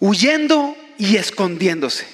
huyendo 0.00 0.76
y 0.98 1.16
escondiéndose. 1.16 2.06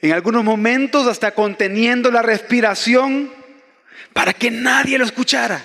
En 0.00 0.12
algunos 0.12 0.44
momentos 0.44 1.06
hasta 1.06 1.32
conteniendo 1.34 2.10
la 2.10 2.22
respiración 2.22 3.32
para 4.12 4.32
que 4.32 4.50
nadie 4.50 4.98
lo 4.98 5.04
escuchara 5.04 5.64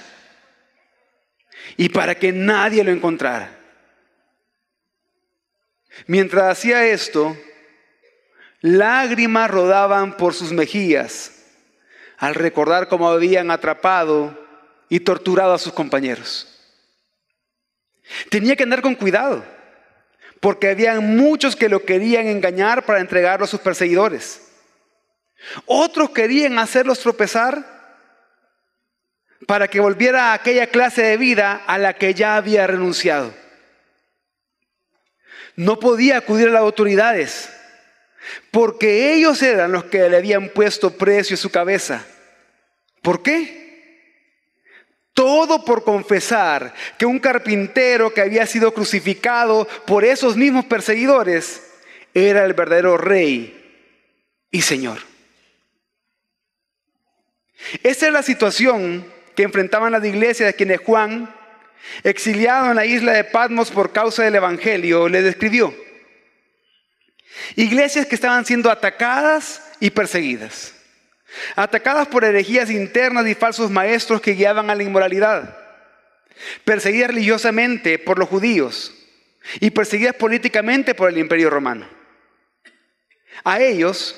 y 1.77 1.89
para 1.89 2.15
que 2.15 2.31
nadie 2.31 2.83
lo 2.83 2.91
encontrara. 2.91 3.57
Mientras 6.07 6.45
hacía 6.45 6.85
esto, 6.87 7.37
lágrimas 8.61 9.51
rodaban 9.51 10.17
por 10.17 10.33
sus 10.33 10.51
mejillas 10.51 11.33
al 12.17 12.35
recordar 12.35 12.87
cómo 12.87 13.09
habían 13.09 13.51
atrapado 13.51 14.37
y 14.89 14.99
torturado 14.99 15.53
a 15.53 15.59
sus 15.59 15.73
compañeros. 15.73 16.47
Tenía 18.29 18.55
que 18.55 18.63
andar 18.63 18.81
con 18.81 18.95
cuidado, 18.95 19.43
porque 20.41 20.69
había 20.69 20.99
muchos 20.99 21.55
que 21.55 21.69
lo 21.69 21.85
querían 21.85 22.27
engañar 22.27 22.83
para 22.83 22.99
entregarlo 22.99 23.45
a 23.45 23.47
sus 23.47 23.61
perseguidores. 23.61 24.41
Otros 25.65 26.09
querían 26.09 26.59
hacerlos 26.59 26.99
tropezar 26.99 27.63
para 29.47 29.67
que 29.67 29.79
volviera 29.79 30.31
a 30.31 30.33
aquella 30.33 30.67
clase 30.67 31.03
de 31.03 31.17
vida 31.17 31.63
a 31.67 31.77
la 31.77 31.93
que 31.93 32.15
ya 32.15 32.35
había 32.35 32.65
renunciado. 32.65 33.33
No 35.55 35.79
podía 35.79 36.17
acudir 36.17 36.47
a 36.47 36.51
las 36.51 36.61
autoridades, 36.61 37.49
porque 38.49 39.13
ellos 39.13 39.41
eran 39.43 39.71
los 39.71 39.85
que 39.85 40.09
le 40.09 40.17
habían 40.17 40.49
puesto 40.49 40.97
precio 40.97 41.35
a 41.35 41.37
su 41.37 41.51
cabeza. 41.51 42.03
¿Por 43.03 43.21
qué? 43.21 43.60
Todo 45.13 45.65
por 45.65 45.83
confesar 45.83 46.73
que 46.97 47.05
un 47.05 47.19
carpintero 47.19 48.13
que 48.13 48.21
había 48.21 48.45
sido 48.45 48.73
crucificado 48.73 49.67
por 49.85 50.05
esos 50.05 50.37
mismos 50.37 50.65
perseguidores 50.65 51.61
era 52.13 52.45
el 52.45 52.53
verdadero 52.53 52.97
rey 52.97 53.57
y 54.51 54.61
señor. 54.61 54.99
Esa 57.83 58.07
es 58.07 58.13
la 58.13 58.23
situación 58.23 59.05
que 59.35 59.43
enfrentaban 59.43 59.91
las 59.91 60.03
iglesias 60.03 60.47
de 60.47 60.55
quienes 60.55 60.81
Juan, 60.81 61.33
exiliado 62.03 62.69
en 62.69 62.75
la 62.75 62.85
isla 62.85 63.13
de 63.13 63.23
Patmos 63.23 63.71
por 63.71 63.91
causa 63.91 64.23
del 64.23 64.35
Evangelio, 64.35 65.09
le 65.09 65.21
describió. 65.21 65.73
Iglesias 67.55 68.05
que 68.05 68.15
estaban 68.15 68.45
siendo 68.45 68.69
atacadas 68.69 69.61
y 69.79 69.89
perseguidas. 69.89 70.73
Atacadas 71.55 72.07
por 72.07 72.23
herejías 72.23 72.69
internas 72.69 73.27
y 73.27 73.35
falsos 73.35 73.69
maestros 73.69 74.21
que 74.21 74.33
guiaban 74.33 74.69
a 74.69 74.75
la 74.75 74.83
inmoralidad. 74.83 75.57
Perseguidas 76.65 77.09
religiosamente 77.09 77.99
por 77.99 78.19
los 78.19 78.29
judíos 78.29 78.93
y 79.59 79.71
perseguidas 79.71 80.15
políticamente 80.15 80.95
por 80.95 81.09
el 81.09 81.17
imperio 81.17 81.49
romano. 81.49 81.87
A 83.43 83.59
ellos, 83.59 84.15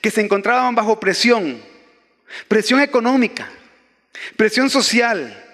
que 0.00 0.10
se 0.10 0.20
encontraban 0.20 0.74
bajo 0.74 0.98
presión, 0.98 1.62
presión 2.48 2.80
económica, 2.80 3.48
presión 4.36 4.70
social, 4.70 5.44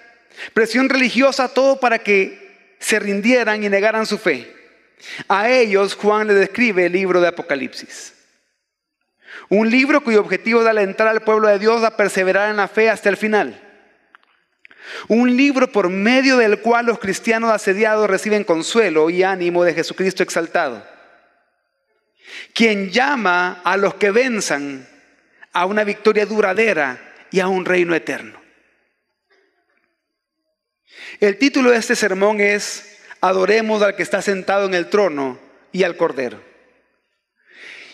presión 0.53 0.89
religiosa, 0.89 1.49
todo 1.49 1.79
para 1.79 1.99
que 1.99 2.75
se 2.79 2.99
rindieran 2.99 3.63
y 3.63 3.69
negaran 3.69 4.05
su 4.05 4.17
fe. 4.17 4.53
A 5.27 5.49
ellos 5.49 5.95
Juan 5.95 6.27
le 6.27 6.33
describe 6.33 6.85
el 6.85 6.93
libro 6.93 7.21
de 7.21 7.27
Apocalipsis. 7.27 8.13
Un 9.49 9.69
libro 9.69 10.03
cuyo 10.03 10.19
objetivo 10.19 10.61
es 10.61 10.67
alentar 10.67 11.07
al 11.07 11.21
pueblo 11.21 11.47
de 11.47 11.59
Dios 11.59 11.83
a 11.83 11.95
perseverar 11.95 12.49
en 12.49 12.57
la 12.57 12.67
fe 12.67 12.89
hasta 12.89 13.09
el 13.09 13.17
final. 13.17 13.61
Un 15.07 15.35
libro 15.35 15.71
por 15.71 15.89
medio 15.89 16.37
del 16.37 16.59
cual 16.61 16.85
los 16.85 16.99
cristianos 16.99 17.51
asediados 17.51 18.09
reciben 18.09 18.43
consuelo 18.43 19.09
y 19.09 19.23
ánimo 19.23 19.63
de 19.63 19.73
Jesucristo 19.73 20.23
exaltado. 20.23 20.85
Quien 22.53 22.89
llama 22.89 23.61
a 23.63 23.77
los 23.77 23.95
que 23.95 24.11
venzan 24.11 24.87
a 25.53 25.65
una 25.65 25.83
victoria 25.83 26.25
duradera 26.25 26.99
y 27.31 27.39
a 27.39 27.47
un 27.47 27.65
reino 27.65 27.95
eterno. 27.95 28.39
El 31.19 31.37
título 31.37 31.71
de 31.71 31.77
este 31.77 31.95
sermón 31.95 32.41
es 32.41 32.99
Adoremos 33.21 33.81
al 33.81 33.95
que 33.95 34.03
está 34.03 34.21
sentado 34.21 34.65
en 34.65 34.73
el 34.73 34.89
trono 34.89 35.39
y 35.71 35.83
al 35.83 35.97
Cordero. 35.97 36.46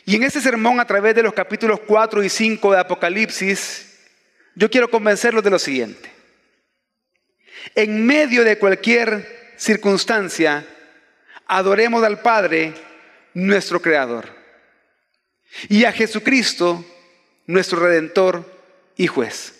Y 0.06 0.16
en 0.16 0.24
este 0.24 0.42
sermón, 0.42 0.80
a 0.80 0.86
través 0.86 1.16
de 1.16 1.24
los 1.24 1.34
capítulos 1.34 1.80
4 1.88 2.24
y 2.24 2.30
5 2.30 2.72
de 2.74 2.80
Apocalipsis, 2.80 4.00
yo 4.56 4.70
quiero 4.70 4.90
convencerlos 4.90 5.44
de 5.44 5.50
lo 5.50 5.60
siguiente. 5.60 6.12
En 7.76 8.06
medio 8.06 8.44
de 8.44 8.58
cualquier 8.58 9.54
circunstancia, 9.56 10.66
adoremos 11.48 12.04
al 12.04 12.22
Padre, 12.22 12.74
nuestro 13.34 13.82
Creador, 13.82 14.28
y 15.70 15.86
a 15.86 15.92
Jesucristo, 15.92 16.84
nuestro 17.46 17.80
Redentor 17.80 18.46
y 18.98 19.08
Juez. 19.08 19.54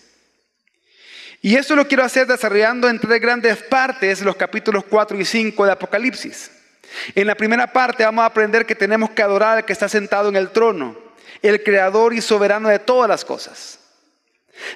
Y 1.40 1.56
eso 1.56 1.76
lo 1.76 1.86
quiero 1.86 2.04
hacer 2.04 2.26
desarrollando 2.26 2.88
en 2.88 2.98
tres 2.98 3.20
grandes 3.20 3.58
partes 3.58 4.20
los 4.22 4.36
capítulos 4.36 4.84
4 4.88 5.18
y 5.20 5.24
5 5.24 5.66
de 5.66 5.72
Apocalipsis. 5.72 6.50
En 7.14 7.26
la 7.26 7.34
primera 7.34 7.72
parte 7.72 8.04
vamos 8.04 8.22
a 8.22 8.26
aprender 8.26 8.66
que 8.66 8.74
tenemos 8.74 9.10
que 9.10 9.22
adorar 9.22 9.58
al 9.58 9.64
que 9.64 9.72
está 9.72 9.88
sentado 9.88 10.28
en 10.28 10.36
el 10.36 10.50
trono, 10.50 10.96
el 11.42 11.62
creador 11.62 12.14
y 12.14 12.20
soberano 12.20 12.68
de 12.68 12.78
todas 12.78 13.08
las 13.08 13.24
cosas. 13.24 13.80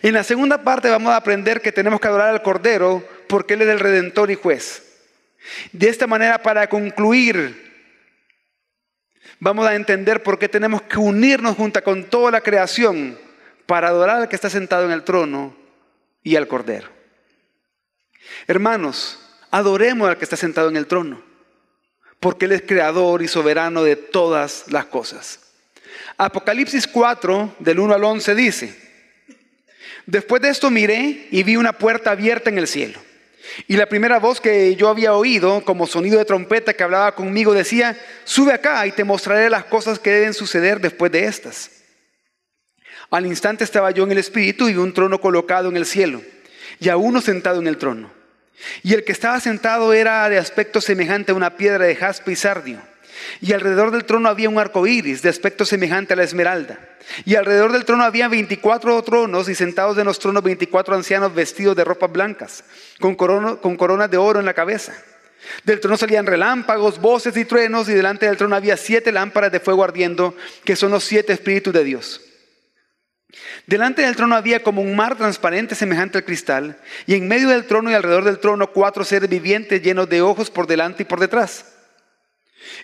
En 0.03 0.15
la 0.15 0.25
segunda 0.25 0.63
parte 0.63 0.91
vamos 0.91 1.13
a 1.13 1.17
aprender 1.17 1.61
que 1.61 1.73
tenemos 1.73 2.01
que 2.01 2.09
adorar 2.09 2.31
al 2.31 2.43
Cordero 2.43 3.05
porque 3.29 3.55
Él 3.55 3.63
es 3.63 3.69
el 3.69 3.81
redentor 3.81 4.31
y 4.31 4.35
juez. 4.35 4.83
De 5.73 5.89
esta 5.89 6.07
manera, 6.07 6.43
para 6.43 6.69
concluir, 6.69 7.69
vamos 9.39 9.67
a 9.67 9.75
entender 9.75 10.23
por 10.23 10.39
qué 10.39 10.49
tenemos 10.49 10.83
que 10.83 10.99
unirnos 10.99 11.57
junto 11.57 11.83
con 11.83 12.05
toda 12.05 12.31
la 12.31 12.41
creación 12.41 13.19
para 13.67 13.89
adorar 13.89 14.17
al 14.17 14.29
que 14.29 14.37
está 14.37 14.51
sentado 14.51 14.85
en 14.85 14.93
el 14.93 15.05
trono 15.05 15.57
y 16.23 16.37
al 16.37 16.49
Cordero. 16.49 16.89
Hermanos, 18.47 19.19
adoremos 19.51 20.09
al 20.09 20.19
que 20.19 20.25
está 20.25 20.37
sentado 20.37 20.69
en 20.69 20.77
el 20.77 20.87
trono, 20.87 21.23
porque 22.21 22.47
Él 22.47 22.53
es 22.53 22.63
creador 22.63 23.23
y 23.23 23.29
soberano 23.29 23.83
de 23.83 23.97
todas 23.97 24.65
las 24.69 24.87
cosas. 24.87 25.41
Apocalipsis 26.17 26.87
4, 26.87 27.57
del 27.61 27.79
1 27.79 27.95
al 27.95 28.05
11 28.05 28.35
dice, 28.35 28.89
Después 30.07 30.41
de 30.41 30.49
esto 30.49 30.71
miré 30.71 31.29
y 31.31 31.43
vi 31.43 31.57
una 31.57 31.75
puerta 31.75 32.11
abierta 32.11 32.49
en 32.51 32.59
el 32.59 32.67
cielo. 32.67 32.99
Y 33.67 33.77
la 33.77 33.87
primera 33.87 34.19
voz 34.19 34.41
que 34.41 34.75
yo 34.77 34.89
había 34.89 35.15
oído, 35.15 35.63
como 35.65 35.87
sonido 35.87 36.19
de 36.19 36.25
trompeta 36.25 36.73
que 36.73 36.83
hablaba 36.83 37.15
conmigo, 37.15 37.53
decía, 37.53 37.99
sube 38.25 38.53
acá 38.53 38.87
y 38.87 38.93
te 38.93 39.05
mostraré 39.05 39.51
las 39.51 39.65
cosas 39.65 39.99
que 39.99 40.11
deben 40.11 40.35
suceder 40.35 40.81
después 40.81 41.13
de 41.13 41.27
estas. 41.27 41.71
Al 43.11 43.27
instante 43.27 43.65
estaba 43.65 43.91
yo 43.91 44.05
en 44.05 44.13
el 44.13 44.19
Espíritu 44.19 44.69
y 44.69 44.73
vi 44.73 44.79
un 44.79 44.93
trono 44.93 45.21
colocado 45.21 45.69
en 45.69 45.77
el 45.77 45.87
cielo, 45.87 46.23
y 46.79 46.89
a 46.89 46.97
uno 46.97 47.21
sentado 47.21 47.61
en 47.61 47.67
el 47.67 47.79
trono. 47.79 48.11
Y 48.83 48.95
el 48.95 49.05
que 49.05 49.13
estaba 49.13 49.41
sentado 49.41 49.93
era 49.93 50.29
de 50.29 50.39
aspecto 50.39 50.81
semejante 50.81 51.33
a 51.33 51.35
una 51.35 51.57
piedra 51.57 51.85
de 51.85 51.97
jaspe 51.97 52.33
y 52.33 52.37
sardio. 52.37 52.81
Y 53.41 53.53
alrededor 53.53 53.91
del 53.91 54.05
trono 54.05 54.29
había 54.29 54.49
un 54.49 54.59
arco 54.59 54.87
iris 54.87 55.23
de 55.23 55.29
aspecto 55.29 55.65
semejante 55.65 56.13
a 56.13 56.17
la 56.17 56.23
esmeralda. 56.23 56.79
Y 57.25 57.35
alrededor 57.35 57.73
del 57.73 57.85
trono 57.85 58.05
había 58.05 58.29
veinticuatro 58.29 59.03
tronos, 59.03 59.49
y 59.49 59.55
sentados 59.55 59.97
en 59.99 60.05
los 60.05 60.19
tronos 60.19 60.43
veinticuatro 60.43 60.95
ancianos 60.95 61.35
vestidos 61.35 61.75
de 61.75 61.85
ropas 61.85 62.13
blancas, 62.13 62.65
con, 63.01 63.15
con 63.15 63.77
coronas 63.77 64.11
de 64.11 64.17
oro 64.17 64.41
en 64.41 64.47
la 64.47 64.55
cabeza. 64.55 64.93
Del 65.65 65.81
trono 65.81 65.97
salían 65.97 66.27
relámpagos, 66.27 67.01
voces 67.01 67.37
y 67.37 67.45
truenos, 67.45 67.89
y 67.89 67.95
delante 67.95 68.27
del 68.27 68.37
trono 68.37 68.57
había 68.57 68.77
siete 68.77 69.11
lámparas 69.11 69.51
de 69.51 69.61
fuego 69.61 69.85
ardiendo, 69.85 70.37
que 70.65 70.77
son 70.77 70.91
los 70.91 71.05
siete 71.05 71.33
espíritus 71.33 71.73
de 71.73 71.85
Dios. 71.85 72.21
Delante 73.67 74.03
del 74.03 74.17
trono 74.17 74.37
había 74.37 74.63
como 74.63 74.81
un 74.81 74.97
mar 74.97 75.17
transparente 75.17 75.75
semejante 75.75 76.19
al 76.19 76.25
cristal, 76.25 76.79
y 77.07 77.15
en 77.15 77.29
medio 77.29 77.49
del 77.49 77.67
trono 77.67 77.91
y 77.91 77.95
alrededor 77.95 78.25
del 78.25 78.39
trono 78.39 78.73
cuatro 78.73 79.05
seres 79.05 79.29
vivientes 79.29 79.83
llenos 79.83 80.09
de 80.09 80.23
ojos 80.23 80.51
por 80.51 80.67
delante 80.67 81.03
y 81.03 81.07
por 81.07 81.21
detrás. 81.21 81.67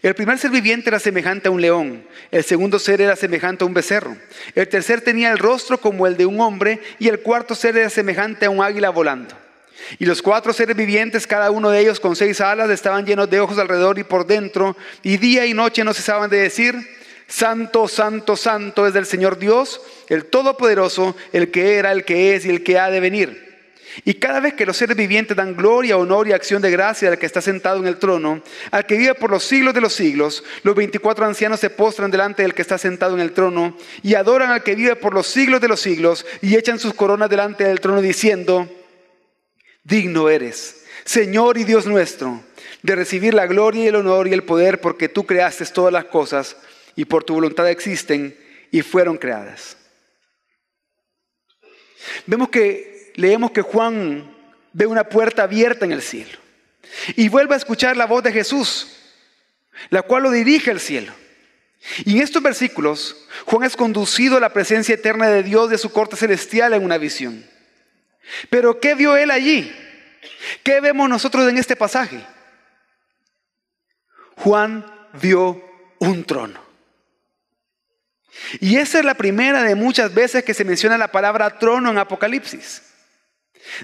El 0.02 0.14
primer 0.14 0.38
ser 0.38 0.50
viviente 0.50 0.90
era 0.90 0.98
semejante 0.98 1.48
a 1.48 1.50
un 1.50 1.60
león, 1.60 2.06
el 2.30 2.44
segundo 2.44 2.78
ser 2.78 3.00
era 3.00 3.16
semejante 3.16 3.64
a 3.64 3.66
un 3.66 3.74
becerro, 3.74 4.16
el 4.54 4.68
tercer 4.68 5.00
tenía 5.00 5.32
el 5.32 5.38
rostro 5.38 5.80
como 5.80 6.06
el 6.06 6.16
de 6.16 6.26
un 6.26 6.40
hombre 6.40 6.80
y 6.98 7.08
el 7.08 7.20
cuarto 7.20 7.54
ser 7.54 7.76
era 7.76 7.88
semejante 7.88 8.46
a 8.46 8.50
un 8.50 8.62
águila 8.62 8.90
volando. 8.90 9.34
Y 9.98 10.06
los 10.06 10.22
cuatro 10.22 10.52
seres 10.52 10.76
vivientes, 10.76 11.26
cada 11.26 11.50
uno 11.50 11.70
de 11.70 11.80
ellos 11.80 12.00
con 12.00 12.16
seis 12.16 12.40
alas, 12.40 12.70
estaban 12.70 13.04
llenos 13.04 13.28
de 13.28 13.40
ojos 13.40 13.58
alrededor 13.58 13.98
y 13.98 14.04
por 14.04 14.26
dentro, 14.26 14.76
y 15.02 15.16
día 15.16 15.46
y 15.46 15.54
noche 15.54 15.84
no 15.84 15.92
cesaban 15.92 16.30
de 16.30 16.38
decir, 16.38 16.74
Santo, 17.34 17.88
santo, 17.88 18.36
santo 18.36 18.86
es 18.86 18.94
del 18.94 19.06
Señor 19.06 19.40
Dios, 19.40 19.80
el 20.08 20.26
Todopoderoso, 20.26 21.16
el 21.32 21.50
que 21.50 21.74
era, 21.74 21.90
el 21.90 22.04
que 22.04 22.36
es 22.36 22.46
y 22.46 22.48
el 22.48 22.62
que 22.62 22.78
ha 22.78 22.90
de 22.90 23.00
venir. 23.00 23.72
Y 24.04 24.14
cada 24.14 24.38
vez 24.38 24.54
que 24.54 24.64
los 24.64 24.76
seres 24.76 24.96
vivientes 24.96 25.36
dan 25.36 25.56
gloria, 25.56 25.96
honor 25.96 26.28
y 26.28 26.32
acción 26.32 26.62
de 26.62 26.70
gracia 26.70 27.08
al 27.08 27.18
que 27.18 27.26
está 27.26 27.40
sentado 27.40 27.80
en 27.80 27.88
el 27.88 27.96
trono, 27.96 28.40
al 28.70 28.86
que 28.86 28.96
vive 28.96 29.16
por 29.16 29.32
los 29.32 29.42
siglos 29.42 29.74
de 29.74 29.80
los 29.80 29.92
siglos, 29.92 30.44
los 30.62 30.76
24 30.76 31.26
ancianos 31.26 31.58
se 31.58 31.70
postran 31.70 32.12
delante 32.12 32.42
del 32.42 32.54
que 32.54 32.62
está 32.62 32.78
sentado 32.78 33.14
en 33.14 33.20
el 33.20 33.32
trono 33.32 33.76
y 34.04 34.14
adoran 34.14 34.52
al 34.52 34.62
que 34.62 34.76
vive 34.76 34.94
por 34.94 35.12
los 35.12 35.26
siglos 35.26 35.60
de 35.60 35.66
los 35.66 35.80
siglos 35.80 36.24
y 36.40 36.54
echan 36.54 36.78
sus 36.78 36.94
coronas 36.94 37.30
delante 37.30 37.64
del 37.64 37.80
trono 37.80 38.00
diciendo, 38.00 38.70
digno 39.82 40.28
eres, 40.28 40.84
Señor 41.04 41.58
y 41.58 41.64
Dios 41.64 41.84
nuestro 41.84 42.44
de 42.82 42.94
recibir 42.94 43.34
la 43.34 43.48
gloria 43.48 43.82
y 43.82 43.88
el 43.88 43.96
honor 43.96 44.28
y 44.28 44.32
el 44.32 44.44
poder 44.44 44.80
porque 44.80 45.08
tú 45.08 45.26
creaste 45.26 45.66
todas 45.66 45.92
las 45.92 46.04
cosas 46.04 46.56
y 46.96 47.04
por 47.04 47.24
tu 47.24 47.34
voluntad 47.34 47.68
existen 47.68 48.36
y 48.70 48.82
fueron 48.82 49.18
creadas. 49.18 49.76
Vemos 52.26 52.48
que 52.48 53.12
leemos 53.16 53.50
que 53.50 53.62
Juan 53.62 54.34
ve 54.72 54.86
una 54.86 55.04
puerta 55.04 55.44
abierta 55.44 55.84
en 55.84 55.92
el 55.92 56.02
cielo 56.02 56.38
y 57.16 57.28
vuelve 57.28 57.54
a 57.54 57.58
escuchar 57.58 57.96
la 57.96 58.06
voz 58.06 58.22
de 58.22 58.32
Jesús, 58.32 58.96
la 59.90 60.02
cual 60.02 60.24
lo 60.24 60.30
dirige 60.30 60.70
al 60.70 60.80
cielo. 60.80 61.12
Y 62.04 62.16
en 62.16 62.22
estos 62.22 62.42
versículos, 62.42 63.26
Juan 63.44 63.64
es 63.64 63.76
conducido 63.76 64.36
a 64.38 64.40
la 64.40 64.52
presencia 64.52 64.94
eterna 64.94 65.28
de 65.28 65.42
Dios 65.42 65.68
de 65.68 65.78
su 65.78 65.92
corte 65.92 66.16
celestial 66.16 66.72
en 66.72 66.84
una 66.84 66.98
visión. 66.98 67.44
Pero 68.48 68.80
¿qué 68.80 68.94
vio 68.94 69.16
él 69.16 69.30
allí? 69.30 69.74
¿Qué 70.62 70.80
vemos 70.80 71.08
nosotros 71.08 71.48
en 71.48 71.58
este 71.58 71.76
pasaje? 71.76 72.24
Juan 74.36 74.84
vio 75.20 75.62
un 75.98 76.24
trono. 76.24 76.63
Y 78.60 78.76
esa 78.76 78.98
es 78.98 79.04
la 79.04 79.14
primera 79.14 79.62
de 79.62 79.74
muchas 79.74 80.12
veces 80.12 80.44
que 80.44 80.54
se 80.54 80.64
menciona 80.64 80.98
la 80.98 81.12
palabra 81.12 81.58
trono 81.58 81.90
en 81.90 81.98
Apocalipsis. 81.98 82.82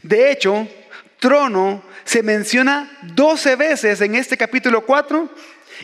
De 0.02 0.30
hecho, 0.30 0.68
trono 1.18 1.82
se 2.04 2.22
menciona 2.22 2.98
12 3.02 3.56
veces 3.56 4.00
en 4.00 4.14
este 4.14 4.36
capítulo 4.36 4.84
4 4.84 5.28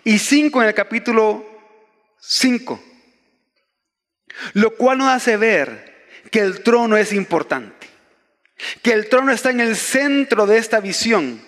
y 0.04 0.18
5 0.18 0.62
en 0.62 0.68
el 0.68 0.74
capítulo 0.74 1.44
5. 2.20 2.82
Lo 4.54 4.76
cual 4.76 4.98
nos 4.98 5.08
hace 5.08 5.36
ver 5.36 6.08
que 6.30 6.40
el 6.40 6.62
trono 6.62 6.96
es 6.96 7.12
importante, 7.12 7.86
que 8.82 8.92
el 8.92 9.08
trono 9.08 9.32
está 9.32 9.50
en 9.50 9.60
el 9.60 9.76
centro 9.76 10.46
de 10.46 10.58
esta 10.58 10.80
visión, 10.80 11.40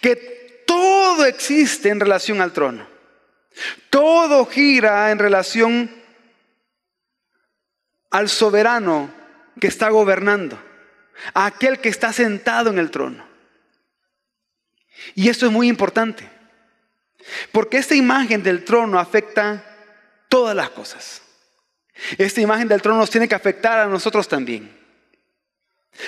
que 0.00 0.64
todo 0.66 1.24
existe 1.24 1.88
en 1.88 2.00
relación 2.00 2.40
al 2.40 2.52
trono. 2.52 2.86
Todo 3.90 4.44
gira 4.46 5.10
en 5.10 5.18
relación 5.18 5.90
al 8.10 8.28
soberano 8.28 9.12
que 9.60 9.66
está 9.66 9.90
gobernando, 9.90 10.58
a 11.34 11.46
aquel 11.46 11.80
que 11.80 11.88
está 11.88 12.12
sentado 12.12 12.70
en 12.70 12.78
el 12.78 12.90
trono. 12.90 13.26
Y 15.14 15.28
esto 15.28 15.46
es 15.46 15.52
muy 15.52 15.68
importante, 15.68 16.28
porque 17.52 17.78
esta 17.78 17.94
imagen 17.94 18.42
del 18.42 18.64
trono 18.64 18.98
afecta 18.98 19.64
todas 20.28 20.54
las 20.54 20.70
cosas. 20.70 21.22
Esta 22.16 22.40
imagen 22.40 22.68
del 22.68 22.82
trono 22.82 22.98
nos 22.98 23.10
tiene 23.10 23.28
que 23.28 23.34
afectar 23.34 23.80
a 23.80 23.86
nosotros 23.86 24.28
también. 24.28 24.76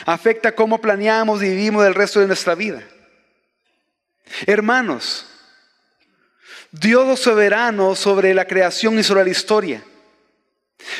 Afecta 0.07 0.55
cómo 0.55 0.81
planeamos 0.81 1.43
y 1.43 1.49
vivimos 1.49 1.85
el 1.85 1.95
resto 1.95 2.21
de 2.21 2.29
nuestra 2.29 2.55
vida. 2.55 2.83
Hermanos, 4.47 5.27
Dios 6.71 7.19
soberano 7.19 7.97
sobre 7.97 8.33
la 8.33 8.45
creación 8.45 8.99
y 8.99 9.03
sobre 9.03 9.25
la 9.25 9.31
historia. 9.31 9.83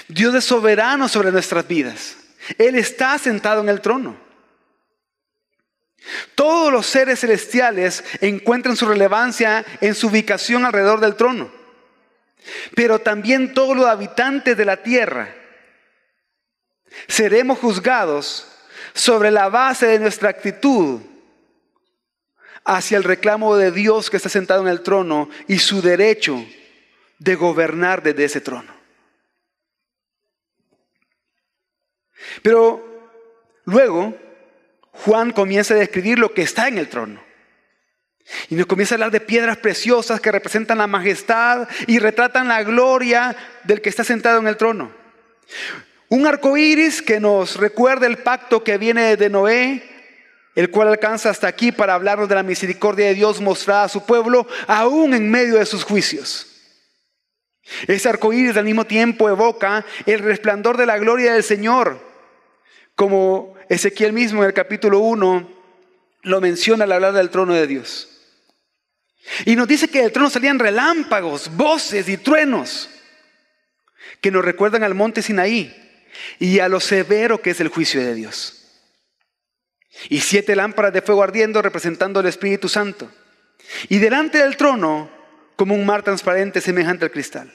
Dios 0.09 0.35
es 0.35 0.45
soberano 0.45 1.09
sobre 1.09 1.33
nuestras 1.33 1.67
vidas. 1.67 2.17
Él 2.59 2.75
está 2.75 3.19
sentado 3.19 3.61
en 3.61 3.69
el 3.69 3.81
trono. 3.81 4.17
Todos 6.35 6.73
los 6.73 6.87
seres 6.87 7.21
celestiales 7.21 8.03
encuentran 8.21 8.77
su 8.77 8.87
relevancia 8.87 9.65
en 9.81 9.95
su 9.95 10.09
ubicación 10.09 10.65
alrededor 10.65 11.01
del 11.01 11.17
trono 11.17 11.61
pero 12.75 13.01
también 13.01 13.55
todos 13.55 13.77
los 13.77 13.87
habitantes 13.87 14.57
de 14.57 14.65
la 14.65 14.83
tierra 14.83 15.35
seremos 17.09 17.59
juzgados 17.59 18.47
sobre 18.95 19.31
la 19.31 19.49
base 19.49 19.87
de 19.87 19.99
nuestra 19.99 20.31
actitud 20.31 21.01
hacia 22.65 22.99
el 22.99 23.05
reclamo 23.05 23.57
de 23.57 23.71
Dios 23.71 24.11
que 24.11 24.17
está 24.17 24.29
sentado 24.29 24.63
en 24.63 24.69
el 24.69 24.83
trono 24.83 25.29
y 25.49 25.59
su 25.59 25.81
derecho 25.81 26.45
de 27.19 27.35
gobernar 27.35 28.03
desde 28.03 28.25
ese 28.25 28.41
trono. 28.41 28.80
Pero 32.43 32.85
luego 33.65 34.17
Juan 34.93 35.33
comienza 35.33 35.75
a 35.75 35.79
describir 35.79 36.19
lo 36.19 36.33
que 36.33 36.43
está 36.43 36.69
en 36.69 36.79
el 36.79 36.89
trono. 36.89 37.23
Y 38.49 38.55
nos 38.55 38.67
comienza 38.67 38.95
a 38.95 38.97
hablar 38.97 39.11
de 39.11 39.21
piedras 39.21 39.57
preciosas 39.57 40.21
que 40.21 40.31
representan 40.31 40.79
la 40.79 40.87
majestad 40.87 41.69
y 41.87 41.99
retratan 41.99 42.49
la 42.49 42.63
gloria 42.63 43.37
del 43.65 43.81
que 43.81 43.89
está 43.89 44.05
sentado 44.05 44.39
en 44.39 44.47
el 44.47 44.57
trono. 44.57 44.93
Un 46.09 46.27
arco 46.27 46.57
iris 46.57 47.03
que 47.03 47.21
nos 47.21 47.57
recuerda 47.57 48.07
el 48.07 48.19
pacto 48.19 48.63
que 48.63 48.79
viene 48.79 49.17
de 49.17 49.31
Noé, 49.31 49.83
el 50.55 50.71
cual 50.71 50.89
alcanza 50.89 51.31
hasta 51.31 51.47
aquí 51.47 51.73
para 51.73 51.95
hablarnos 51.95 52.29
de 52.29 52.35
la 52.35 52.43
misericordia 52.43 53.07
de 53.07 53.15
Dios 53.15 53.41
mostrada 53.41 53.85
a 53.85 53.89
su 53.89 54.05
pueblo, 54.05 54.47
aún 54.67 55.15
en 55.15 55.31
medio 55.31 55.57
de 55.57 55.67
sus 55.67 55.85
juicios. 55.85 56.47
Ese 57.87 58.09
arco 58.09 58.33
iris 58.33 58.57
al 58.57 58.65
mismo 58.65 58.85
tiempo 58.85 59.29
evoca 59.29 59.85
el 60.07 60.21
resplandor 60.21 60.77
de 60.77 60.87
la 60.87 60.99
gloria 60.99 61.33
del 61.33 61.45
Señor, 61.45 62.10
como 63.01 63.55
Ezequiel 63.71 64.13
mismo 64.13 64.43
en 64.43 64.49
el 64.49 64.53
capítulo 64.53 64.99
1 64.99 65.51
lo 66.21 66.41
menciona 66.43 66.85
al 66.85 66.93
hablar 66.93 67.15
del 67.15 67.31
trono 67.31 67.55
de 67.55 67.67
Dios. 67.67 68.11
Y 69.47 69.57
nos 69.57 69.67
dice 69.67 69.89
que 69.89 70.03
del 70.03 70.13
trono 70.13 70.29
salían 70.29 70.59
relámpagos, 70.59 71.57
voces 71.57 72.11
y 72.11 72.19
truenos 72.19 72.91
que 74.21 74.31
nos 74.31 74.45
recuerdan 74.45 74.83
al 74.83 74.95
monte 74.95 75.23
Sinaí 75.23 75.75
y 76.39 76.59
a 76.59 76.69
lo 76.69 76.79
severo 76.79 77.41
que 77.41 77.53
es 77.53 77.61
el 77.61 77.69
juicio 77.69 78.03
de 78.03 78.15
Dios. 78.15 78.83
Y 80.11 80.21
siete 80.21 80.55
lámparas 80.55 80.93
de 80.93 81.01
fuego 81.01 81.23
ardiendo 81.23 81.63
representando 81.63 82.21
el 82.21 82.27
Espíritu 82.27 82.69
Santo. 82.69 83.11
Y 83.89 83.97
delante 83.97 84.43
del 84.43 84.59
trono 84.59 85.11
como 85.57 85.75
un 85.75 85.87
mar 85.87 86.03
transparente 86.03 86.61
semejante 86.61 87.07
al 87.07 87.11
cristal. 87.13 87.51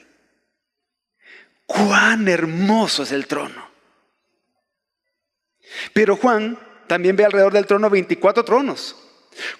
Cuán 1.66 2.26
hermoso 2.26 3.04
es 3.04 3.12
el 3.12 3.28
trono. 3.28 3.65
Pero 5.92 6.16
Juan 6.16 6.58
también 6.86 7.16
ve 7.16 7.24
alrededor 7.24 7.52
del 7.52 7.66
trono 7.66 7.90
24 7.90 8.44
tronos 8.44 8.96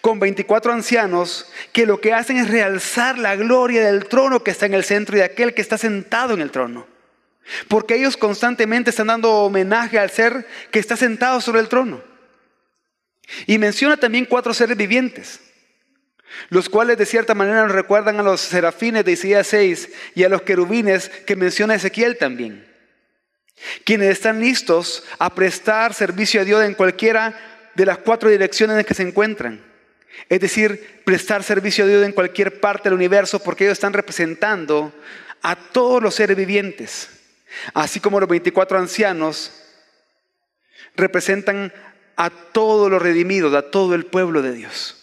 con 0.00 0.18
24 0.18 0.72
ancianos 0.72 1.46
que 1.72 1.86
lo 1.86 2.00
que 2.00 2.12
hacen 2.12 2.38
es 2.38 2.48
realzar 2.48 3.18
la 3.18 3.36
gloria 3.36 3.84
del 3.86 4.06
trono 4.06 4.42
que 4.42 4.50
está 4.50 4.66
en 4.66 4.74
el 4.74 4.84
centro 4.84 5.16
y 5.16 5.20
de 5.20 5.26
aquel 5.26 5.54
que 5.54 5.62
está 5.62 5.78
sentado 5.78 6.34
en 6.34 6.40
el 6.40 6.50
trono. 6.50 6.86
Porque 7.68 7.94
ellos 7.94 8.16
constantemente 8.16 8.90
están 8.90 9.08
dando 9.08 9.32
homenaje 9.32 9.98
al 9.98 10.10
ser 10.10 10.46
que 10.70 10.78
está 10.78 10.96
sentado 10.96 11.40
sobre 11.40 11.60
el 11.60 11.68
trono. 11.68 12.02
Y 13.46 13.58
menciona 13.58 13.96
también 13.96 14.24
cuatro 14.24 14.54
seres 14.54 14.76
vivientes, 14.76 15.40
los 16.48 16.68
cuales 16.68 16.98
de 16.98 17.06
cierta 17.06 17.34
manera 17.34 17.62
nos 17.62 17.72
recuerdan 17.72 18.18
a 18.18 18.22
los 18.22 18.40
serafines 18.40 19.04
de 19.04 19.12
Isaías 19.12 19.46
6 19.48 19.88
y 20.14 20.24
a 20.24 20.28
los 20.28 20.42
querubines 20.42 21.08
que 21.08 21.36
menciona 21.36 21.74
Ezequiel 21.74 22.18
también. 22.18 22.66
Quienes 23.84 24.10
están 24.10 24.40
listos 24.40 25.04
a 25.18 25.34
prestar 25.34 25.94
servicio 25.94 26.40
a 26.40 26.44
Dios 26.44 26.64
en 26.64 26.74
cualquiera 26.74 27.34
de 27.74 27.86
las 27.86 27.98
cuatro 27.98 28.30
direcciones 28.30 28.78
en 28.78 28.84
que 28.84 28.94
se 28.94 29.02
encuentran. 29.02 29.60
Es 30.28 30.40
decir, 30.40 31.02
prestar 31.04 31.42
servicio 31.42 31.84
a 31.84 31.88
Dios 31.88 32.04
en 32.04 32.12
cualquier 32.12 32.60
parte 32.60 32.88
del 32.88 32.94
universo 32.94 33.38
porque 33.38 33.64
ellos 33.64 33.76
están 33.76 33.92
representando 33.92 34.92
a 35.42 35.56
todos 35.56 36.02
los 36.02 36.14
seres 36.14 36.36
vivientes. 36.36 37.08
Así 37.74 38.00
como 38.00 38.20
los 38.20 38.28
24 38.28 38.78
ancianos 38.78 39.62
representan 40.94 41.72
a 42.16 42.30
todos 42.30 42.90
los 42.90 43.00
redimidos, 43.00 43.54
a 43.54 43.70
todo 43.70 43.94
el 43.94 44.06
pueblo 44.06 44.42
de 44.42 44.52
Dios. 44.52 44.96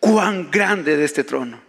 Cuán 0.00 0.50
grande 0.50 0.94
es 0.94 1.00
este 1.00 1.24
trono. 1.24 1.62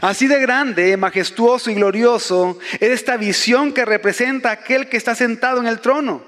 Así 0.00 0.26
de 0.26 0.40
grande, 0.40 0.96
majestuoso 0.96 1.70
y 1.70 1.74
glorioso 1.74 2.58
es 2.74 2.90
esta 2.90 3.16
visión 3.16 3.72
que 3.72 3.84
representa 3.84 4.50
aquel 4.50 4.88
que 4.88 4.96
está 4.96 5.14
sentado 5.14 5.60
en 5.60 5.66
el 5.66 5.80
trono. 5.80 6.24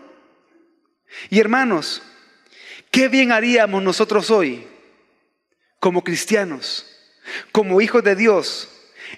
Y 1.29 1.41
hermanos, 1.41 2.03
¿qué 2.91 3.09
bien 3.09 3.33
haríamos 3.33 3.83
nosotros 3.83 4.31
hoy 4.31 4.67
como 5.81 6.05
cristianos, 6.05 6.87
como 7.53 7.81
hijos 7.81 8.05
de 8.05 8.15
Dios, 8.15 8.69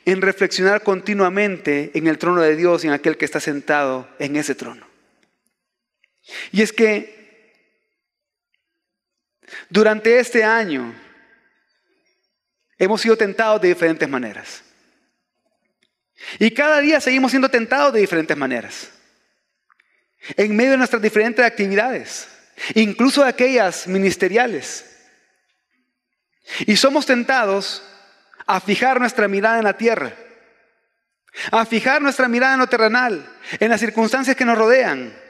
en 0.06 0.22
reflexionar 0.22 0.82
continuamente 0.82 1.90
en 1.94 2.06
el 2.06 2.16
trono 2.16 2.40
de 2.40 2.56
Dios 2.56 2.84
y 2.84 2.86
en 2.86 2.94
aquel 2.94 3.18
que 3.18 3.26
está 3.26 3.40
sentado 3.40 4.08
en 4.18 4.36
ese 4.36 4.54
trono? 4.54 4.86
Y 6.52 6.62
es 6.62 6.72
que 6.72 7.52
durante 9.68 10.18
este 10.18 10.44
año 10.44 10.94
hemos 12.84 13.00
sido 13.00 13.16
tentados 13.16 13.62
de 13.62 13.68
diferentes 13.68 14.08
maneras. 14.08 14.64
Y 16.40 16.50
cada 16.50 16.80
día 16.80 17.00
seguimos 17.00 17.30
siendo 17.30 17.48
tentados 17.48 17.92
de 17.92 18.00
diferentes 18.00 18.36
maneras 18.36 18.90
en 20.36 20.56
medio 20.56 20.72
de 20.72 20.78
nuestras 20.78 21.00
diferentes 21.00 21.44
actividades, 21.44 22.28
incluso 22.74 23.24
aquellas 23.24 23.86
ministeriales. 23.86 24.84
Y 26.66 26.76
somos 26.76 27.06
tentados 27.06 27.84
a 28.46 28.60
fijar 28.60 28.98
nuestra 28.98 29.28
mirada 29.28 29.58
en 29.58 29.64
la 29.64 29.76
tierra, 29.76 30.12
a 31.52 31.64
fijar 31.64 32.02
nuestra 32.02 32.26
mirada 32.26 32.54
en 32.54 32.60
lo 32.60 32.66
terrenal, 32.66 33.32
en 33.60 33.70
las 33.70 33.80
circunstancias 33.80 34.36
que 34.36 34.44
nos 34.44 34.58
rodean. 34.58 35.21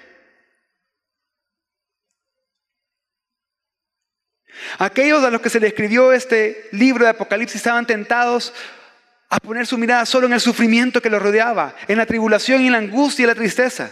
Aquellos 4.78 5.22
a 5.24 5.30
los 5.30 5.40
que 5.40 5.50
se 5.50 5.60
le 5.60 5.68
escribió 5.68 6.12
este 6.12 6.68
libro 6.72 7.04
de 7.04 7.10
Apocalipsis 7.10 7.56
estaban 7.56 7.86
tentados 7.86 8.52
a 9.28 9.38
poner 9.38 9.66
su 9.66 9.78
mirada 9.78 10.04
solo 10.04 10.26
en 10.26 10.34
el 10.34 10.40
sufrimiento 10.40 11.00
que 11.00 11.10
los 11.10 11.22
rodeaba, 11.22 11.74
en 11.88 11.98
la 11.98 12.06
tribulación 12.06 12.60
y 12.60 12.66
en 12.66 12.72
la 12.72 12.78
angustia 12.78 13.24
y 13.24 13.26
la 13.26 13.34
tristeza. 13.34 13.90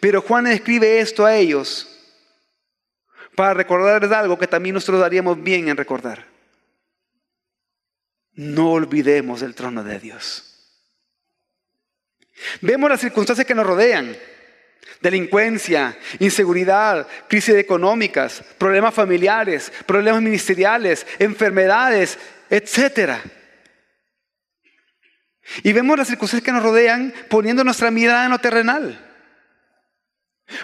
Pero 0.00 0.22
Juan 0.22 0.46
escribe 0.46 1.00
esto 1.00 1.24
a 1.24 1.34
ellos 1.34 1.88
para 3.34 3.54
recordarles 3.54 4.10
algo 4.12 4.38
que 4.38 4.46
también 4.46 4.74
nosotros 4.74 5.00
daríamos 5.00 5.42
bien 5.42 5.68
en 5.68 5.76
recordar. 5.76 6.26
No 8.32 8.72
olvidemos 8.72 9.42
el 9.42 9.54
trono 9.54 9.82
de 9.82 9.98
Dios. 9.98 10.44
Vemos 12.60 12.90
las 12.90 13.00
circunstancias 13.00 13.46
que 13.46 13.54
nos 13.54 13.66
rodean. 13.66 14.16
Delincuencia, 15.00 15.96
inseguridad, 16.18 17.06
crisis 17.28 17.54
económicas, 17.54 18.42
problemas 18.58 18.94
familiares, 18.94 19.72
problemas 19.86 20.22
ministeriales, 20.22 21.06
enfermedades, 21.18 22.18
etc. 22.50 23.12
Y 25.62 25.72
vemos 25.72 25.96
las 25.96 26.08
circunstancias 26.08 26.44
que 26.44 26.52
nos 26.52 26.62
rodean 26.62 27.14
poniendo 27.28 27.64
nuestra 27.64 27.90
mirada 27.90 28.24
en 28.24 28.30
lo 28.30 28.38
terrenal, 28.38 29.04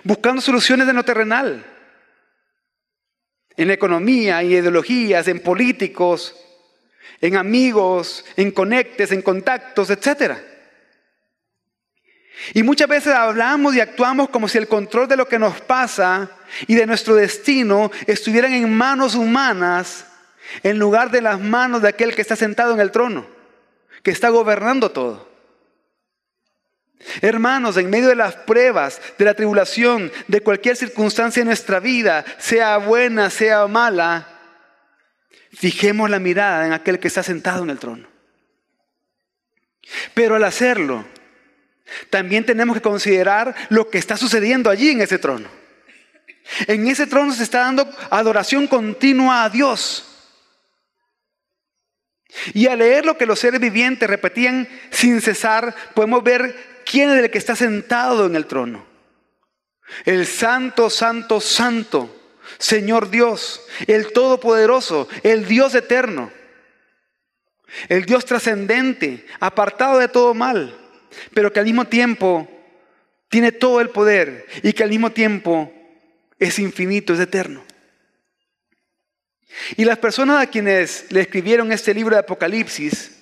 buscando 0.03 0.43
soluciones 0.43 0.89
en 0.89 0.97
lo 0.97 1.05
terrenal, 1.05 1.65
en 3.57 3.71
economía, 3.71 4.43
en 4.43 4.51
ideologías, 4.51 5.29
en 5.29 5.41
políticos, 5.41 6.35
en 7.21 7.37
amigos, 7.37 8.25
en 8.37 8.51
conectes, 8.51 9.13
en 9.13 9.23
contactos, 9.23 9.91
etcétera. 9.91 10.54
Y 12.53 12.63
muchas 12.63 12.89
veces 12.89 13.15
hablamos 13.15 13.75
y 13.75 13.81
actuamos 13.81 14.29
como 14.29 14.49
si 14.49 14.59
el 14.59 14.69
control 14.69 15.09
de 15.09 15.17
lo 15.17 15.29
que 15.29 15.39
nos 15.39 15.61
pasa 15.61 16.31
y 16.67 16.75
de 16.75 16.87
nuestro 16.87 17.15
destino 17.15 17.91
estuvieran 18.07 18.53
en 18.53 18.73
manos 18.73 19.15
humanas 19.15 20.07
en 20.63 20.79
lugar 20.79 21.11
de 21.11 21.23
las 21.23 21.41
manos 21.41 21.83
de 21.83 21.89
aquel 21.89 22.15
que 22.15 22.23
está 22.23 22.37
sentado 22.37 22.75
en 22.75 22.81
el 22.81 22.91
trono, 22.91 23.27
que 24.03 24.11
está 24.11 24.29
gobernando 24.29 24.91
todo. 24.91 25.33
Hermanos, 27.21 27.77
en 27.77 27.91
medio 27.91 28.09
de 28.09 28.15
las 28.15 28.35
pruebas, 28.35 29.01
de 29.19 29.25
la 29.25 29.35
tribulación, 29.35 30.11
de 30.29 30.41
cualquier 30.41 30.77
circunstancia 30.77 31.41
en 31.41 31.49
nuestra 31.49 31.81
vida, 31.81 32.25
sea 32.39 32.79
buena, 32.79 33.31
sea 33.31 33.67
mala, 33.67 34.29
fijemos 35.53 36.09
la 36.09 36.19
mirada 36.19 36.67
en 36.67 36.73
aquel 36.73 36.99
que 36.99 37.09
está 37.09 37.23
sentado 37.23 37.63
en 37.63 37.71
el 37.71 37.79
trono. 37.79 38.09
Pero 40.15 40.37
al 40.37 40.45
hacerlo, 40.45 41.05
también 42.11 42.45
tenemos 42.45 42.77
que 42.77 42.83
considerar 42.83 43.55
lo 43.69 43.89
que 43.91 43.99
está 43.99 44.17
sucediendo 44.17 44.71
allí 44.71 44.91
en 44.91 45.01
ese 45.03 45.19
trono. 45.19 45.49
En 46.67 46.87
ese 46.89 47.07
trono 47.07 47.33
se 47.33 47.43
está 47.43 47.61
dando 47.61 47.89
adoración 48.11 48.67
continua 48.67 49.45
a 49.45 49.51
Dios. 49.51 50.11
Y 52.53 52.67
al 52.67 52.81
leer 52.81 53.07
lo 53.07 53.17
que 53.17 53.27
los 53.27 53.39
seres 53.39 53.61
vivientes 53.61 54.09
repetían 54.09 54.69
sin 54.91 55.21
cesar, 55.21 55.75
podemos 55.95 56.23
ver 56.25 56.83
quién 56.85 57.11
es 57.11 57.23
el 57.23 57.31
que 57.31 57.39
está 57.39 57.55
sentado 57.55 58.27
en 58.27 58.37
el 58.37 58.47
trono. 58.47 58.85
El 60.05 60.27
santo, 60.27 60.91
santo, 60.91 61.41
santo, 61.41 62.33
Señor 62.59 63.11
Dios, 63.11 63.63
el 63.87 64.13
Todopoderoso, 64.13 65.09
el 65.23 65.47
Dios 65.47 65.75
eterno, 65.75 66.33
el 67.89 68.05
Dios 68.05 68.25
trascendente, 68.25 69.27
apartado 69.41 69.99
de 69.99 70.09
todo 70.09 70.35
mal 70.35 70.84
pero 71.33 71.53
que 71.53 71.61
al 71.61 71.67
mismo 71.67 71.87
tiempo 71.87 72.49
tiene 73.29 73.53
todo 73.53 73.81
el 73.81 73.91
poder 73.91 74.47
y 74.63 74.73
que 74.73 74.85
al 74.85 74.91
mismo 74.91 75.11
tiempo 75.11 75.73
es 76.39 76.59
infinito, 76.59 77.15
es 77.15 77.21
eterno. 77.21 77.65
Y 79.77 79.85
las 79.85 79.99
personas 79.99 80.43
a 80.43 80.47
quienes 80.49 81.11
le 81.11 81.21
escribieron 81.21 81.73
este 81.73 81.95
libro 81.95 82.15
de 82.15 82.21
Apocalipsis, 82.21 83.19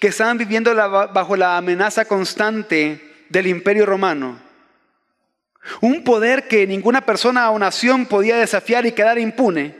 que 0.00 0.08
estaban 0.08 0.38
viviendo 0.38 0.74
bajo 0.74 1.36
la 1.36 1.56
amenaza 1.56 2.04
constante 2.04 3.00
del 3.28 3.46
imperio 3.46 3.86
romano, 3.86 4.40
un 5.80 6.02
poder 6.02 6.48
que 6.48 6.66
ninguna 6.66 7.02
persona 7.02 7.50
o 7.50 7.58
nación 7.58 8.06
podía 8.06 8.36
desafiar 8.38 8.86
y 8.86 8.92
quedar 8.92 9.18
impune, 9.18 9.76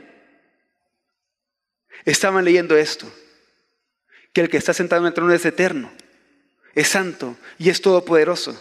estaban 2.05 2.45
leyendo 2.45 2.77
esto, 2.77 3.11
que 4.31 4.41
el 4.41 4.49
que 4.49 4.57
está 4.57 4.73
sentado 4.73 5.01
en 5.01 5.07
el 5.07 5.13
trono 5.13 5.33
es 5.33 5.45
eterno 5.45 5.91
es 6.75 6.87
santo 6.87 7.37
y 7.57 7.69
es 7.69 7.81
todopoderoso. 7.81 8.59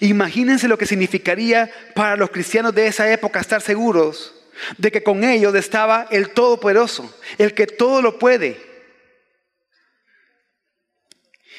Imagínense 0.00 0.68
lo 0.68 0.78
que 0.78 0.86
significaría 0.86 1.70
para 1.94 2.16
los 2.16 2.30
cristianos 2.30 2.74
de 2.74 2.86
esa 2.86 3.10
época 3.10 3.40
estar 3.40 3.60
seguros 3.60 4.34
de 4.78 4.90
que 4.90 5.02
con 5.02 5.24
ellos 5.24 5.54
estaba 5.54 6.06
el 6.10 6.30
Todopoderoso, 6.30 7.14
el 7.38 7.54
que 7.54 7.66
todo 7.66 8.02
lo 8.02 8.18
puede. 8.18 8.64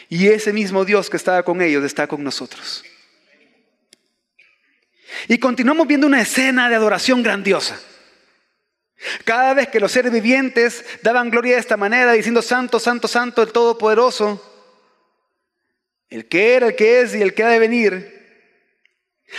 Y 0.10 0.28
ese 0.28 0.54
mismo 0.54 0.86
Dios 0.86 1.10
que 1.10 1.18
estaba 1.18 1.44
con 1.44 1.62
ellos 1.62 1.84
está 1.84 2.08
con 2.08 2.24
nosotros. 2.24 2.84
Y 5.28 5.38
continuamos 5.38 5.88
viendo 5.88 6.08
una 6.08 6.22
escena 6.22 6.70
de 6.70 6.76
adoración 6.76 7.24
grandiosa. 7.24 7.80
Cada 9.26 9.54
vez 9.54 9.68
que 9.68 9.80
los 9.80 9.92
seres 9.92 10.12
vivientes 10.12 10.84
daban 11.04 11.30
gloria 11.30 11.56
de 11.56 11.60
esta 11.60 11.78
manera, 11.78 12.14
diciendo 12.14 12.42
Santo, 12.42 12.80
Santo, 12.80 13.08
Santo, 13.08 13.44
el 13.44 13.52
Todopoderoso, 13.52 14.57
el 16.10 16.28
que 16.28 16.56
era, 16.56 16.68
el 16.68 16.76
que 16.76 17.02
es 17.02 17.16
y 17.16 17.22
el 17.22 17.34
que 17.34 17.44
ha 17.44 17.50
de 17.50 17.60
venir. 17.60 18.18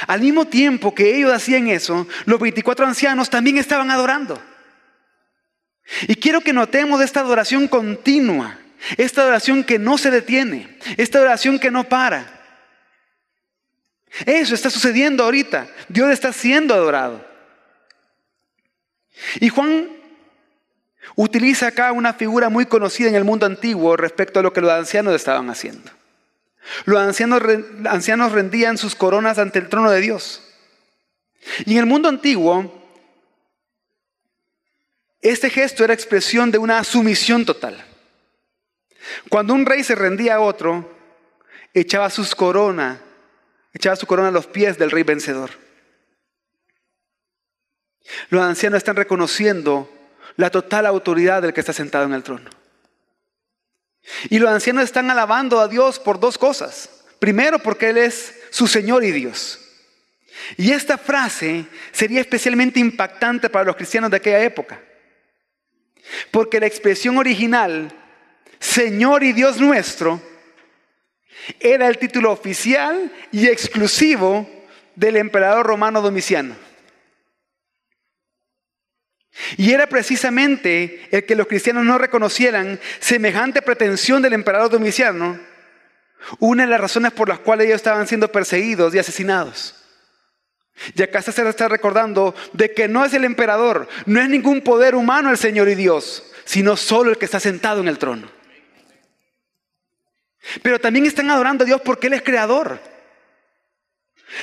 Al 0.07 0.21
mismo 0.21 0.47
tiempo 0.47 0.95
que 0.95 1.17
ellos 1.17 1.33
hacían 1.33 1.69
eso, 1.69 2.07
los 2.27 2.39
24 2.39 2.87
ancianos 2.87 3.31
también 3.31 3.57
estaban 3.57 3.91
adorando. 3.91 4.41
Y 6.03 6.17
quiero 6.17 6.41
que 6.41 6.53
notemos 6.53 7.01
esta 7.01 7.21
adoración 7.21 7.67
continua, 7.67 8.59
esta 8.97 9.23
adoración 9.23 9.65
que 9.65 9.79
no 9.79 9.97
se 9.97 10.11
detiene, 10.11 10.77
esta 10.97 11.19
adoración 11.19 11.59
que 11.59 11.71
no 11.71 11.85
para. 11.85 12.39
Eso 14.27 14.55
está 14.55 14.69
sucediendo 14.69 15.25
ahorita. 15.25 15.69
Dios 15.89 16.11
está 16.11 16.33
siendo 16.33 16.75
adorado. 16.75 17.27
Y 19.41 19.49
Juan 19.49 19.89
utiliza 21.17 21.69
acá 21.69 21.93
una 21.93 22.15
figura 22.15 22.49
muy 22.49 22.67
conocida 22.67 23.09
en 23.09 23.15
el 23.15 23.25
mundo 23.25 23.47
antiguo 23.47 23.97
respecto 23.97 24.41
a 24.41 24.43
lo 24.43 24.53
que 24.53 24.61
los 24.61 24.71
ancianos 24.71 25.15
estaban 25.15 25.49
haciendo. 25.51 25.91
Los 26.85 26.99
ancianos, 26.99 28.33
rendían 28.33 28.79
sus 28.79 28.95
coronas 28.95 29.39
ante 29.39 29.59
el 29.59 29.69
trono 29.69 29.91
de 29.91 30.01
Dios. 30.01 30.43
Y 31.65 31.73
en 31.73 31.79
el 31.79 31.87
mundo 31.87 32.09
antiguo, 32.09 32.75
este 35.21 35.51
gesto 35.51 35.85
era 35.85 35.95
expresión 35.95 36.51
de 36.51 36.59
una 36.59 36.85
sumisión 36.85 37.45
total. 37.45 37.85
Cuando 39.29 39.55
un 39.55 39.67
rey 39.67 39.83
se 39.83 39.95
rendía 39.95 40.37
a 40.37 40.41
otro, 40.41 40.97
echaba 41.73 42.11
sus 42.11 42.35
coronas, 42.35 42.99
echaba 43.73 43.97
su 43.97 44.07
corona 44.07 44.29
a 44.29 44.33
los 44.33 44.47
pies 44.47 44.79
del 44.79 44.91
rey 44.91 45.03
vencedor. 45.03 45.51
Los 48.31 48.43
ancianos 48.43 48.79
están 48.79 48.97
reconociendo 48.97 49.91
la 50.37 50.51
total 50.51 50.87
autoridad 50.87 51.43
del 51.43 51.53
que 51.53 51.61
está 51.61 51.73
sentado 51.73 52.05
en 52.05 52.15
el 52.15 52.23
trono. 52.23 52.58
Y 54.31 54.39
los 54.39 54.51
ancianos 54.51 54.85
están 54.85 55.11
alabando 55.11 55.61
a 55.61 55.69
Dios 55.69 55.99
por 55.99 56.19
dos 56.21 56.39
cosas. 56.39 56.91
Primero, 57.19 57.59
porque 57.59 57.91
Él 57.91 57.99
es 57.99 58.35
su 58.51 58.67
Señor 58.67 59.05
y 59.05 59.13
Dios. 59.13 59.61
Y 60.57 60.73
esta 60.73 60.99
frase 60.99 61.67
sería 61.93 62.21
especialmente 62.21 62.81
impactante 62.81 63.51
para 63.51 63.65
los 63.65 63.77
cristianos 63.77 64.11
de 64.11 64.17
aquella 64.17 64.43
época. 64.43 64.81
Porque 66.31 66.61
la 66.61 66.67
expresión 66.67 67.19
original, 67.19 67.93
Señor 68.59 69.25
y 69.25 69.33
Dios 69.33 69.59
nuestro, 69.59 70.23
era 71.61 71.89
el 71.89 71.99
título 71.99 72.33
oficial 72.33 73.13
y 73.31 73.47
exclusivo 73.47 74.49
del 74.95 75.17
emperador 75.17 75.67
romano 75.67 76.03
Domiciano. 76.03 76.68
Y 79.57 79.73
era 79.73 79.87
precisamente 79.87 81.09
el 81.11 81.25
que 81.25 81.37
los 81.37 81.47
cristianos 81.47 81.85
no 81.85 81.99
reconocieran 81.99 82.81
semejante 82.99 83.63
pretensión 83.63 84.23
del 84.23 84.33
emperador 84.33 84.71
Domiciano, 84.71 85.39
una 86.39 86.65
de 86.65 86.71
las 86.71 86.81
razones 86.81 87.13
por 87.13 87.29
las 87.29 87.39
cuales 87.39 87.67
ellos 87.67 87.77
estaban 87.77 88.07
siendo 88.07 88.31
perseguidos 88.33 88.95
y 88.95 88.99
asesinados. 88.99 89.75
Y 90.95 91.03
acá 91.03 91.23
se 91.23 91.31
está 91.31 91.69
recordando 91.69 92.35
de 92.53 92.73
que 92.73 92.89
no 92.89 93.05
es 93.05 93.13
el 93.15 93.25
emperador, 93.25 93.89
no 94.07 94.21
es 94.21 94.29
ningún 94.29 94.61
poder 94.61 94.95
humano 94.95 95.31
el 95.31 95.39
Señor 95.39 95.69
y 95.69 95.75
Dios, 95.75 96.25
sino 96.45 96.77
solo 96.77 97.11
el 97.11 97.19
que 97.19 97.25
está 97.25 97.41
sentado 97.41 97.81
en 97.81 97.89
el 97.89 97.99
trono. 97.99 98.29
Pero 100.63 100.81
también 100.81 101.07
están 101.07 101.31
adorando 101.31 101.65
a 101.65 101.67
Dios 101.67 101.81
porque 101.85 102.07
Él 102.07 102.15
es 102.15 102.23
creador. 102.23 102.81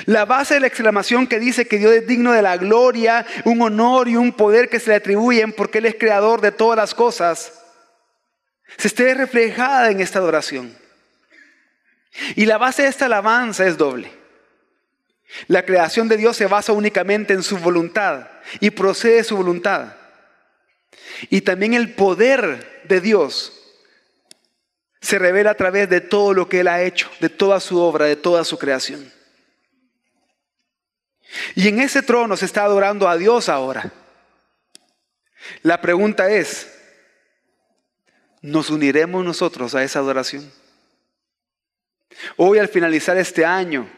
La 0.06 0.24
base 0.24 0.54
de 0.54 0.60
la 0.60 0.68
exclamación 0.68 1.26
que 1.26 1.40
dice 1.40 1.66
que 1.66 1.78
Dios 1.78 1.92
es 1.92 2.06
digno 2.06 2.32
de 2.32 2.42
la 2.42 2.56
gloria, 2.56 3.26
un 3.44 3.60
honor 3.60 4.08
y 4.08 4.14
un 4.14 4.32
poder 4.32 4.68
que 4.68 4.78
se 4.78 4.90
le 4.90 4.96
atribuyen 4.96 5.52
porque 5.52 5.78
Él 5.78 5.86
es 5.86 5.96
creador 5.96 6.40
de 6.40 6.52
todas 6.52 6.76
las 6.76 6.94
cosas, 6.94 7.52
se 8.76 8.88
esté 8.88 9.14
reflejada 9.14 9.90
en 9.90 10.00
esta 10.00 10.20
adoración. 10.20 10.76
Y 12.36 12.46
la 12.46 12.56
base 12.56 12.82
de 12.82 12.88
esta 12.88 13.06
alabanza 13.06 13.66
es 13.66 13.76
doble. 13.76 14.10
La 15.48 15.64
creación 15.64 16.08
de 16.08 16.16
Dios 16.16 16.36
se 16.36 16.46
basa 16.46 16.72
únicamente 16.72 17.34
en 17.34 17.42
su 17.42 17.58
voluntad 17.58 18.28
y 18.60 18.70
procede 18.70 19.16
de 19.16 19.24
su 19.24 19.36
voluntad. 19.36 19.94
Y 21.30 21.40
también 21.40 21.74
el 21.74 21.94
poder 21.94 22.82
de 22.84 23.00
Dios 23.00 23.52
se 25.00 25.18
revela 25.18 25.50
a 25.50 25.56
través 25.56 25.88
de 25.88 26.00
todo 26.00 26.32
lo 26.32 26.48
que 26.48 26.60
Él 26.60 26.68
ha 26.68 26.82
hecho, 26.82 27.10
de 27.20 27.28
toda 27.28 27.58
su 27.58 27.80
obra, 27.80 28.06
de 28.06 28.16
toda 28.16 28.44
su 28.44 28.56
creación. 28.56 29.15
Y 31.54 31.68
en 31.68 31.80
ese 31.80 32.02
trono 32.02 32.36
se 32.36 32.44
está 32.44 32.64
adorando 32.64 33.08
a 33.08 33.16
Dios 33.16 33.48
ahora. 33.48 33.92
La 35.62 35.80
pregunta 35.80 36.30
es, 36.30 36.72
¿nos 38.42 38.70
uniremos 38.70 39.24
nosotros 39.24 39.74
a 39.74 39.82
esa 39.82 39.98
adoración? 39.98 40.50
Hoy 42.36 42.58
al 42.58 42.68
finalizar 42.68 43.16
este 43.16 43.44
año, 43.44 43.88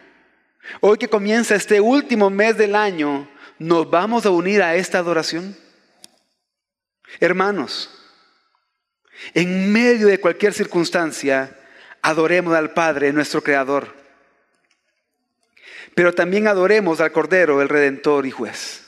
hoy 0.80 0.98
que 0.98 1.08
comienza 1.08 1.54
este 1.54 1.80
último 1.80 2.30
mes 2.30 2.56
del 2.56 2.74
año, 2.74 3.28
¿nos 3.58 3.88
vamos 3.88 4.26
a 4.26 4.30
unir 4.30 4.62
a 4.62 4.74
esta 4.74 4.98
adoración? 4.98 5.56
Hermanos, 7.20 7.90
en 9.34 9.72
medio 9.72 10.08
de 10.08 10.20
cualquier 10.20 10.52
circunstancia, 10.52 11.56
adoremos 12.02 12.54
al 12.54 12.72
Padre, 12.72 13.12
nuestro 13.12 13.42
Creador. 13.42 13.96
Pero 15.98 16.14
también 16.14 16.46
adoremos 16.46 17.00
al 17.00 17.10
Cordero, 17.10 17.60
el 17.60 17.68
Redentor 17.68 18.24
y 18.24 18.30
Juez. 18.30 18.84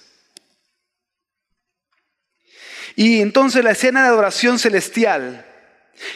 Y 2.94 3.20
entonces 3.20 3.64
la 3.64 3.72
escena 3.72 4.02
de 4.04 4.10
adoración 4.10 4.60
celestial 4.60 5.44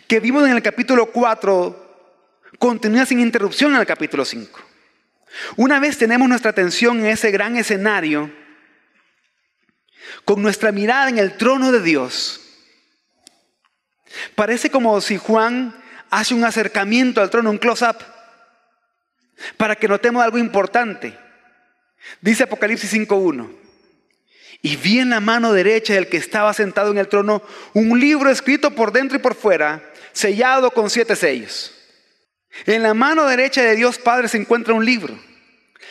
que 0.06 0.20
vimos 0.20 0.44
en 0.44 0.52
el 0.52 0.62
capítulo 0.62 1.10
4 1.10 2.20
continúa 2.60 3.04
sin 3.06 3.18
interrupción 3.18 3.74
en 3.74 3.80
el 3.80 3.86
capítulo 3.86 4.24
5. 4.24 4.60
Una 5.56 5.80
vez 5.80 5.98
tenemos 5.98 6.28
nuestra 6.28 6.52
atención 6.52 7.00
en 7.00 7.06
ese 7.06 7.32
gran 7.32 7.56
escenario, 7.56 8.30
con 10.24 10.42
nuestra 10.42 10.70
mirada 10.70 11.08
en 11.08 11.18
el 11.18 11.36
trono 11.36 11.72
de 11.72 11.82
Dios, 11.82 12.40
parece 14.36 14.70
como 14.70 15.00
si 15.00 15.16
Juan 15.16 15.74
hace 16.10 16.34
un 16.34 16.44
acercamiento 16.44 17.20
al 17.20 17.30
trono, 17.30 17.50
un 17.50 17.58
close-up, 17.58 18.13
para 19.56 19.76
que 19.76 19.88
notemos 19.88 20.22
algo 20.22 20.38
importante. 20.38 21.16
Dice 22.20 22.44
Apocalipsis 22.44 22.92
5.1, 22.92 23.64
y 24.62 24.76
vi 24.76 24.98
en 24.98 25.10
la 25.10 25.20
mano 25.20 25.52
derecha 25.52 25.92
del 25.92 26.08
que 26.08 26.16
estaba 26.16 26.54
sentado 26.54 26.90
en 26.90 26.98
el 26.98 27.08
trono 27.08 27.42
un 27.74 28.00
libro 28.00 28.30
escrito 28.30 28.70
por 28.70 28.92
dentro 28.92 29.18
y 29.18 29.20
por 29.20 29.34
fuera, 29.34 29.82
sellado 30.12 30.70
con 30.70 30.88
siete 30.88 31.16
sellos. 31.16 31.70
En 32.64 32.82
la 32.82 32.94
mano 32.94 33.26
derecha 33.26 33.62
de 33.62 33.76
Dios 33.76 33.98
Padre 33.98 34.28
se 34.28 34.38
encuentra 34.38 34.72
un 34.72 34.84
libro, 34.84 35.18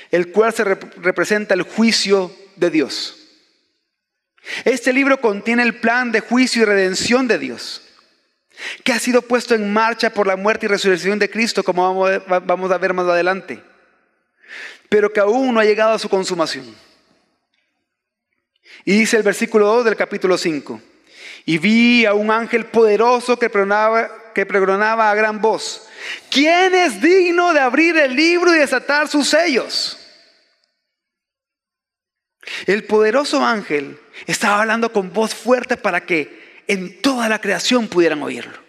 el 0.10 0.32
cual 0.32 0.54
se 0.54 0.64
representa 0.64 1.54
el 1.54 1.62
juicio 1.62 2.36
de 2.56 2.72
Dios. 2.72 3.20
Este 4.66 4.92
libro 4.92 5.22
contiene 5.22 5.62
el 5.62 5.80
plan 5.80 6.12
de 6.12 6.22
juicio 6.22 6.64
y 6.64 6.66
redención 6.66 7.28
de 7.28 7.38
Dios, 7.38 7.83
que 8.84 8.94
ha 8.94 9.00
sido 9.00 9.22
puesto 9.22 9.56
en 9.56 9.72
marcha 9.72 10.12
por 10.12 10.28
la 10.28 10.36
muerte 10.36 10.66
y 10.66 10.70
resurrección 10.70 11.20
de 11.20 11.30
Cristo, 11.30 11.64
como 11.64 11.96
vamos 12.28 12.72
a 12.72 12.78
ver 12.78 12.94
más 12.94 13.08
adelante, 13.08 13.62
pero 14.90 15.12
que 15.12 15.20
aún 15.20 15.54
no 15.54 15.60
ha 15.60 15.66
llegado 15.66 15.94
a 15.94 16.00
su 16.00 16.10
consumación. 16.10 16.76
Y 18.86 18.98
dice 18.98 19.18
el 19.18 19.24
versículo 19.24 19.68
2 19.68 19.86
del 19.86 19.96
capítulo 19.96 20.38
5, 20.38 20.82
y 21.46 21.58
vi 21.58 22.06
a 22.06 22.14
un 22.14 22.32
ángel 22.32 22.66
poderoso 22.66 23.38
que 23.38 23.50
que 23.50 24.46
pregonaba 24.46 25.12
a 25.12 25.16
gran 25.16 25.42
voz, 25.42 25.90
¿Quién 26.30 26.74
es 26.74 27.02
digno 27.02 27.54
de 27.54 27.60
abrir 27.60 27.98
el 27.98 28.16
libro 28.16 28.54
y 28.54 28.60
desatar 28.60 29.08
sus 29.08 29.30
sellos? 29.30 29.98
El 32.66 32.84
poderoso 32.84 33.44
ángel 33.44 34.00
estaba 34.26 34.62
hablando 34.62 34.92
con 34.92 35.14
voz 35.14 35.34
fuerte 35.34 35.78
para 35.78 36.06
que 36.06 36.43
en 36.67 37.01
toda 37.01 37.29
la 37.29 37.39
creación 37.39 37.88
pudieran 37.88 38.22
oírlo. 38.22 38.62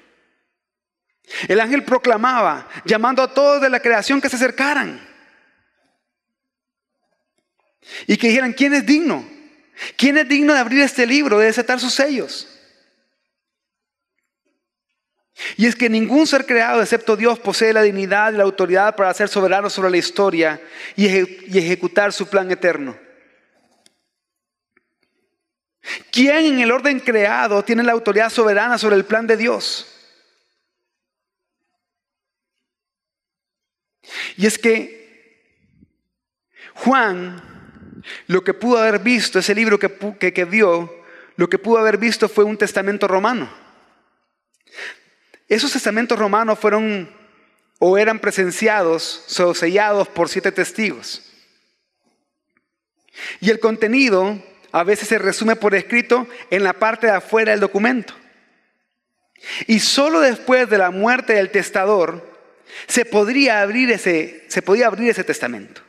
El 1.48 1.60
ángel 1.60 1.84
proclamaba, 1.84 2.68
llamando 2.85 3.22
a 3.22 3.33
todos 3.33 3.61
de 3.61 3.70
la 3.70 3.80
creación 3.80 4.20
que 4.20 4.28
se 4.28 4.37
acercaran. 4.37 5.00
Y 8.07 8.16
que 8.16 8.28
dijeran, 8.28 8.52
¿quién 8.52 8.74
es 8.74 8.85
digno? 8.87 9.28
¿Quién 9.96 10.16
es 10.18 10.28
digno 10.28 10.54
de 10.54 10.61
abrir 10.61 10.80
este 10.80 11.07
libro, 11.07 11.38
de 11.38 11.46
desatar 11.46 11.80
sus 11.80 11.94
sellos? 11.94 12.48
Y 15.57 15.66
es 15.66 15.74
que 15.74 15.88
ningún 15.88 16.26
ser 16.26 16.46
creado 16.46 16.80
excepto 16.80 17.16
Dios 17.16 17.40
posee 17.40 17.72
la 17.72 17.83
dignidad 17.83 18.33
y 18.33 18.37
la 18.37 18.44
autoridad 18.44 18.94
para 18.94 19.12
ser 19.14 19.28
soberano 19.28 19.68
sobre 19.68 19.90
la 19.90 19.96
historia 19.96 20.61
y, 20.96 21.07
ejecutar 21.07 22.12
su 22.12 22.28
plan 22.28 22.50
eterno. 22.50 22.96
¿Quién 26.11 26.47
en 26.47 26.61
el 26.61 26.70
orden 26.70 27.01
creado 27.01 27.62
tiene 27.62 27.83
la 27.83 27.92
autoridad 27.92 28.31
soberana 28.31 28.79
sobre 28.79 28.97
el 28.97 29.05
plan 29.05 29.27
de 29.27 29.37
Dios? 29.37 29.90
Y 34.37 34.47
es 34.47 34.59
que 34.59 35.05
Juan, 36.75 38.03
lo 38.27 38.42
que 38.42 38.55
pudo 38.55 38.79
haber 38.79 38.99
visto, 38.99 39.38
ese 39.38 39.55
libro 39.55 39.79
que, 39.79 40.33
que, 40.33 40.44
vio, 40.44 41.05
lo 41.37 41.49
que 41.49 41.59
pudo 41.59 41.79
haber 41.79 41.99
visto 41.99 42.29
fue 42.29 42.44
un 42.44 42.57
testamento 42.57 43.07
romano. 43.07 43.51
Esos 45.49 45.73
testamentos 45.73 46.18
romanos 46.18 46.59
fueron 46.59 47.11
o 47.79 47.99
eran 47.99 48.18
presenciados 48.18 49.40
o 49.40 49.55
sellados 49.55 50.09
por 50.09 50.29
siete 50.29 50.51
testigos. 50.51 51.23
Y 53.40 53.51
el 53.51 53.61
contenido 53.61 54.42
a 54.74 54.82
veces 54.82 55.06
se 55.06 55.18
resume 55.18 55.54
por 55.54 55.72
escrito 55.76 56.26
en 56.50 56.64
la 56.64 56.72
parte 56.72 57.06
de 57.06 57.12
afuera 57.12 57.52
del 57.52 57.60
documento. 57.60 58.12
Y 59.68 59.78
solo 59.78 60.18
después 60.18 60.68
de 60.68 60.78
la 60.78 60.90
muerte 60.90 61.34
del 61.34 61.50
testador 61.50 62.28
se 62.88 63.04
podría 63.04 63.62
abrir 63.62 63.92
ese, 63.92 64.44
se 64.48 64.62
podía 64.62 64.88
abrir 64.88 65.10
ese 65.10 65.22
testamento. 65.22 65.80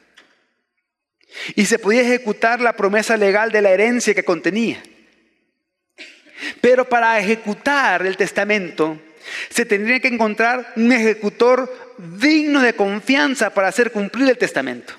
Y 1.55 1.65
se 1.65 1.79
podía 1.79 2.03
ejecutar 2.03 2.61
la 2.61 2.73
promesa 2.73 3.17
legal 3.17 3.51
de 3.51 3.63
la 3.63 3.71
herencia 3.71 4.13
que 4.13 4.23
contenía. 4.23 4.83
Pero 6.61 6.87
para 6.87 7.17
ejecutar 7.17 8.05
el 8.05 8.15
testamento 8.15 9.01
se 9.49 9.65
tendría 9.65 9.99
que 9.99 10.09
encontrar 10.09 10.73
un 10.75 10.91
ejecutor 10.91 11.95
digno 11.97 12.61
de 12.61 12.75
confianza 12.75 13.51
para 13.51 13.69
hacer 13.69 13.91
cumplir 13.91 14.29
el 14.29 14.37
testamento. 14.37 14.93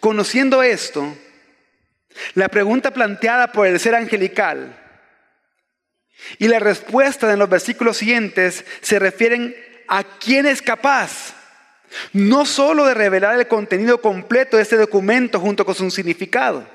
Conociendo 0.00 0.62
esto, 0.62 1.16
la 2.34 2.48
pregunta 2.48 2.92
planteada 2.92 3.52
por 3.52 3.66
el 3.66 3.78
ser 3.80 3.94
angelical 3.94 4.80
y 6.38 6.48
la 6.48 6.58
respuesta 6.58 7.32
en 7.32 7.38
los 7.38 7.48
versículos 7.48 7.96
siguientes 7.96 8.64
se 8.80 8.98
refieren 8.98 9.54
a 9.88 10.04
quién 10.04 10.46
es 10.46 10.62
capaz 10.62 11.34
no 12.12 12.44
solo 12.46 12.86
de 12.86 12.94
revelar 12.94 13.38
el 13.38 13.46
contenido 13.46 14.00
completo 14.00 14.56
de 14.56 14.62
este 14.62 14.76
documento 14.76 15.38
junto 15.38 15.64
con 15.64 15.74
su 15.74 15.90
significado, 15.90 16.66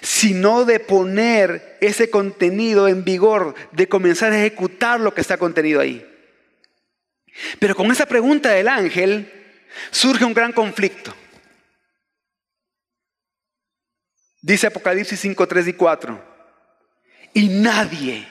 sino 0.00 0.64
de 0.64 0.80
poner 0.80 1.78
ese 1.80 2.10
contenido 2.10 2.88
en 2.88 3.04
vigor, 3.04 3.54
de 3.72 3.88
comenzar 3.88 4.32
a 4.32 4.38
ejecutar 4.38 5.00
lo 5.00 5.14
que 5.14 5.20
está 5.20 5.36
contenido 5.36 5.80
ahí. 5.80 6.06
Pero 7.58 7.74
con 7.74 7.90
esa 7.90 8.06
pregunta 8.06 8.50
del 8.50 8.68
ángel 8.68 9.32
surge 9.90 10.24
un 10.24 10.34
gran 10.34 10.52
conflicto. 10.52 11.14
Dice 14.42 14.68
Apocalipsis 14.68 15.20
5, 15.20 15.46
3 15.46 15.68
y 15.68 15.72
4. 15.74 16.24
Y 17.34 17.48
nadie, 17.48 18.26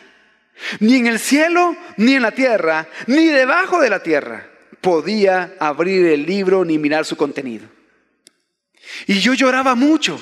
ni 0.80 0.96
en 0.96 1.08
el 1.08 1.20
cielo, 1.20 1.76
ni 1.98 2.16
en 2.16 2.22
la 2.22 2.32
tierra, 2.32 2.88
ni 3.08 3.28
debajo 3.28 3.80
de 3.80 3.90
la 3.90 4.02
tierra, 4.02 4.50
podía 4.82 5.54
abrir 5.60 6.06
el 6.08 6.26
libro 6.26 6.66
ni 6.66 6.78
mirar 6.78 7.06
su 7.06 7.16
contenido. 7.16 7.68
Y 9.08 9.20
yo 9.20 9.34
lloraba 9.34 9.76
mucho 9.76 10.20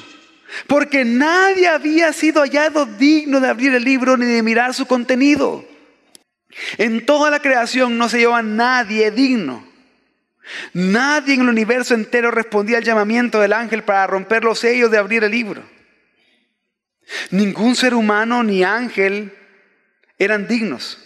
porque 0.67 1.06
nadie 1.06 1.67
había 1.67 2.12
sido 2.13 2.41
hallado 2.41 2.86
digno 2.86 3.39
de 3.39 3.47
abrir 3.47 3.73
el 3.73 3.84
libro 3.84 4.17
ni 4.17 4.26
de 4.26 4.43
mirar 4.43 4.73
su 4.73 4.86
contenido. 4.86 5.65
En 6.78 7.06
toda 7.06 7.30
la 7.30 7.39
creación 7.39 7.97
no 7.97 8.10
se 8.10 8.19
llevaba 8.19 8.41
nadie 8.41 9.12
digno. 9.12 9.65
Nadie 10.73 11.36
en 11.36 11.41
el 11.41 11.50
universo 11.50 11.93
entero 11.93 12.32
respondía 12.32 12.78
al 12.78 12.84
llamamiento 12.84 13.39
del 13.39 13.54
ángel 13.54 13.84
para 13.84 14.08
romper 14.08 14.43
los 14.43 14.60
sellos 14.60 14.89
de 14.89 14.97
abrir 14.97 15.23
el 15.23 15.32
libro. 15.32 15.77
Ningún 17.32 17.76
ser 17.76 17.93
humano 17.93 18.43
ni 18.43 18.63
ángel 18.63 19.34
eran 20.17 20.48
dignos. 20.48 20.98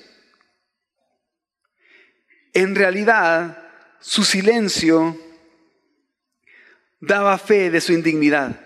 En 2.53 2.75
realidad, 2.75 3.57
su 3.99 4.23
silencio 4.23 5.17
daba 6.99 7.37
fe 7.37 7.69
de 7.69 7.81
su 7.81 7.93
indignidad. 7.93 8.59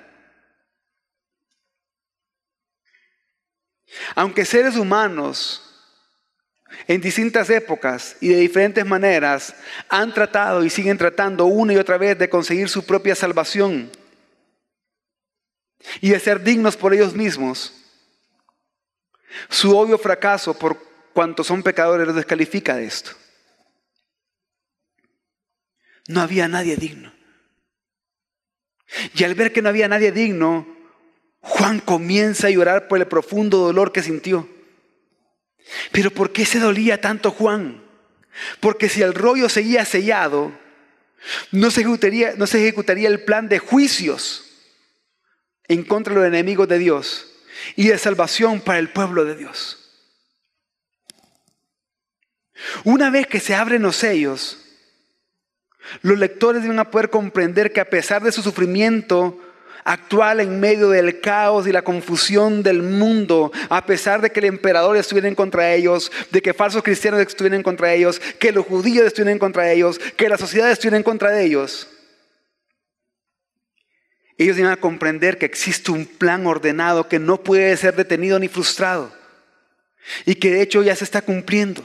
Aunque 4.16 4.46
seres 4.46 4.76
humanos 4.76 5.62
en 6.88 7.02
distintas 7.02 7.50
épocas 7.50 8.18
y 8.20 8.30
de 8.30 8.38
diferentes 8.38 8.86
maneras 8.86 9.56
han 9.90 10.14
tratado 10.14 10.64
y 10.64 10.70
siguen 10.70 10.98
tratando 10.98 11.46
una 11.46 11.74
y 11.74 11.78
otra 11.78 11.98
vez 11.98 12.18
de 12.18 12.30
conseguir 12.30 12.70
su 12.70 12.86
propia 12.86 13.16
salvación 13.16 13.90
y 16.02 16.10
de 16.10 16.20
ser 16.20 16.44
dignos 16.44 16.78
por 16.78 16.94
ellos 16.94 17.14
mismos, 17.14 17.74
su 19.50 19.76
obvio 19.78 19.98
fracaso 19.98 20.58
por 20.58 20.82
cuanto 21.14 21.44
son 21.44 21.64
pecadores 21.64 22.08
los 22.08 22.16
descalifica 22.16 22.76
de 22.76 22.86
esto. 22.86 23.12
No 26.08 26.22
había 26.22 26.48
nadie 26.48 26.76
digno. 26.76 27.14
Y 29.16 29.24
al 29.24 29.36
ver 29.36 29.52
que 29.52 29.62
no 29.62 29.70
había 29.70 29.88
nadie 29.88 30.12
digno, 30.12 30.68
Juan 31.42 31.80
comienza 31.80 32.48
a 32.48 32.52
llorar 32.52 32.88
por 32.88 33.00
el 33.00 33.08
profundo 33.08 33.58
dolor 33.58 33.92
que 33.92 34.04
sintió. 34.04 34.48
Pero 35.92 36.12
¿por 36.12 36.32
qué 36.32 36.46
se 36.46 36.60
dolía 36.60 37.02
tanto 37.02 37.32
Juan? 37.32 37.84
Porque 38.60 38.90
si 38.90 39.02
el 39.02 39.14
rollo 39.14 39.50
seguía 39.50 39.86
sellado, 39.86 40.52
no 41.52 41.72
se 41.72 41.82
ejecutaría, 41.82 42.34
no 42.38 42.46
se 42.46 42.60
ejecutaría 42.60 43.08
el 43.10 43.24
plan 43.24 43.50
de 43.50 43.60
juicios 43.60 44.45
en 45.68 45.84
contra 45.84 46.14
de 46.14 46.20
los 46.20 46.28
enemigos 46.28 46.68
de 46.68 46.78
Dios 46.78 47.28
y 47.76 47.88
de 47.88 47.98
salvación 47.98 48.62
para 48.62 48.80
el 48.80 48.90
pueblo 48.90 49.26
de 49.26 49.36
Dios. 49.36 49.82
Una 52.84 53.10
vez 53.10 53.28
que 53.28 53.40
se 53.40 53.56
abren 53.56 53.82
los 53.82 53.96
sellos, 53.98 54.60
los 56.02 56.18
lectores 56.18 56.64
deben 56.64 56.84
poder 56.86 57.10
comprender 57.10 57.72
que 57.72 57.82
a 57.82 57.90
pesar 57.90 58.24
de 58.24 58.32
su 58.32 58.42
sufrimiento, 58.42 59.40
actual 59.86 60.40
en 60.40 60.60
medio 60.60 60.90
del 60.90 61.22
caos 61.22 61.68
y 61.68 61.72
la 61.72 61.84
confusión 61.84 62.64
del 62.64 62.82
mundo, 62.82 63.52
a 63.70 63.86
pesar 63.86 64.20
de 64.20 64.32
que 64.32 64.40
el 64.40 64.48
emperador 64.48 64.98
estuviera 64.98 65.28
en 65.28 65.36
contra 65.36 65.66
de 65.66 65.76
ellos, 65.76 66.12
de 66.32 66.42
que 66.42 66.54
falsos 66.54 66.84
cristianos 66.84 67.22
estuvieran 67.22 67.58
en 67.58 67.64
contra 67.64 67.90
de 67.90 67.98
ellos, 67.98 68.20
que 68.40 68.52
los 68.52 68.66
judíos 68.66 69.06
estuvieran 69.06 69.34
en 69.34 69.40
contra 69.40 69.64
de 69.64 69.74
ellos, 69.74 70.00
que 70.18 70.28
la 70.28 70.38
sociedad 70.38 70.72
estuviera 70.72 70.98
en 70.98 71.04
contra 71.04 71.30
de 71.30 71.46
ellos. 71.46 71.88
Ellos 74.38 74.58
iban 74.58 74.72
a 74.72 74.78
comprender 74.78 75.38
que 75.38 75.46
existe 75.46 75.92
un 75.92 76.06
plan 76.06 76.46
ordenado 76.46 77.08
que 77.08 77.20
no 77.20 77.44
puede 77.44 77.76
ser 77.78 77.96
detenido 77.96 78.38
ni 78.38 78.48
frustrado 78.48 79.16
y 80.26 80.36
que 80.36 80.52
de 80.52 80.62
hecho 80.62 80.84
ya 80.84 80.96
se 80.96 81.04
está 81.06 81.22
cumpliendo. 81.22 81.84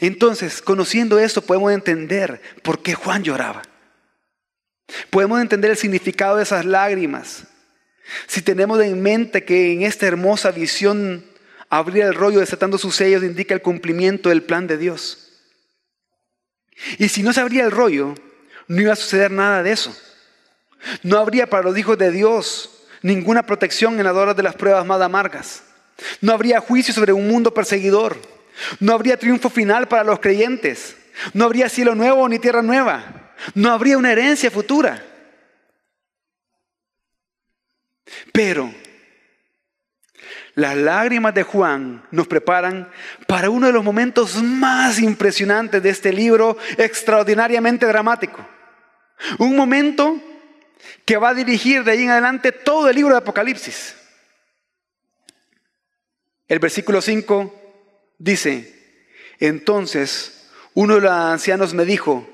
Entonces, 0.00 0.60
conociendo 0.60 1.18
esto, 1.18 1.42
podemos 1.42 1.72
entender 1.72 2.40
por 2.62 2.82
qué 2.82 2.94
Juan 2.94 3.22
lloraba. 3.22 3.62
Podemos 5.10 5.40
entender 5.40 5.70
el 5.70 5.76
significado 5.76 6.36
de 6.36 6.42
esas 6.42 6.64
lágrimas. 6.64 7.44
Si 8.26 8.42
tenemos 8.42 8.80
en 8.82 9.00
mente 9.02 9.44
que 9.44 9.72
en 9.72 9.82
esta 9.82 10.06
hermosa 10.06 10.50
visión 10.50 11.24
abrir 11.68 12.04
el 12.04 12.14
rollo 12.14 12.40
desatando 12.40 12.78
sus 12.78 12.96
sellos 12.96 13.22
indica 13.22 13.54
el 13.54 13.62
cumplimiento 13.62 14.28
del 14.28 14.42
plan 14.42 14.66
de 14.66 14.76
Dios. 14.76 15.22
Y 16.98 17.08
si 17.08 17.22
no 17.22 17.32
se 17.32 17.40
abría 17.40 17.64
el 17.64 17.70
rollo, 17.70 18.14
no 18.68 18.82
iba 18.82 18.92
a 18.92 18.96
suceder 18.96 19.30
nada 19.30 19.62
de 19.62 19.72
eso. 19.72 19.96
No 21.02 21.18
habría 21.18 21.48
para 21.48 21.64
los 21.64 21.76
hijos 21.76 21.98
de 21.98 22.10
Dios 22.10 22.70
ninguna 23.02 23.44
protección 23.44 23.98
en 23.98 24.04
las 24.04 24.14
horas 24.14 24.36
de 24.36 24.42
las 24.42 24.54
pruebas 24.54 24.84
más 24.86 25.00
amargas. 25.00 25.62
No 26.20 26.32
habría 26.32 26.60
juicio 26.60 26.92
sobre 26.92 27.12
un 27.12 27.28
mundo 27.28 27.54
perseguidor. 27.54 28.16
No 28.80 28.92
habría 28.92 29.18
triunfo 29.18 29.50
final 29.50 29.88
para 29.88 30.04
los 30.04 30.20
creyentes. 30.20 30.96
No 31.32 31.44
habría 31.44 31.68
cielo 31.68 31.94
nuevo 31.94 32.28
ni 32.28 32.38
tierra 32.38 32.62
nueva. 32.62 33.32
No 33.54 33.72
habría 33.72 33.98
una 33.98 34.12
herencia 34.12 34.50
futura. 34.50 35.02
Pero 38.32 38.72
las 40.54 40.76
lágrimas 40.76 41.34
de 41.34 41.42
Juan 41.42 42.02
nos 42.10 42.26
preparan 42.26 42.90
para 43.26 43.50
uno 43.50 43.66
de 43.66 43.72
los 43.72 43.84
momentos 43.84 44.42
más 44.42 44.98
impresionantes 44.98 45.82
de 45.82 45.90
este 45.90 46.12
libro, 46.12 46.56
extraordinariamente 46.78 47.86
dramático. 47.86 48.46
Un 49.38 49.54
momento 49.54 50.20
que 51.04 51.16
va 51.16 51.30
a 51.30 51.34
dirigir 51.34 51.84
de 51.84 51.92
ahí 51.92 52.02
en 52.02 52.10
adelante 52.10 52.52
todo 52.52 52.88
el 52.88 52.96
libro 52.96 53.12
de 53.12 53.18
Apocalipsis. 53.18 53.94
El 56.48 56.58
versículo 56.58 57.00
5 57.00 58.14
dice, 58.18 59.02
entonces 59.38 60.48
uno 60.74 60.96
de 60.96 61.00
los 61.02 61.10
ancianos 61.10 61.74
me 61.74 61.84
dijo, 61.84 62.28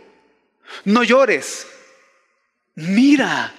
no 0.85 1.03
llores. 1.03 1.67
Mira, 2.75 3.55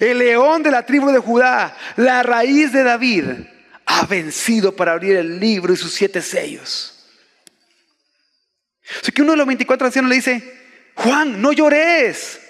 el 0.00 0.18
león 0.18 0.62
de 0.62 0.70
la 0.70 0.84
tribu 0.84 1.10
de 1.10 1.18
Judá, 1.18 1.76
la 1.96 2.22
raíz 2.22 2.72
de 2.72 2.82
David, 2.82 3.24
ha 3.86 4.06
vencido 4.06 4.74
para 4.74 4.92
abrir 4.92 5.16
el 5.16 5.40
libro 5.40 5.72
y 5.72 5.76
sus 5.76 5.92
siete 5.92 6.20
sellos. 6.20 6.94
Así 9.00 9.12
que 9.12 9.22
uno 9.22 9.32
de 9.32 9.38
los 9.38 9.46
24 9.46 9.86
ancianos 9.86 10.08
le 10.08 10.16
dice, 10.16 10.58
Juan, 10.94 11.40
no 11.40 11.52
llores. 11.52 12.40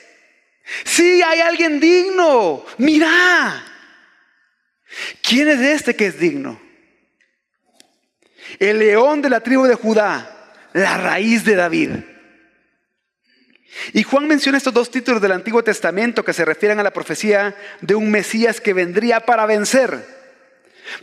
Sí, 0.84 1.22
hay 1.22 1.40
alguien 1.40 1.80
digno. 1.80 2.64
Mira. 2.78 3.64
¿Quién 5.22 5.48
es 5.48 5.60
este 5.60 5.94
que 5.96 6.06
es 6.06 6.18
digno? 6.18 6.60
El 8.58 8.78
león 8.78 9.22
de 9.22 9.30
la 9.30 9.40
tribu 9.40 9.64
de 9.64 9.74
Judá, 9.74 10.52
la 10.72 10.96
raíz 10.96 11.44
de 11.44 11.54
David. 11.54 11.90
Y 13.92 14.02
Juan 14.02 14.26
menciona 14.26 14.58
estos 14.58 14.74
dos 14.74 14.90
títulos 14.90 15.20
del 15.20 15.32
Antiguo 15.32 15.62
Testamento 15.62 16.24
que 16.24 16.32
se 16.32 16.44
refieren 16.44 16.80
a 16.80 16.82
la 16.82 16.92
profecía 16.92 17.54
de 17.80 17.94
un 17.94 18.10
Mesías 18.10 18.60
que 18.60 18.72
vendría 18.72 19.20
para 19.20 19.46
vencer, 19.46 20.04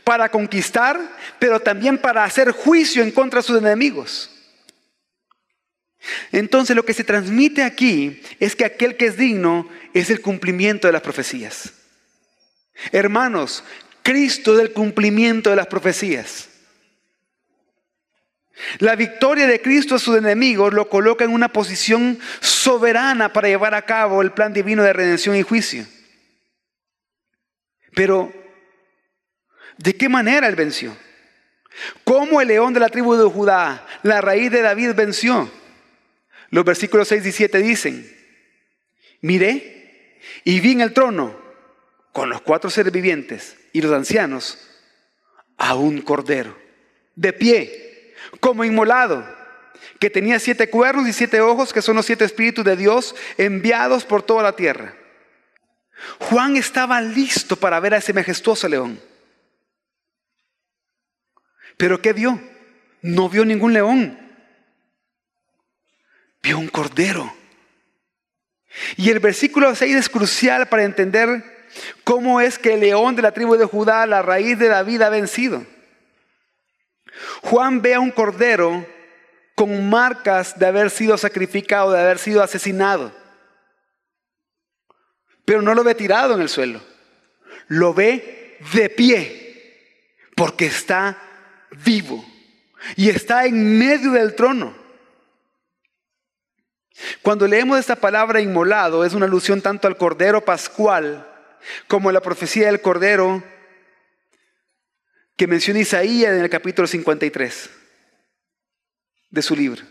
para 0.04 0.30
conquistar, 0.30 1.00
pero 1.40 1.60
también 1.60 1.98
para 2.00 2.24
hacer 2.24 2.52
juicio 2.52 3.04
en 3.04 3.12
contra 3.12 3.40
de 3.40 3.48
sus 3.48 3.58
enemigos. 3.58 4.35
Entonces 6.32 6.76
lo 6.76 6.86
que 6.86 6.94
se 6.94 7.04
transmite 7.04 7.64
aquí 7.64 8.22
es 8.40 8.56
que 8.56 8.66
aquel 8.66 8.98
que 8.98 9.08
es 9.08 9.18
digno 9.18 9.70
es 9.94 10.10
el 10.10 10.22
cumplimiento 10.22 10.88
de 10.88 10.94
las 10.94 11.02
profecías. 11.02 11.74
Hermanos, 12.92 13.64
Cristo 14.04 14.56
es 14.56 14.62
el 14.62 14.74
cumplimiento 14.74 15.50
de 15.50 15.56
las 15.56 15.68
profecías. 15.68 16.50
La 18.80 18.96
victoria 18.96 19.48
de 19.48 19.62
Cristo 19.62 19.96
a 19.96 20.00
sus 20.00 20.18
enemigos 20.18 20.74
lo 20.74 20.90
coloca 20.90 21.26
en 21.26 21.34
una 21.34 21.50
posición 21.50 22.20
soberana 22.40 23.34
para 23.34 23.48
llevar 23.48 23.74
a 23.74 23.82
cabo 23.82 24.22
el 24.22 24.32
plan 24.32 24.54
divino 24.54 24.84
de 24.84 24.94
redención 24.94 25.36
y 25.36 25.42
juicio. 25.42 25.86
Pero, 27.94 28.32
¿de 29.78 29.96
qué 29.96 30.08
manera 30.08 30.48
él 30.48 30.56
venció? 30.56 30.96
¿Cómo 32.04 32.40
el 32.40 32.48
león 32.48 32.74
de 32.74 32.80
la 32.80 32.90
tribu 32.90 33.16
de 33.16 33.26
Judá, 33.26 33.86
la 34.04 34.22
raíz 34.22 34.52
de 34.52 34.62
David, 34.62 34.94
venció? 34.96 35.52
Los 36.56 36.64
versículos 36.64 37.10
6 37.10 37.26
y 37.26 37.32
7 37.34 37.58
dicen, 37.58 38.16
miré 39.20 40.22
y 40.46 40.62
vi 40.62 40.72
en 40.72 40.80
el 40.80 40.94
trono 40.94 41.38
con 42.14 42.30
los 42.30 42.40
cuatro 42.44 42.70
seres 42.70 42.94
vivientes 42.94 43.58
y 43.74 43.82
los 43.82 43.92
ancianos 43.92 44.58
a 45.58 45.76
un 45.76 46.02
cordero 46.02 46.58
de 47.14 47.34
pie 47.34 48.14
como 48.40 48.64
inmolado, 48.64 49.28
que 50.00 50.10
tenía 50.10 50.40
siete 50.40 50.70
cuernos 50.70 51.10
y 51.10 51.12
siete 51.12 51.42
ojos, 51.42 51.74
que 51.74 51.82
son 51.82 51.98
los 51.98 52.06
siete 52.06 52.24
espíritus 52.24 52.64
de 52.64 52.78
Dios 52.78 53.16
enviados 53.38 54.06
por 54.06 54.24
toda 54.24 54.42
la 54.42 54.56
tierra. 54.56 54.96
Juan 56.20 56.56
estaba 56.56 57.02
listo 57.02 57.58
para 57.58 57.82
ver 57.82 57.96
a 57.96 57.98
ese 57.98 58.14
majestuoso 58.14 58.70
león. 58.70 58.98
Pero 61.76 62.02
¿qué 62.02 62.14
vio? 62.14 62.40
No 63.02 63.28
vio 63.28 63.44
ningún 63.44 63.74
león. 63.74 64.25
Vio 66.46 66.60
un 66.60 66.68
cordero. 66.68 67.34
Y 68.98 69.10
el 69.10 69.20
versículo 69.20 69.74
6 69.74 69.96
es 69.96 70.10
crucial 70.10 70.70
para 70.70 70.84
entender 70.84 71.44
cómo 72.04 72.40
es 72.40 72.60
que 72.60 72.76
el 72.76 72.82
león 72.82 73.16
de 73.16 73.24
la 73.24 73.32
tribu 73.32 73.56
de 73.56 73.66
Judá, 73.66 74.06
la 74.06 74.22
raíz 74.22 74.60
de 74.60 74.68
David, 74.68 75.02
ha 75.02 75.10
vencido. 75.10 75.66
Juan 77.42 77.82
ve 77.82 77.96
a 77.96 78.00
un 78.00 78.12
cordero 78.12 78.86
con 79.56 79.90
marcas 79.90 80.60
de 80.60 80.68
haber 80.68 80.92
sido 80.92 81.18
sacrificado, 81.18 81.92
de 81.92 82.02
haber 82.02 82.20
sido 82.20 82.44
asesinado. 82.44 83.12
Pero 85.46 85.64
no 85.64 85.74
lo 85.74 85.84
ve 85.84 85.96
tirado 85.96 86.36
en 86.36 86.42
el 86.42 86.50
suelo. 86.50 86.80
Lo 87.70 87.96
ve 87.96 88.60
de 88.72 88.90
pie, 88.92 90.22
porque 90.36 90.68
está 90.68 91.18
vivo 91.84 92.24
y 92.96 93.10
está 93.10 93.48
en 93.48 93.80
medio 93.80 94.12
del 94.12 94.36
trono. 94.36 94.85
Cuando 97.22 97.48
leemos 97.48 97.80
esta 97.80 97.96
palabra 97.96 98.40
inmolado, 98.40 99.04
es 99.04 99.14
una 99.14 99.26
alusión 99.26 99.62
tanto 99.62 99.88
al 99.88 99.98
cordero 99.98 100.44
pascual 100.46 101.28
como 101.88 102.10
a 102.10 102.14
la 102.14 102.22
profecía 102.22 102.68
del 102.68 102.82
cordero 102.82 103.44
que 105.36 105.48
menciona 105.48 105.80
Isaías 105.80 106.34
en 106.34 106.42
el 106.42 106.50
capítulo 106.50 106.88
53 106.88 107.70
de 109.30 109.42
su 109.42 109.56
libro. 109.56 109.84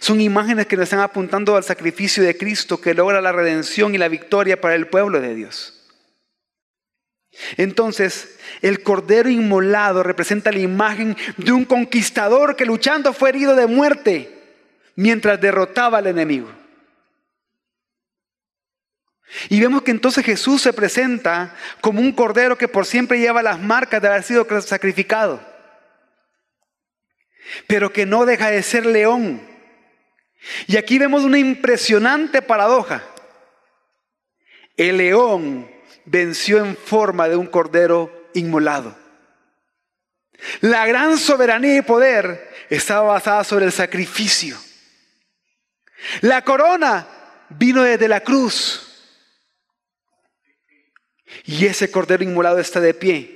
Son 0.00 0.20
imágenes 0.20 0.66
que 0.66 0.76
nos 0.76 0.84
están 0.84 1.00
apuntando 1.00 1.56
al 1.56 1.64
sacrificio 1.64 2.22
de 2.22 2.38
Cristo 2.38 2.80
que 2.80 2.94
logra 2.94 3.20
la 3.20 3.32
redención 3.32 3.94
y 3.94 3.98
la 3.98 4.08
victoria 4.08 4.60
para 4.60 4.74
el 4.74 4.86
pueblo 4.86 5.20
de 5.20 5.34
Dios. 5.34 5.80
Entonces, 7.56 8.38
el 8.62 8.82
cordero 8.82 9.28
inmolado 9.28 10.04
representa 10.04 10.52
la 10.52 10.60
imagen 10.60 11.16
de 11.36 11.52
un 11.52 11.64
conquistador 11.64 12.56
que 12.56 12.64
luchando 12.64 13.12
fue 13.12 13.30
herido 13.30 13.56
de 13.56 13.66
muerte 13.66 14.43
mientras 14.96 15.40
derrotaba 15.40 15.98
al 15.98 16.06
enemigo. 16.06 16.50
Y 19.48 19.60
vemos 19.60 19.82
que 19.82 19.90
entonces 19.90 20.24
Jesús 20.24 20.62
se 20.62 20.72
presenta 20.72 21.54
como 21.80 22.00
un 22.00 22.12
cordero 22.12 22.56
que 22.56 22.68
por 22.68 22.86
siempre 22.86 23.18
lleva 23.18 23.42
las 23.42 23.60
marcas 23.60 24.00
de 24.00 24.08
haber 24.08 24.22
sido 24.22 24.46
sacrificado, 24.60 25.40
pero 27.66 27.92
que 27.92 28.06
no 28.06 28.26
deja 28.26 28.50
de 28.50 28.62
ser 28.62 28.86
león. 28.86 29.42
Y 30.66 30.76
aquí 30.76 30.98
vemos 30.98 31.24
una 31.24 31.38
impresionante 31.38 32.42
paradoja. 32.42 33.02
El 34.76 34.98
león 34.98 35.70
venció 36.04 36.58
en 36.58 36.76
forma 36.76 37.28
de 37.28 37.36
un 37.36 37.46
cordero 37.46 38.28
inmolado. 38.34 38.96
La 40.60 40.86
gran 40.86 41.16
soberanía 41.16 41.78
y 41.78 41.82
poder 41.82 42.50
estaba 42.68 43.14
basada 43.14 43.44
sobre 43.44 43.64
el 43.64 43.72
sacrificio. 43.72 44.56
La 46.20 46.42
corona 46.42 47.06
vino 47.50 47.82
desde 47.82 48.08
la 48.08 48.20
cruz. 48.20 48.80
Y 51.44 51.66
ese 51.66 51.90
cordero 51.90 52.22
inmolado 52.22 52.58
está 52.58 52.80
de 52.80 52.94
pie 52.94 53.34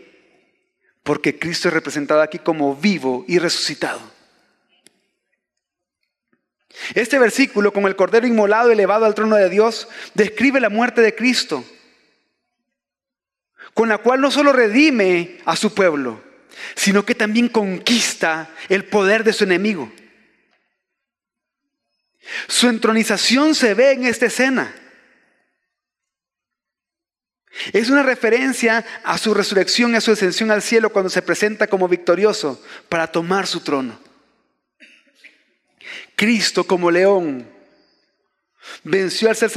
porque 1.02 1.38
Cristo 1.38 1.68
es 1.68 1.74
representado 1.74 2.20
aquí 2.20 2.38
como 2.38 2.76
vivo 2.76 3.24
y 3.26 3.38
resucitado. 3.38 4.00
Este 6.94 7.18
versículo, 7.18 7.72
como 7.72 7.88
el 7.88 7.96
cordero 7.96 8.26
inmolado 8.26 8.70
elevado 8.70 9.06
al 9.06 9.14
trono 9.14 9.36
de 9.36 9.48
Dios, 9.48 9.88
describe 10.14 10.60
la 10.60 10.68
muerte 10.68 11.00
de 11.00 11.14
Cristo 11.14 11.64
con 13.78 13.88
la 13.88 13.98
cual 13.98 14.20
no 14.20 14.30
solo 14.30 14.52
redime 14.52 15.38
a 15.44 15.54
su 15.54 15.72
pueblo, 15.72 16.20
sino 16.74 17.06
que 17.06 17.14
también 17.14 17.48
conquista 17.48 18.50
el 18.68 18.84
poder 18.84 19.22
de 19.22 19.32
su 19.32 19.44
enemigo. 19.44 19.92
Su 22.46 22.68
entronización 22.68 23.54
se 23.54 23.74
ve 23.74 23.92
en 23.92 24.04
esta 24.04 24.26
escena. 24.26 24.74
Es 27.72 27.90
una 27.90 28.02
referencia 28.02 28.84
a 29.02 29.18
su 29.18 29.34
resurrección 29.34 29.92
y 29.92 29.96
a 29.96 30.00
su 30.00 30.12
ascensión 30.12 30.50
al 30.50 30.62
cielo 30.62 30.90
cuando 30.90 31.10
se 31.10 31.22
presenta 31.22 31.66
como 31.66 31.88
victorioso 31.88 32.62
para 32.88 33.10
tomar 33.10 33.46
su 33.46 33.60
trono. 33.60 33.98
Cristo 36.14 36.64
como 36.64 36.90
león 36.90 37.48
venció 38.84 39.28
al 39.28 39.36
ser, 39.36 39.50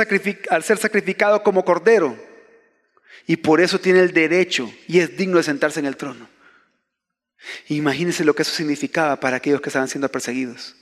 al 0.50 0.64
ser 0.64 0.78
sacrificado 0.78 1.44
como 1.44 1.66
cordero 1.66 2.18
y 3.28 3.38
por 3.38 3.62
eso 3.62 3.80
tiene 3.80 4.00
el 4.00 4.14
derecho 4.14 4.72
y 4.88 5.00
es 5.00 5.16
digno 5.18 5.38
de 5.38 5.44
sentarse 5.44 5.80
en 5.80 5.86
el 5.86 5.98
trono. 5.98 6.30
Imagínense 7.68 8.24
lo 8.24 8.36
que 8.36 8.44
eso 8.44 8.52
significaba 8.52 9.20
para 9.20 9.38
aquellos 9.38 9.62
que 9.62 9.70
estaban 9.70 9.88
siendo 9.88 10.10
perseguidos, 10.10 10.76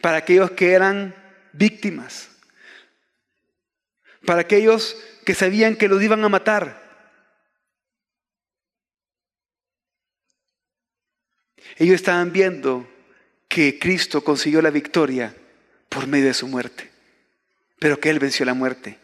para 0.00 0.18
aquellos 0.18 0.50
que 0.52 0.72
eran 0.72 1.14
víctimas, 1.52 2.28
para 4.24 4.42
aquellos 4.42 4.96
que 5.24 5.34
sabían 5.34 5.76
que 5.76 5.88
los 5.88 6.02
iban 6.02 6.24
a 6.24 6.28
matar. 6.28 6.82
Ellos 11.76 11.96
estaban 11.96 12.32
viendo 12.32 12.88
que 13.48 13.78
Cristo 13.78 14.22
consiguió 14.22 14.62
la 14.62 14.70
victoria 14.70 15.34
por 15.88 16.06
medio 16.06 16.26
de 16.26 16.34
su 16.34 16.46
muerte, 16.46 16.90
pero 17.78 17.98
que 18.00 18.10
Él 18.10 18.18
venció 18.18 18.44
la 18.44 18.54
muerte 18.54 18.98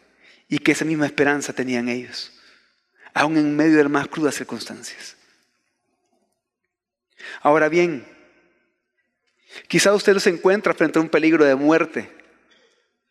y 0.47 0.59
que 0.59 0.71
esa 0.71 0.85
misma 0.85 1.05
esperanza 1.05 1.53
tenían 1.53 1.89
ellos, 1.89 2.33
aún 3.13 3.37
en 3.37 3.55
medio 3.55 3.77
de 3.77 3.83
las 3.83 3.91
más 3.91 4.07
crudas 4.07 4.35
circunstancias. 4.35 5.15
Ahora 7.41 7.69
bien, 7.69 8.05
quizá 9.67 9.93
usted 9.93 10.17
se 10.19 10.29
encuentra 10.29 10.73
frente 10.73 10.99
a 10.99 11.01
un 11.01 11.09
peligro 11.09 11.45
de 11.45 11.55
muerte, 11.55 12.11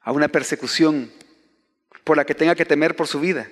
a 0.00 0.12
una 0.12 0.28
persecución 0.28 1.12
por 2.04 2.16
la 2.16 2.24
que 2.24 2.34
tenga 2.34 2.54
que 2.54 2.64
temer 2.64 2.96
por 2.96 3.06
su 3.06 3.20
vida. 3.20 3.50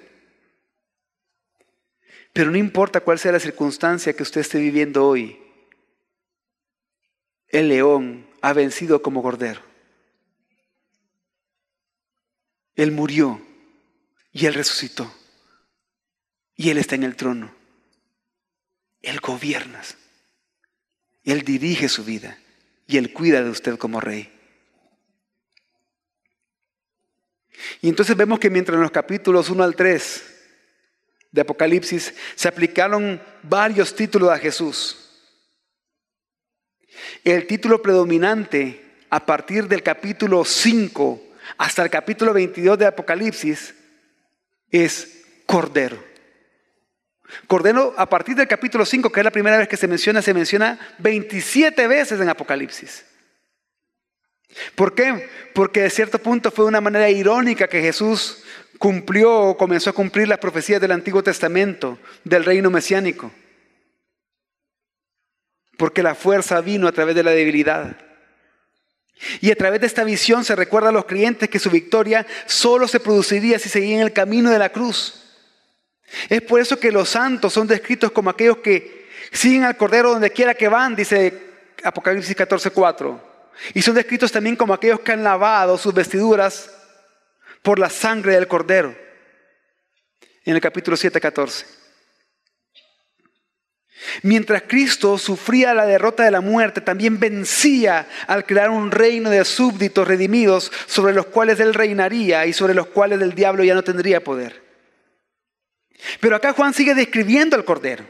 Pero 2.32 2.50
no 2.50 2.58
importa 2.58 3.00
cuál 3.00 3.18
sea 3.18 3.32
la 3.32 3.40
circunstancia 3.40 4.12
que 4.14 4.22
usted 4.22 4.42
esté 4.42 4.58
viviendo 4.58 5.06
hoy, 5.06 5.42
el 7.48 7.68
león 7.68 8.26
ha 8.42 8.52
vencido 8.52 9.00
como 9.02 9.22
cordero. 9.22 9.62
Él 12.74 12.92
murió 12.92 13.40
y 14.32 14.46
Él 14.46 14.54
resucitó. 14.54 15.12
Y 16.54 16.70
Él 16.70 16.78
está 16.78 16.94
en 16.94 17.04
el 17.04 17.16
trono. 17.16 17.54
Él 19.00 19.20
gobierna. 19.20 19.82
Él 21.24 21.42
dirige 21.42 21.88
su 21.88 22.04
vida. 22.04 22.38
Y 22.86 22.96
Él 22.98 23.12
cuida 23.12 23.42
de 23.42 23.50
usted 23.50 23.76
como 23.76 24.00
rey. 24.00 24.32
Y 27.80 27.88
entonces 27.88 28.16
vemos 28.16 28.38
que 28.38 28.50
mientras 28.50 28.76
en 28.76 28.82
los 28.82 28.90
capítulos 28.90 29.50
1 29.50 29.62
al 29.62 29.74
3 29.74 30.24
de 31.32 31.40
Apocalipsis 31.40 32.14
se 32.34 32.48
aplicaron 32.48 33.20
varios 33.42 33.94
títulos 33.94 34.30
a 34.30 34.38
Jesús. 34.38 35.06
El 37.24 37.46
título 37.46 37.82
predominante 37.82 38.82
a 39.10 39.24
partir 39.24 39.68
del 39.68 39.82
capítulo 39.82 40.44
5 40.44 41.22
hasta 41.58 41.82
el 41.82 41.90
capítulo 41.90 42.32
22 42.32 42.78
de 42.78 42.86
Apocalipsis 42.86 43.74
es 44.70 45.24
Cordero. 45.46 46.15
Cordero, 47.46 47.94
a 47.96 48.08
partir 48.08 48.36
del 48.36 48.48
capítulo 48.48 48.84
5, 48.84 49.10
que 49.10 49.20
es 49.20 49.24
la 49.24 49.30
primera 49.30 49.58
vez 49.58 49.68
que 49.68 49.76
se 49.76 49.88
menciona, 49.88 50.22
se 50.22 50.34
menciona 50.34 50.78
27 50.98 51.86
veces 51.86 52.20
en 52.20 52.28
Apocalipsis. 52.28 53.04
¿Por 54.74 54.94
qué? 54.94 55.28
Porque 55.54 55.82
de 55.82 55.90
cierto 55.90 56.18
punto 56.18 56.50
fue 56.50 56.64
una 56.64 56.80
manera 56.80 57.10
irónica 57.10 57.68
que 57.68 57.82
Jesús 57.82 58.42
cumplió 58.78 59.34
o 59.34 59.56
comenzó 59.56 59.90
a 59.90 59.94
cumplir 59.94 60.28
las 60.28 60.38
profecías 60.38 60.80
del 60.80 60.92
Antiguo 60.92 61.22
Testamento, 61.22 61.98
del 62.24 62.44
reino 62.44 62.70
mesiánico. 62.70 63.32
Porque 65.76 66.02
la 66.02 66.14
fuerza 66.14 66.60
vino 66.60 66.88
a 66.88 66.92
través 66.92 67.14
de 67.14 67.22
la 67.22 67.32
debilidad. 67.32 67.96
Y 69.40 69.50
a 69.50 69.56
través 69.56 69.80
de 69.80 69.86
esta 69.86 70.04
visión 70.04 70.44
se 70.44 70.56
recuerda 70.56 70.90
a 70.90 70.92
los 70.92 71.06
creyentes 71.06 71.48
que 71.48 71.58
su 71.58 71.70
victoria 71.70 72.26
solo 72.46 72.86
se 72.86 73.00
produciría 73.00 73.58
si 73.58 73.68
seguían 73.68 74.00
el 74.00 74.12
camino 74.12 74.50
de 74.50 74.58
la 74.58 74.70
cruz. 74.70 75.25
Es 76.28 76.42
por 76.42 76.60
eso 76.60 76.78
que 76.78 76.92
los 76.92 77.08
santos 77.08 77.52
son 77.52 77.66
descritos 77.66 78.12
como 78.12 78.30
aquellos 78.30 78.58
que 78.58 79.08
siguen 79.32 79.64
al 79.64 79.76
Cordero 79.76 80.10
donde 80.10 80.30
quiera 80.30 80.54
que 80.54 80.68
van, 80.68 80.94
dice 80.94 81.46
Apocalipsis 81.82 82.36
14:4. 82.36 83.20
Y 83.74 83.82
son 83.82 83.94
descritos 83.94 84.32
también 84.32 84.56
como 84.56 84.74
aquellos 84.74 85.00
que 85.00 85.12
han 85.12 85.24
lavado 85.24 85.78
sus 85.78 85.94
vestiduras 85.94 86.70
por 87.62 87.78
la 87.78 87.90
sangre 87.90 88.34
del 88.34 88.48
Cordero. 88.48 88.94
En 90.44 90.54
el 90.54 90.60
capítulo 90.60 90.96
7:14. 90.96 91.64
Mientras 94.22 94.62
Cristo 94.62 95.18
sufría 95.18 95.74
la 95.74 95.86
derrota 95.86 96.22
de 96.22 96.30
la 96.30 96.40
muerte, 96.40 96.80
también 96.80 97.18
vencía 97.18 98.06
al 98.26 98.44
crear 98.44 98.70
un 98.70 98.90
reino 98.90 99.30
de 99.30 99.44
súbditos 99.44 100.06
redimidos 100.06 100.70
sobre 100.86 101.14
los 101.14 101.26
cuales 101.26 101.58
Él 101.60 101.74
reinaría 101.74 102.46
y 102.46 102.52
sobre 102.52 102.74
los 102.74 102.88
cuales 102.88 103.20
el 103.20 103.34
diablo 103.34 103.64
ya 103.64 103.74
no 103.74 103.82
tendría 103.82 104.22
poder. 104.22 104.65
Pero 106.20 106.36
acá 106.36 106.52
Juan 106.52 106.74
sigue 106.74 106.94
describiendo 106.94 107.56
al 107.56 107.64
Cordero, 107.64 108.04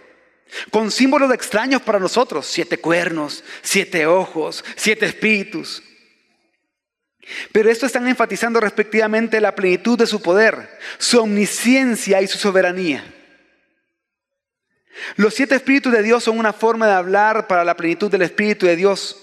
con 0.70 0.90
símbolos 0.90 1.33
extraños 1.33 1.83
para 1.83 1.99
nosotros, 1.99 2.46
siete 2.46 2.79
cuernos, 2.79 3.44
siete 3.62 4.07
ojos, 4.07 4.64
siete 4.77 5.07
espíritus. 5.07 5.83
Pero 7.53 7.70
esto 7.70 7.87
están 7.87 8.07
enfatizando 8.07 8.61
respectivamente 8.61 9.40
la 9.40 9.55
plenitud 9.55 9.99
de 9.99 10.07
su 10.07 10.22
poder, 10.22 10.79
su 10.99 11.20
omnisciencia 11.20 12.22
y 12.22 12.29
su 12.29 12.38
soberanía. 12.38 13.05
Los 15.16 15.35
siete 15.35 15.55
espíritus 15.55 15.92
de 15.92 16.03
Dios 16.03 16.25
son 16.25 16.38
una 16.38 16.53
forma 16.53 16.87
de 16.87 16.94
hablar 16.94 17.46
para 17.46 17.64
la 17.64 17.77
plenitud 17.77 18.11
del 18.11 18.22
Espíritu 18.22 18.66
de 18.66 18.77
Dios. 18.77 19.22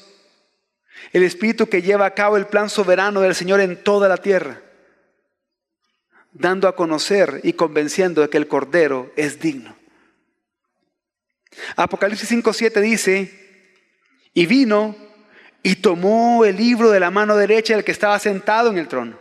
El 1.11 1.23
Espíritu 1.23 1.67
que 1.67 1.81
lleva 1.81 2.05
a 2.05 2.13
cabo 2.13 2.37
el 2.37 2.47
plan 2.47 2.69
soberano 2.69 3.21
del 3.21 3.35
Señor 3.35 3.59
en 3.59 3.81
toda 3.81 4.07
la 4.07 4.17
tierra, 4.17 4.61
dando 6.33 6.67
a 6.67 6.75
conocer 6.75 7.41
y 7.43 7.53
convenciendo 7.53 8.21
de 8.21 8.29
que 8.29 8.37
el 8.37 8.47
Cordero 8.47 9.11
es 9.15 9.39
digno. 9.39 9.75
Apocalipsis 11.75 12.31
5.7 12.31 12.81
dice, 12.81 13.43
y 14.33 14.45
vino 14.45 14.95
y 15.61 15.75
tomó 15.75 16.43
el 16.45 16.57
libro 16.57 16.89
de 16.89 16.99
la 16.99 17.11
mano 17.11 17.37
derecha 17.37 17.75
del 17.75 17.83
que 17.83 17.91
estaba 17.91 18.17
sentado 18.19 18.69
en 18.69 18.77
el 18.77 18.87
trono. 18.87 19.19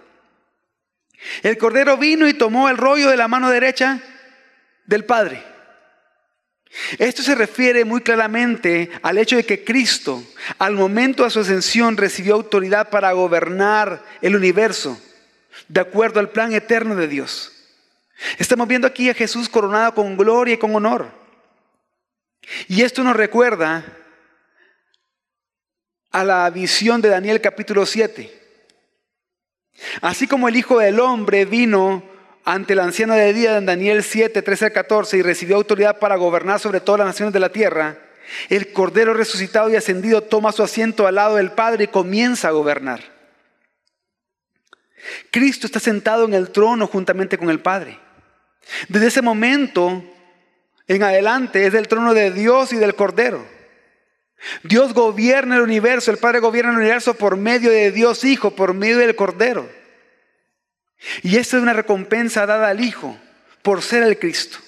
El 1.43 1.57
Cordero 1.57 1.97
vino 1.97 2.27
y 2.27 2.35
tomó 2.35 2.69
el 2.69 2.77
rollo 2.77 3.11
de 3.11 3.17
la 3.17 3.29
mano 3.29 3.51
derecha 3.51 4.03
del 4.87 5.05
Padre. 5.05 5.45
Esto 6.99 7.23
se 7.23 7.35
refiere 7.35 7.85
muy 7.85 8.01
claramente 8.01 8.91
al 9.03 9.19
hecho 9.19 9.37
de 9.37 9.45
que 9.45 9.63
Cristo, 9.63 10.25
al 10.59 10.75
momento 10.75 11.25
de 11.25 11.31
su 11.31 11.41
ascensión, 11.41 11.97
recibió 11.97 12.35
autoridad 12.35 12.89
para 12.89 13.13
gobernar 13.13 14.03
el 14.23 14.35
universo, 14.35 15.01
de 15.73 15.81
acuerdo 15.81 16.21
al 16.21 16.29
plan 16.29 16.53
eterno 16.53 16.95
de 16.95 17.09
Dios. 17.09 17.51
Estamos 18.37 18.69
viendo 18.69 18.87
aquí 18.87 19.09
a 19.09 19.15
Jesús 19.15 19.49
coronado 19.49 19.95
con 19.95 20.19
gloria 20.19 20.55
y 20.55 20.59
con 20.59 20.77
honor. 20.77 21.09
Y 22.69 22.83
esto 22.83 23.03
nos 23.03 23.17
recuerda 23.17 23.83
a 26.11 26.25
la 26.25 26.51
visión 26.51 27.01
de 27.01 27.09
Daniel 27.09 27.41
capítulo 27.41 27.87
7. 27.87 28.31
Así 30.03 30.27
como 30.27 30.47
el 30.47 30.57
Hijo 30.57 30.79
del 30.79 31.01
Hombre 31.01 31.47
vino 31.47 32.03
ante 32.45 32.75
el 32.75 32.81
anciano 32.81 33.15
de 33.15 33.33
día 33.33 33.57
en 33.57 33.65
Daniel 33.65 34.03
7, 34.03 34.43
13 34.43 34.67
al 34.67 34.73
14 34.73 35.17
y 35.17 35.23
recibió 35.23 35.57
autoridad 35.57 35.99
para 35.99 36.17
gobernar 36.17 36.61
sobre 36.61 36.81
todas 36.81 36.99
las 36.99 37.07
naciones 37.07 37.33
de 37.33 37.41
la 37.41 37.49
tierra, 37.49 37.97
el 38.51 38.75
Cordero 38.75 39.15
resucitado 39.15 39.71
y 39.71 39.77
ascendido 39.77 40.21
toma 40.21 40.53
su 40.53 40.63
asiento 40.63 41.07
al 41.07 41.15
lado 41.15 41.37
del 41.37 41.53
Padre 41.53 41.85
y 41.85 41.89
comienza 41.89 42.49
a 42.49 42.53
gobernar. 42.53 43.22
Cristo 45.31 45.67
está 45.67 45.81
sentado 45.81 46.25
en 46.25 46.35
el 46.35 46.51
trono 46.51 46.87
juntamente 46.87 47.39
con 47.39 47.51
el 47.51 47.61
Padre. 47.61 47.99
Desde 48.89 49.09
ese 49.09 49.23
momento 49.23 50.05
en 50.87 51.03
adelante 51.03 51.67
es 51.67 51.73
del 51.73 51.89
trono 51.89 52.15
de 52.15 52.31
Dios 52.31 52.73
y 52.73 52.77
del 52.77 52.95
Cordero. 52.95 53.47
Dios 54.65 54.93
gobierna 54.93 55.57
el 55.57 55.63
universo, 55.63 56.11
el 56.11 56.19
Padre 56.19 56.41
gobierna 56.41 56.73
el 56.73 56.79
universo 56.79 57.15
por 57.15 57.37
medio 57.37 57.71
de 57.71 57.93
Dios 57.93 58.25
Hijo, 58.25 58.55
por 58.55 58.75
medio 58.75 58.99
del 58.99 59.15
Cordero. 59.15 59.71
Y 61.23 61.37
esta 61.37 61.57
es 61.57 61.63
una 61.63 61.73
recompensa 61.73 62.47
dada 62.47 62.69
al 62.69 62.81
Hijo 62.81 63.17
por 63.63 63.83
ser 63.83 64.03
el 64.03 64.19
Cristo. 64.19 64.59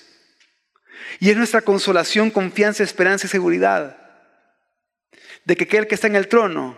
Y 1.21 1.31
es 1.31 1.37
nuestra 1.37 1.63
consolación, 1.63 2.31
confianza, 2.31 2.83
esperanza 2.83 3.27
y 3.27 3.31
seguridad 3.31 3.97
de 5.45 5.57
que 5.57 5.65
aquel 5.65 5.87
que 5.87 5.95
está 5.95 6.07
en 6.07 6.17
el 6.17 6.29
trono 6.29 6.77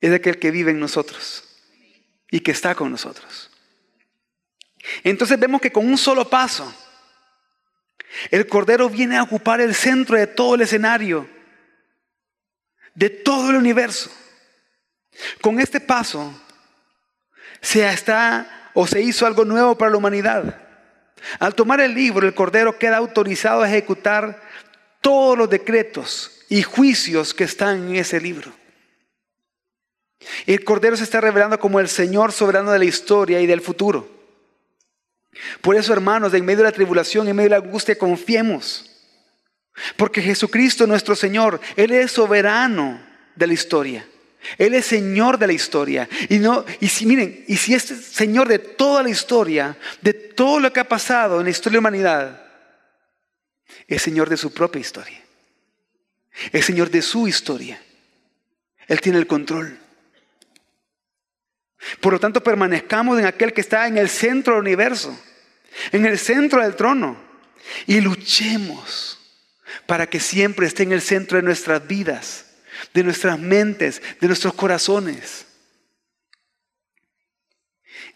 es 0.00 0.12
aquel 0.12 0.38
que 0.38 0.50
vive 0.50 0.70
en 0.70 0.80
nosotros 0.80 1.45
y 2.30 2.40
que 2.40 2.50
está 2.50 2.74
con 2.74 2.90
nosotros. 2.90 3.50
Entonces 5.02 5.38
vemos 5.38 5.60
que 5.60 5.72
con 5.72 5.86
un 5.86 5.98
solo 5.98 6.28
paso, 6.28 6.72
el 8.30 8.46
Cordero 8.46 8.88
viene 8.88 9.16
a 9.16 9.22
ocupar 9.22 9.60
el 9.60 9.74
centro 9.74 10.16
de 10.16 10.26
todo 10.26 10.54
el 10.54 10.62
escenario, 10.62 11.28
de 12.94 13.10
todo 13.10 13.50
el 13.50 13.56
universo. 13.56 14.10
Con 15.40 15.60
este 15.60 15.80
paso 15.80 16.40
se 17.60 17.88
está 17.88 18.70
o 18.74 18.86
se 18.86 19.00
hizo 19.00 19.26
algo 19.26 19.44
nuevo 19.44 19.76
para 19.76 19.90
la 19.90 19.96
humanidad. 19.96 20.62
Al 21.38 21.54
tomar 21.54 21.80
el 21.80 21.94
libro, 21.94 22.26
el 22.26 22.34
Cordero 22.34 22.78
queda 22.78 22.98
autorizado 22.98 23.62
a 23.62 23.68
ejecutar 23.68 24.42
todos 25.00 25.36
los 25.36 25.50
decretos 25.50 26.44
y 26.48 26.62
juicios 26.62 27.34
que 27.34 27.44
están 27.44 27.88
en 27.88 27.96
ese 27.96 28.20
libro. 28.20 28.52
El 30.46 30.64
Cordero 30.64 30.96
se 30.96 31.04
está 31.04 31.20
revelando 31.20 31.58
como 31.58 31.80
el 31.80 31.88
Señor 31.88 32.32
soberano 32.32 32.72
de 32.72 32.78
la 32.78 32.84
historia 32.84 33.40
y 33.40 33.46
del 33.46 33.60
futuro. 33.60 34.08
Por 35.60 35.76
eso, 35.76 35.92
hermanos, 35.92 36.32
en 36.34 36.44
medio 36.44 36.58
de 36.58 36.64
la 36.64 36.72
tribulación, 36.72 37.28
en 37.28 37.36
medio 37.36 37.50
de 37.50 37.58
la 37.58 37.64
angustia, 37.64 37.98
confiemos. 37.98 38.90
Porque 39.96 40.22
Jesucristo, 40.22 40.86
nuestro 40.86 41.14
Señor, 41.14 41.60
Él 41.76 41.92
es 41.92 42.12
soberano 42.12 43.00
de 43.34 43.46
la 43.46 43.52
historia. 43.52 44.06
Él 44.58 44.74
es 44.74 44.86
Señor 44.86 45.38
de 45.38 45.46
la 45.46 45.52
historia. 45.52 46.08
Y, 46.28 46.38
no, 46.38 46.64
y 46.80 46.88
si 46.88 47.04
miren, 47.04 47.44
y 47.46 47.56
si 47.56 47.74
es 47.74 47.82
Señor 47.82 48.48
de 48.48 48.58
toda 48.58 49.02
la 49.02 49.10
historia, 49.10 49.76
de 50.00 50.12
todo 50.12 50.60
lo 50.60 50.72
que 50.72 50.80
ha 50.80 50.88
pasado 50.88 51.38
en 51.38 51.44
la 51.44 51.50
historia 51.50 51.76
de 51.78 51.82
la 51.82 51.88
humanidad, 51.88 52.42
es 53.86 54.02
Señor 54.02 54.28
de 54.28 54.36
su 54.36 54.52
propia 54.52 54.80
historia. 54.80 55.20
Es 56.52 56.64
Señor 56.64 56.90
de 56.90 57.02
su 57.02 57.28
historia. 57.28 57.80
Él 58.86 59.00
tiene 59.00 59.18
el 59.18 59.26
control. 59.26 59.78
Por 62.00 62.12
lo 62.12 62.20
tanto, 62.20 62.42
permanezcamos 62.42 63.18
en 63.18 63.26
aquel 63.26 63.52
que 63.52 63.60
está 63.60 63.86
en 63.86 63.98
el 63.98 64.08
centro 64.08 64.54
del 64.54 64.62
universo, 64.62 65.18
en 65.92 66.06
el 66.06 66.18
centro 66.18 66.62
del 66.62 66.76
trono, 66.76 67.16
y 67.86 68.00
luchemos 68.00 69.18
para 69.86 70.08
que 70.08 70.20
siempre 70.20 70.66
esté 70.66 70.82
en 70.84 70.92
el 70.92 71.00
centro 71.00 71.36
de 71.36 71.42
nuestras 71.42 71.86
vidas 71.86 72.46
de 72.94 73.04
nuestras 73.04 73.38
mentes, 73.38 74.02
de 74.20 74.26
nuestros 74.26 74.54
corazones. 74.54 75.46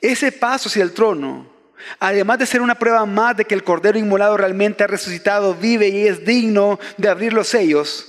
Ese 0.00 0.32
paso 0.32 0.68
hacia 0.68 0.82
el 0.82 0.92
trono, 0.92 1.50
además 1.98 2.38
de 2.38 2.46
ser 2.46 2.62
una 2.62 2.78
prueba 2.78 3.04
más 3.06 3.36
de 3.36 3.44
que 3.44 3.54
el 3.54 3.64
Cordero 3.64 3.98
Inmolado 3.98 4.36
realmente 4.36 4.84
ha 4.84 4.86
resucitado, 4.86 5.54
vive 5.54 5.88
y 5.88 6.06
es 6.06 6.24
digno 6.24 6.78
de 6.96 7.08
abrir 7.08 7.32
los 7.32 7.48
sellos, 7.48 8.06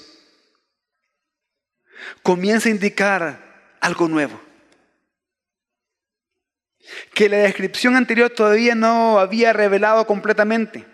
comienza 2.24 2.70
a 2.70 2.72
indicar 2.72 3.76
algo 3.82 4.08
nuevo. 4.08 4.42
Que 7.14 7.30
la 7.30 7.38
descripción 7.38 7.96
anterior 7.96 8.30
todavía 8.30 8.76
no 8.76 9.20
había 9.20 9.54
revelado 9.54 10.08
completamente, 10.08 10.86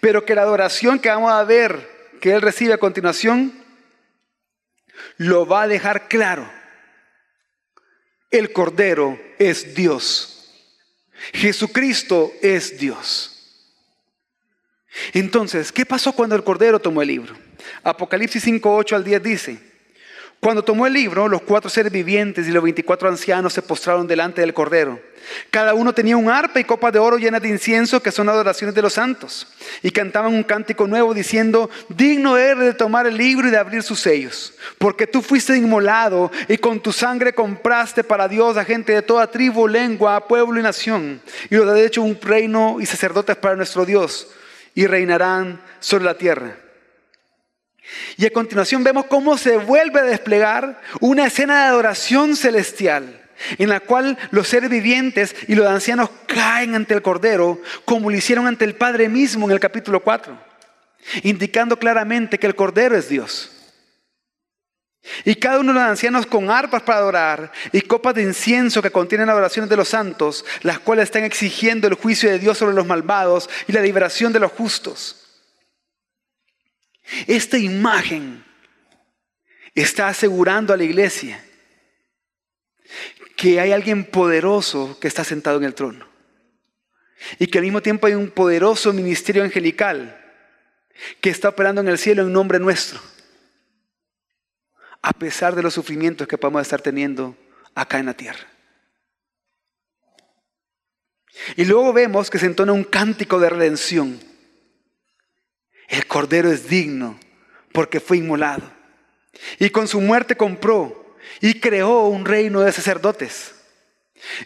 pero 0.00 0.24
que 0.24 0.34
la 0.34 0.42
adoración 0.42 0.98
que 0.98 1.08
vamos 1.08 1.32
a 1.32 1.44
ver 1.44 1.88
que 2.20 2.32
Él 2.32 2.42
recibe 2.42 2.72
a 2.72 2.78
continuación 2.78 3.52
lo 5.16 5.46
va 5.46 5.62
a 5.62 5.68
dejar 5.68 6.08
claro. 6.08 6.50
El 8.30 8.52
Cordero 8.52 9.18
es 9.38 9.74
Dios. 9.74 10.38
Jesucristo 11.32 12.32
es 12.42 12.78
Dios. 12.78 13.34
Entonces, 15.12 15.72
¿qué 15.72 15.86
pasó 15.86 16.12
cuando 16.12 16.34
el 16.34 16.44
Cordero 16.44 16.78
tomó 16.78 17.02
el 17.02 17.08
libro? 17.08 17.36
Apocalipsis 17.82 18.42
5, 18.42 18.76
8 18.76 18.96
al 18.96 19.04
10 19.04 19.22
dice, 19.22 19.67
cuando 20.40 20.62
tomó 20.62 20.86
el 20.86 20.92
libro, 20.92 21.26
los 21.26 21.42
cuatro 21.42 21.68
seres 21.68 21.90
vivientes 21.90 22.46
y 22.46 22.52
los 22.52 22.62
veinticuatro 22.62 23.08
ancianos 23.08 23.52
se 23.52 23.62
postraron 23.62 24.06
delante 24.06 24.40
del 24.40 24.54
Cordero. 24.54 25.00
Cada 25.50 25.74
uno 25.74 25.92
tenía 25.92 26.16
un 26.16 26.30
arpa 26.30 26.60
y 26.60 26.64
copas 26.64 26.92
de 26.92 27.00
oro 27.00 27.18
llenas 27.18 27.42
de 27.42 27.48
incienso, 27.48 28.00
que 28.00 28.12
son 28.12 28.28
adoraciones 28.28 28.74
de 28.74 28.80
los 28.80 28.92
santos. 28.92 29.48
Y 29.82 29.90
cantaban 29.90 30.32
un 30.32 30.44
cántico 30.44 30.86
nuevo 30.86 31.12
diciendo, 31.12 31.68
digno 31.88 32.36
eres 32.36 32.64
de 32.64 32.74
tomar 32.74 33.06
el 33.08 33.16
libro 33.16 33.48
y 33.48 33.50
de 33.50 33.58
abrir 33.58 33.82
sus 33.82 33.98
sellos, 33.98 34.54
porque 34.78 35.08
tú 35.08 35.22
fuiste 35.22 35.56
inmolado 35.56 36.30
y 36.46 36.56
con 36.56 36.80
tu 36.80 36.92
sangre 36.92 37.34
compraste 37.34 38.04
para 38.04 38.28
Dios 38.28 38.56
a 38.56 38.64
gente 38.64 38.92
de 38.92 39.02
toda 39.02 39.30
tribu, 39.30 39.66
lengua, 39.66 40.28
pueblo 40.28 40.60
y 40.60 40.62
nación. 40.62 41.20
Y 41.50 41.56
los 41.56 41.68
has 41.68 41.80
hecho 41.80 42.02
un 42.02 42.18
reino 42.20 42.76
y 42.80 42.86
sacerdotes 42.86 43.36
para 43.36 43.56
nuestro 43.56 43.84
Dios, 43.84 44.28
y 44.74 44.86
reinarán 44.86 45.60
sobre 45.80 46.04
la 46.04 46.16
tierra. 46.16 46.56
Y 48.16 48.26
a 48.26 48.30
continuación 48.30 48.84
vemos 48.84 49.06
cómo 49.06 49.38
se 49.38 49.56
vuelve 49.56 50.00
a 50.00 50.04
desplegar 50.04 50.80
una 51.00 51.26
escena 51.26 51.62
de 51.62 51.68
adoración 51.68 52.36
celestial 52.36 53.28
en 53.58 53.68
la 53.68 53.80
cual 53.80 54.18
los 54.30 54.48
seres 54.48 54.70
vivientes 54.70 55.34
y 55.46 55.54
los 55.54 55.66
ancianos 55.66 56.10
caen 56.26 56.74
ante 56.74 56.94
el 56.94 57.02
Cordero 57.02 57.60
como 57.84 58.10
lo 58.10 58.16
hicieron 58.16 58.46
ante 58.46 58.64
el 58.64 58.74
Padre 58.74 59.08
mismo 59.08 59.46
en 59.46 59.52
el 59.52 59.60
capítulo 59.60 60.00
4, 60.00 60.36
indicando 61.22 61.78
claramente 61.78 62.38
que 62.38 62.46
el 62.46 62.54
Cordero 62.54 62.96
es 62.96 63.08
Dios. 63.08 63.52
Y 65.24 65.36
cada 65.36 65.60
uno 65.60 65.72
de 65.72 65.78
los 65.78 65.88
ancianos 65.88 66.26
con 66.26 66.50
arpas 66.50 66.82
para 66.82 66.98
adorar 66.98 67.52
y 67.72 67.80
copas 67.80 68.14
de 68.14 68.22
incienso 68.22 68.82
que 68.82 68.90
contienen 68.90 69.30
adoraciones 69.30 69.70
de 69.70 69.76
los 69.76 69.88
santos, 69.88 70.44
las 70.62 70.80
cuales 70.80 71.04
están 71.04 71.24
exigiendo 71.24 71.86
el 71.88 71.94
juicio 71.94 72.28
de 72.28 72.38
Dios 72.38 72.58
sobre 72.58 72.74
los 72.74 72.86
malvados 72.86 73.48
y 73.66 73.72
la 73.72 73.80
liberación 73.80 74.32
de 74.32 74.40
los 74.40 74.52
justos. 74.52 75.17
Esta 77.26 77.58
imagen 77.58 78.44
está 79.74 80.08
asegurando 80.08 80.72
a 80.72 80.76
la 80.76 80.84
iglesia 80.84 81.42
que 83.36 83.60
hay 83.60 83.72
alguien 83.72 84.04
poderoso 84.04 84.98
que 85.00 85.08
está 85.08 85.22
sentado 85.22 85.58
en 85.58 85.64
el 85.64 85.74
trono. 85.74 86.06
Y 87.38 87.46
que 87.46 87.58
al 87.58 87.64
mismo 87.64 87.80
tiempo 87.80 88.06
hay 88.06 88.14
un 88.14 88.30
poderoso 88.30 88.92
ministerio 88.92 89.44
angelical 89.44 90.24
que 91.20 91.30
está 91.30 91.48
operando 91.48 91.80
en 91.80 91.88
el 91.88 91.98
cielo 91.98 92.22
en 92.22 92.32
nombre 92.32 92.58
nuestro. 92.58 93.00
A 95.02 95.12
pesar 95.12 95.54
de 95.54 95.62
los 95.62 95.74
sufrimientos 95.74 96.26
que 96.26 96.38
podemos 96.38 96.62
estar 96.62 96.80
teniendo 96.80 97.36
acá 97.74 97.98
en 97.98 98.06
la 98.06 98.14
tierra. 98.14 98.46
Y 101.56 101.64
luego 101.64 101.92
vemos 101.92 102.30
que 102.30 102.38
se 102.38 102.46
entona 102.46 102.72
un 102.72 102.84
cántico 102.84 103.38
de 103.38 103.50
redención. 103.50 104.20
El 105.88 106.06
Cordero 106.06 106.52
es 106.52 106.68
digno 106.68 107.18
porque 107.72 107.98
fue 107.98 108.18
inmolado. 108.18 108.70
Y 109.58 109.70
con 109.70 109.88
su 109.88 110.00
muerte 110.00 110.36
compró 110.36 111.16
y 111.40 111.60
creó 111.60 112.06
un 112.06 112.24
reino 112.24 112.60
de 112.60 112.72
sacerdotes. 112.72 113.54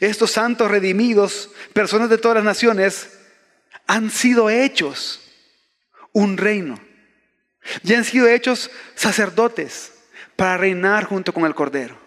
Estos 0.00 0.30
santos 0.30 0.70
redimidos, 0.70 1.50
personas 1.72 2.08
de 2.08 2.18
todas 2.18 2.36
las 2.36 2.44
naciones, 2.44 3.18
han 3.86 4.10
sido 4.10 4.50
hechos 4.50 5.20
un 6.12 6.36
reino. 6.36 6.80
Y 7.82 7.94
han 7.94 8.04
sido 8.04 8.28
hechos 8.28 8.70
sacerdotes 8.94 9.92
para 10.36 10.56
reinar 10.56 11.04
junto 11.04 11.32
con 11.32 11.44
el 11.44 11.54
Cordero. 11.54 11.98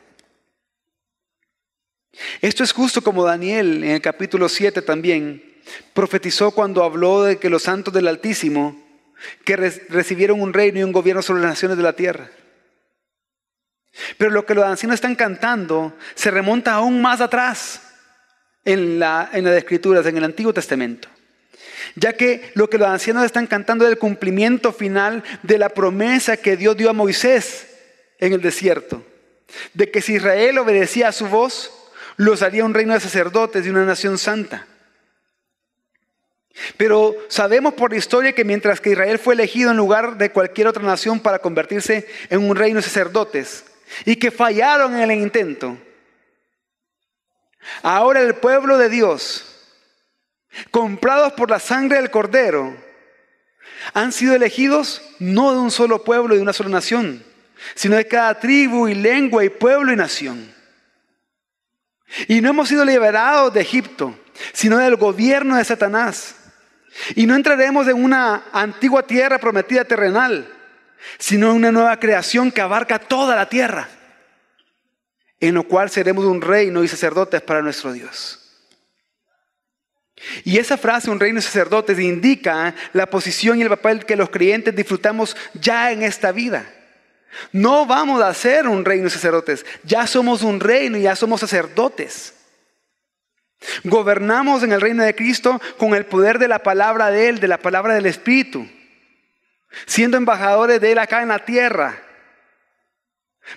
Esto 2.41 2.63
es 2.63 2.71
justo 2.71 3.01
como 3.01 3.25
Daniel 3.25 3.83
en 3.83 3.91
el 3.91 4.01
capítulo 4.01 4.47
7 4.47 4.81
también 4.81 5.43
profetizó 5.93 6.51
cuando 6.51 6.83
habló 6.83 7.23
de 7.23 7.39
que 7.39 7.49
los 7.49 7.63
santos 7.63 7.93
del 7.93 8.07
Altísimo 8.07 8.84
que 9.43 9.55
recibieron 9.55 10.41
un 10.41 10.53
reino 10.53 10.79
y 10.79 10.83
un 10.83 10.91
gobierno 10.91 11.21
sobre 11.21 11.41
las 11.41 11.51
naciones 11.51 11.77
de 11.77 11.83
la 11.83 11.93
tierra. 11.93 12.29
Pero 14.17 14.31
lo 14.31 14.45
que 14.45 14.55
los 14.55 14.65
ancianos 14.65 14.95
están 14.95 15.15
cantando 15.15 15.93
se 16.15 16.31
remonta 16.31 16.73
aún 16.73 17.01
más 17.01 17.21
atrás 17.21 17.81
en, 18.65 18.99
la, 18.99 19.29
en 19.31 19.45
las 19.45 19.55
escrituras, 19.55 20.05
en 20.05 20.17
el 20.17 20.23
Antiguo 20.23 20.53
Testamento. 20.53 21.07
ya 21.95 22.13
que 22.13 22.51
lo 22.55 22.69
que 22.69 22.77
los 22.77 22.87
ancianos 22.87 23.23
están 23.23 23.47
cantando 23.47 23.85
es 23.85 23.91
el 23.91 23.97
cumplimiento 23.97 24.73
final 24.73 25.23
de 25.43 25.57
la 25.57 25.69
promesa 25.69 26.37
que 26.37 26.57
Dios 26.57 26.75
dio 26.75 26.89
a 26.89 26.93
Moisés 26.93 27.67
en 28.19 28.33
el 28.33 28.41
desierto, 28.41 29.05
de 29.73 29.91
que 29.91 30.01
si 30.01 30.15
Israel 30.15 30.57
obedecía 30.57 31.09
a 31.09 31.13
su 31.13 31.27
voz, 31.27 31.71
los 32.17 32.41
haría 32.41 32.65
un 32.65 32.73
reino 32.73 32.93
de 32.93 32.99
sacerdotes 32.99 33.65
y 33.65 33.69
una 33.69 33.85
nación 33.85 34.17
santa. 34.17 34.67
Pero 36.77 37.15
sabemos 37.27 37.73
por 37.73 37.91
la 37.91 37.97
historia 37.97 38.33
que 38.33 38.45
mientras 38.45 38.79
que 38.79 38.91
Israel 38.91 39.19
fue 39.19 39.33
elegido 39.33 39.71
en 39.71 39.77
lugar 39.77 40.17
de 40.17 40.31
cualquier 40.31 40.67
otra 40.67 40.83
nación 40.83 41.19
para 41.19 41.39
convertirse 41.39 42.07
en 42.29 42.49
un 42.49 42.55
reino 42.55 42.77
de 42.77 42.83
sacerdotes 42.83 43.65
y 44.05 44.15
que 44.15 44.31
fallaron 44.31 44.95
en 44.95 45.11
el 45.11 45.19
intento, 45.19 45.77
ahora 47.81 48.21
el 48.21 48.35
pueblo 48.35 48.77
de 48.77 48.89
Dios, 48.89 49.45
comprados 50.71 51.33
por 51.33 51.49
la 51.49 51.59
sangre 51.59 51.97
del 51.97 52.11
cordero, 52.11 52.75
han 53.93 54.11
sido 54.11 54.33
elegidos 54.33 55.01
no 55.19 55.51
de 55.51 55.59
un 55.59 55.71
solo 55.71 56.03
pueblo 56.03 56.33
y 56.33 56.37
de 56.37 56.43
una 56.43 56.53
sola 56.53 56.69
nación, 56.69 57.23
sino 57.75 57.97
de 57.97 58.07
cada 58.07 58.39
tribu 58.39 58.87
y 58.87 58.95
lengua 58.95 59.43
y 59.43 59.49
pueblo 59.49 59.91
y 59.91 59.95
nación. 59.95 60.53
Y 62.27 62.39
no 62.39 62.49
hemos 62.49 62.69
sido 62.69 62.85
liberados 62.85 63.53
de 63.53 63.61
Egipto, 63.61 64.17
sino 64.53 64.77
del 64.77 64.95
gobierno 64.95 65.57
de 65.57 65.65
Satanás. 65.65 66.35
Y 67.15 67.25
no 67.25 67.35
entraremos 67.35 67.87
en 67.87 68.03
una 68.03 68.45
antigua 68.51 69.03
tierra 69.03 69.37
prometida 69.37 69.85
terrenal, 69.85 70.51
sino 71.17 71.51
en 71.51 71.57
una 71.57 71.71
nueva 71.71 71.99
creación 71.99 72.51
que 72.51 72.61
abarca 72.61 72.99
toda 72.99 73.35
la 73.35 73.49
tierra, 73.49 73.87
en 75.39 75.53
lo 75.53 75.63
cual 75.63 75.89
seremos 75.89 76.25
un 76.25 76.41
reino 76.41 76.83
y 76.83 76.87
sacerdotes 76.87 77.41
para 77.41 77.61
nuestro 77.61 77.93
Dios. 77.93 78.41
Y 80.43 80.57
esa 80.57 80.77
frase, 80.77 81.09
un 81.09 81.19
reino 81.19 81.39
y 81.39 81.41
sacerdotes, 81.41 81.99
indica 81.99 82.73
la 82.93 83.05
posición 83.05 83.59
y 83.59 83.63
el 83.63 83.69
papel 83.69 84.05
que 84.05 84.15
los 84.15 84.29
creyentes 84.29 84.75
disfrutamos 84.75 85.35
ya 85.53 85.91
en 85.91 86.03
esta 86.03 86.31
vida. 86.31 86.71
No 87.51 87.85
vamos 87.85 88.21
a 88.21 88.33
ser 88.33 88.67
un 88.67 88.85
reino 88.85 89.07
y 89.07 89.09
sacerdotes, 89.09 89.65
ya 89.83 90.07
somos 90.07 90.41
un 90.41 90.59
reino 90.59 90.97
y 90.97 91.01
ya 91.01 91.15
somos 91.15 91.41
sacerdotes. 91.41 92.33
Gobernamos 93.83 94.63
en 94.63 94.71
el 94.71 94.81
reino 94.81 95.03
de 95.03 95.15
Cristo 95.15 95.61
con 95.77 95.95
el 95.95 96.05
poder 96.05 96.39
de 96.39 96.47
la 96.47 96.59
palabra 96.59 97.11
de 97.11 97.29
Él, 97.29 97.39
de 97.39 97.47
la 97.47 97.57
palabra 97.57 97.93
del 97.93 98.05
Espíritu, 98.05 98.67
siendo 99.85 100.17
embajadores 100.17 100.79
de 100.81 100.91
Él 100.91 100.99
acá 100.99 101.21
en 101.21 101.29
la 101.29 101.39
tierra, 101.39 102.01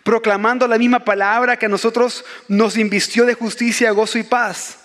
proclamando 0.03 0.67
la 0.67 0.79
misma 0.79 1.05
palabra 1.05 1.57
que 1.57 1.67
a 1.67 1.71
nosotros 1.71 2.25
nos 2.47 2.77
invistió 2.77 3.25
de 3.25 3.35
justicia, 3.35 3.91
gozo 3.91 4.19
y 4.19 4.23
paz, 4.23 4.79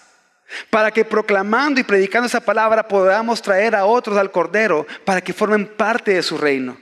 para 0.69 0.91
que 0.91 1.05
proclamando 1.05 1.79
y 1.79 1.83
predicando 1.83 2.27
esa 2.27 2.41
palabra 2.41 2.87
podamos 2.87 3.41
traer 3.41 3.75
a 3.75 3.85
otros 3.85 4.17
al 4.17 4.31
Cordero 4.31 4.85
para 5.05 5.21
que 5.21 5.33
formen 5.33 5.67
parte 5.67 6.13
de 6.13 6.23
su 6.23 6.37
reino. 6.37 6.77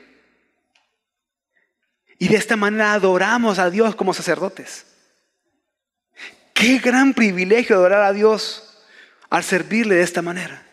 Y 2.17 2.27
de 2.27 2.35
esta 2.35 2.55
manera 2.55 2.93
adoramos 2.93 3.57
a 3.57 3.69
Dios 3.69 3.95
como 3.95 4.13
sacerdotes. 4.13 4.90
Qué 6.61 6.77
gran 6.77 7.15
privilegio 7.15 7.75
adorar 7.75 8.03
a 8.03 8.13
Dios 8.13 8.77
al 9.31 9.43
servirle 9.43 9.95
de 9.95 10.03
esta 10.03 10.21
manera. 10.21 10.63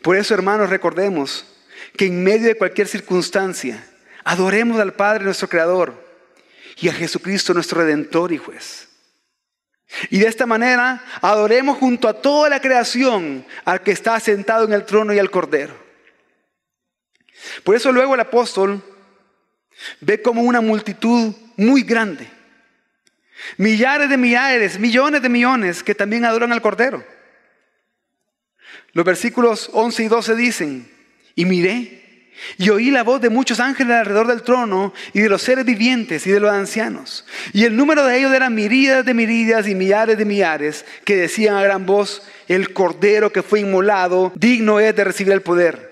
Por 0.00 0.16
eso, 0.16 0.32
hermanos, 0.32 0.70
recordemos 0.70 1.44
que 1.98 2.06
en 2.06 2.24
medio 2.24 2.46
de 2.46 2.56
cualquier 2.56 2.88
circunstancia, 2.88 3.86
adoremos 4.24 4.80
al 4.80 4.94
Padre 4.94 5.24
nuestro 5.24 5.50
Creador 5.50 6.02
y 6.78 6.88
a 6.88 6.94
Jesucristo 6.94 7.52
nuestro 7.52 7.82
Redentor 7.82 8.32
y 8.32 8.38
Juez. 8.38 8.88
Y 10.08 10.20
de 10.20 10.26
esta 10.26 10.46
manera 10.46 11.04
adoremos 11.20 11.76
junto 11.76 12.08
a 12.08 12.22
toda 12.22 12.48
la 12.48 12.62
creación 12.62 13.44
al 13.66 13.82
que 13.82 13.90
está 13.90 14.18
sentado 14.18 14.64
en 14.64 14.72
el 14.72 14.86
trono 14.86 15.12
y 15.12 15.18
al 15.18 15.30
Cordero. 15.30 15.76
Por 17.64 17.76
eso 17.76 17.92
luego 17.92 18.14
el 18.14 18.20
apóstol 18.20 18.82
ve 20.00 20.22
como 20.22 20.42
una 20.42 20.60
multitud 20.60 21.34
muy 21.56 21.82
grande. 21.82 22.26
Millares 23.56 24.10
de 24.10 24.16
millares, 24.16 24.78
millones 24.78 25.22
de 25.22 25.28
millones 25.28 25.82
que 25.82 25.94
también 25.94 26.24
adoran 26.24 26.52
al 26.52 26.62
Cordero. 26.62 27.04
Los 28.92 29.04
versículos 29.04 29.70
11 29.72 30.02
y 30.02 30.08
12 30.08 30.34
dicen, 30.36 30.90
y 31.34 31.44
miré 31.44 32.00
y 32.58 32.70
oí 32.70 32.90
la 32.90 33.02
voz 33.02 33.20
de 33.20 33.28
muchos 33.28 33.60
ángeles 33.60 33.96
alrededor 33.96 34.26
del 34.26 34.42
trono 34.42 34.92
y 35.12 35.20
de 35.20 35.28
los 35.28 35.42
seres 35.42 35.64
vivientes 35.64 36.26
y 36.26 36.30
de 36.30 36.40
los 36.40 36.50
ancianos. 36.50 37.26
Y 37.52 37.64
el 37.64 37.76
número 37.76 38.04
de 38.04 38.18
ellos 38.18 38.32
eran 38.32 38.54
miríadas 38.54 39.04
de 39.04 39.14
miríadas 39.14 39.68
y 39.68 39.74
millares 39.74 40.18
de 40.18 40.24
millares 40.24 40.84
que 41.04 41.16
decían 41.16 41.56
a 41.56 41.62
gran 41.62 41.86
voz, 41.86 42.22
el 42.48 42.72
Cordero 42.72 43.30
que 43.30 43.42
fue 43.42 43.60
inmolado, 43.60 44.32
digno 44.34 44.80
es 44.80 44.94
de 44.96 45.04
recibir 45.04 45.32
el 45.32 45.42
poder 45.42 45.89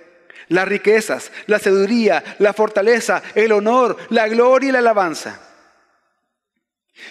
las 0.49 0.69
riquezas, 0.69 1.31
la 1.47 1.59
sabiduría, 1.59 2.23
la 2.39 2.53
fortaleza, 2.53 3.23
el 3.35 3.53
honor, 3.53 3.97
la 4.11 4.29
gloria 4.29 4.69
y 4.69 4.73
la 4.73 4.79
alabanza. 4.79 5.41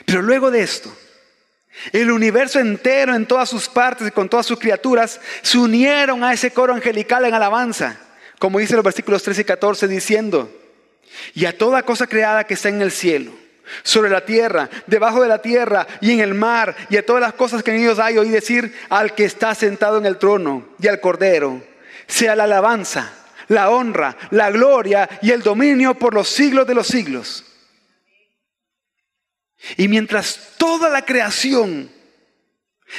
Pero 0.06 0.22
luego 0.22 0.52
de 0.52 0.62
esto, 0.62 0.92
el 1.92 2.12
universo 2.12 2.60
entero 2.60 3.16
en 3.16 3.26
todas 3.26 3.50
sus 3.50 3.70
partes 3.70 4.08
y 4.08 4.12
con 4.12 4.30
todas 4.30 4.46
sus 4.46 4.60
criaturas 4.60 5.20
se 5.42 5.58
unieron 5.58 6.24
a 6.24 6.34
ese 6.34 6.52
coro 6.52 6.74
angelical 6.74 7.26
en 7.26 7.34
alabanza, 7.34 7.98
como 8.40 8.60
dice 8.60 8.76
los 8.76 8.84
versículos 8.84 9.24
13 9.24 9.42
y 9.42 9.46
14 9.46 9.88
diciendo, 9.88 10.52
y 11.34 11.46
a 11.46 11.58
toda 11.58 11.84
cosa 11.84 12.08
creada 12.08 12.44
que 12.44 12.56
está 12.56 12.70
en 12.70 12.82
el 12.82 12.92
cielo, 12.92 13.32
sobre 13.84 14.10
la 14.10 14.26
tierra, 14.26 14.70
debajo 14.86 15.22
de 15.22 15.28
la 15.28 15.42
tierra 15.42 15.88
y 16.00 16.12
en 16.12 16.22
el 16.22 16.34
mar, 16.34 16.76
y 16.90 16.98
a 16.98 17.06
todas 17.06 17.22
las 17.22 17.34
cosas 17.34 17.64
que 17.64 17.72
en 17.72 17.82
ellos 17.82 18.00
hay, 18.00 18.18
oí 18.18 18.30
decir 18.30 18.74
al 18.90 19.14
que 19.14 19.26
está 19.26 19.54
sentado 19.56 19.98
en 19.98 20.06
el 20.06 20.18
trono 20.18 20.68
y 20.80 20.88
al 20.88 21.00
cordero, 21.00 21.62
sea 22.08 22.36
la 22.36 22.46
alabanza 22.46 23.12
la 23.48 23.70
honra, 23.70 24.18
la 24.32 24.52
gloria 24.52 25.08
y 25.22 25.32
el 25.32 25.41
dominio 25.41 25.95
por 25.95 26.14
los 26.14 26.30
siglos 26.30 26.68
de 26.68 26.76
los 26.76 26.88
siglos. 26.88 27.43
Y 29.78 29.88
mientras 29.88 30.56
toda 30.58 30.89
la 30.89 31.04
creación 31.04 31.91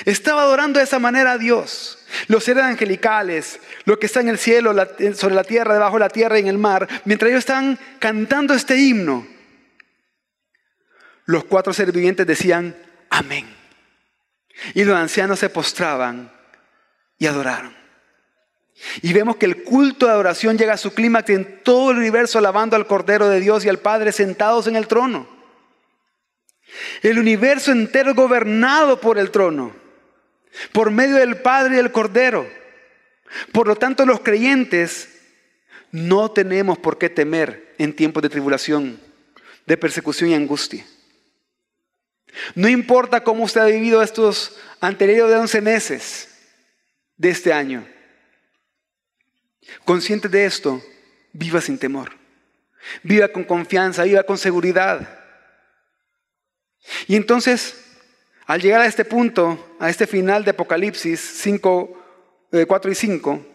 estaba 0.04 0.42
adorando 0.42 0.78
de 0.78 0.84
esa 0.84 0.98
manera 0.98 1.32
a 1.32 1.38
Dios, 1.38 1.98
los 2.26 2.44
seres 2.44 2.64
angelicales, 2.64 3.60
lo 3.84 3.98
que 3.98 4.06
está 4.06 4.20
en 4.20 4.28
el 4.28 4.38
cielo, 4.38 4.74
sobre 5.14 5.34
la 5.34 5.44
tierra, 5.44 5.74
debajo 5.74 5.96
de 5.96 6.00
la 6.00 6.08
tierra 6.08 6.38
y 6.38 6.42
en 6.42 6.48
el 6.48 6.58
mar, 6.58 6.88
mientras 7.04 7.30
ellos 7.30 7.40
están 7.40 7.78
cantando 7.98 8.54
este 8.54 8.76
himno, 8.76 9.26
los 11.24 11.44
cuatro 11.44 11.72
seres 11.72 11.94
vivientes 11.94 12.26
decían, 12.26 12.74
amén. 13.10 13.54
Y 14.74 14.84
los 14.84 14.96
ancianos 14.96 15.38
se 15.38 15.50
postraban 15.50 16.32
y 17.18 17.26
adoraron. 17.26 17.77
Y 19.02 19.12
vemos 19.12 19.36
que 19.36 19.46
el 19.46 19.64
culto 19.64 20.06
de 20.06 20.12
adoración 20.12 20.56
llega 20.56 20.74
a 20.74 20.78
su 20.78 20.94
clímax 20.94 21.30
en 21.30 21.62
todo 21.62 21.90
el 21.90 21.98
universo 21.98 22.38
alabando 22.38 22.76
al 22.76 22.86
Cordero 22.86 23.28
de 23.28 23.40
Dios 23.40 23.64
y 23.64 23.68
al 23.68 23.78
Padre 23.78 24.12
sentados 24.12 24.66
en 24.66 24.76
el 24.76 24.86
trono. 24.86 25.28
El 27.02 27.18
universo 27.18 27.72
entero 27.72 28.14
gobernado 28.14 29.00
por 29.00 29.18
el 29.18 29.30
trono, 29.30 29.74
por 30.72 30.90
medio 30.90 31.16
del 31.16 31.38
Padre 31.38 31.74
y 31.74 31.76
del 31.78 31.92
Cordero. 31.92 32.48
Por 33.52 33.66
lo 33.66 33.76
tanto, 33.76 34.06
los 34.06 34.20
creyentes 34.20 35.08
no 35.90 36.30
tenemos 36.30 36.78
por 36.78 36.98
qué 36.98 37.08
temer 37.08 37.74
en 37.78 37.94
tiempos 37.94 38.22
de 38.22 38.28
tribulación, 38.28 39.00
de 39.66 39.76
persecución 39.76 40.30
y 40.30 40.34
angustia. 40.34 40.86
No 42.54 42.68
importa 42.68 43.24
cómo 43.24 43.44
usted 43.44 43.60
ha 43.60 43.66
vivido 43.66 44.02
estos 44.02 44.56
anteriores 44.80 45.32
de 45.32 45.40
11 45.40 45.60
meses 45.62 46.28
de 47.16 47.30
este 47.30 47.52
año. 47.52 47.86
Consciente 49.84 50.28
de 50.28 50.44
esto, 50.44 50.82
viva 51.32 51.60
sin 51.60 51.78
temor. 51.78 52.12
Viva 53.02 53.28
con 53.28 53.44
confianza, 53.44 54.04
viva 54.04 54.22
con 54.22 54.38
seguridad. 54.38 55.18
Y 57.06 57.16
entonces, 57.16 57.84
al 58.46 58.60
llegar 58.60 58.80
a 58.80 58.86
este 58.86 59.04
punto, 59.04 59.76
a 59.78 59.90
este 59.90 60.06
final 60.06 60.44
de 60.44 60.52
Apocalipsis 60.52 61.20
5, 61.42 62.04
4 62.66 62.90
eh, 62.90 62.92
y 62.92 62.94
5, 62.94 63.46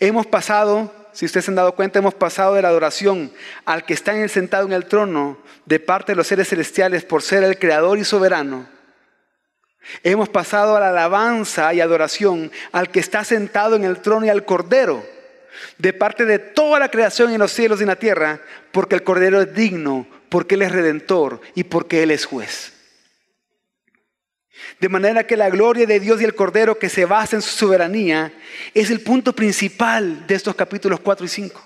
hemos 0.00 0.26
pasado, 0.26 0.92
si 1.12 1.26
ustedes 1.26 1.44
se 1.44 1.50
han 1.50 1.56
dado 1.56 1.74
cuenta, 1.74 1.98
hemos 1.98 2.14
pasado 2.14 2.54
de 2.54 2.62
la 2.62 2.68
adoración 2.68 3.32
al 3.64 3.84
que 3.84 3.94
está 3.94 4.26
sentado 4.28 4.66
en 4.66 4.72
el 4.72 4.86
trono 4.86 5.38
de 5.64 5.80
parte 5.80 6.12
de 6.12 6.16
los 6.16 6.26
seres 6.26 6.48
celestiales 6.48 7.04
por 7.04 7.22
ser 7.22 7.44
el 7.44 7.58
creador 7.58 7.98
y 7.98 8.04
soberano. 8.04 8.68
Hemos 10.02 10.28
pasado 10.28 10.76
a 10.76 10.80
la 10.80 10.88
alabanza 10.88 11.72
y 11.72 11.80
adoración 11.80 12.50
al 12.72 12.90
que 12.90 12.98
está 12.98 13.22
sentado 13.22 13.76
en 13.76 13.84
el 13.84 14.00
trono 14.00 14.26
y 14.26 14.30
al 14.30 14.44
cordero 14.44 15.06
de 15.78 15.92
parte 15.92 16.24
de 16.24 16.38
toda 16.38 16.78
la 16.78 16.90
creación 16.90 17.32
en 17.32 17.38
los 17.38 17.52
cielos 17.52 17.80
y 17.80 17.82
en 17.84 17.88
la 17.88 17.98
tierra, 17.98 18.40
porque 18.72 18.94
el 18.94 19.02
Cordero 19.02 19.40
es 19.40 19.54
digno, 19.54 20.06
porque 20.28 20.54
Él 20.56 20.62
es 20.62 20.72
redentor 20.72 21.40
y 21.54 21.64
porque 21.64 22.02
Él 22.02 22.10
es 22.10 22.24
juez. 22.24 22.72
De 24.80 24.88
manera 24.88 25.26
que 25.26 25.36
la 25.36 25.50
gloria 25.50 25.86
de 25.86 26.00
Dios 26.00 26.20
y 26.20 26.24
el 26.24 26.34
Cordero 26.34 26.78
que 26.78 26.88
se 26.88 27.04
basa 27.04 27.36
en 27.36 27.42
su 27.42 27.50
soberanía 27.50 28.32
es 28.74 28.90
el 28.90 29.00
punto 29.00 29.32
principal 29.32 30.26
de 30.26 30.34
estos 30.34 30.54
capítulos 30.54 31.00
4 31.00 31.26
y 31.26 31.28
5. 31.28 31.62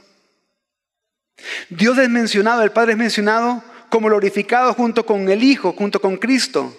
Dios 1.70 1.98
es 1.98 2.08
mencionado, 2.08 2.62
el 2.62 2.72
Padre 2.72 2.92
es 2.92 2.98
mencionado 2.98 3.62
como 3.88 4.08
glorificado 4.08 4.72
junto 4.74 5.04
con 5.04 5.28
el 5.28 5.42
Hijo, 5.42 5.72
junto 5.72 6.00
con 6.00 6.16
Cristo, 6.16 6.76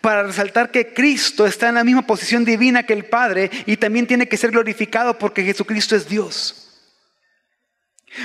para 0.00 0.22
resaltar 0.22 0.70
que 0.70 0.92
Cristo 0.92 1.46
está 1.46 1.68
en 1.68 1.76
la 1.76 1.84
misma 1.84 2.06
posición 2.06 2.44
divina 2.44 2.84
que 2.84 2.92
el 2.92 3.06
Padre 3.06 3.50
y 3.66 3.76
también 3.76 4.06
tiene 4.06 4.28
que 4.28 4.36
ser 4.36 4.50
glorificado 4.50 5.18
porque 5.18 5.44
Jesucristo 5.44 5.96
es 5.96 6.08
Dios. 6.08 6.62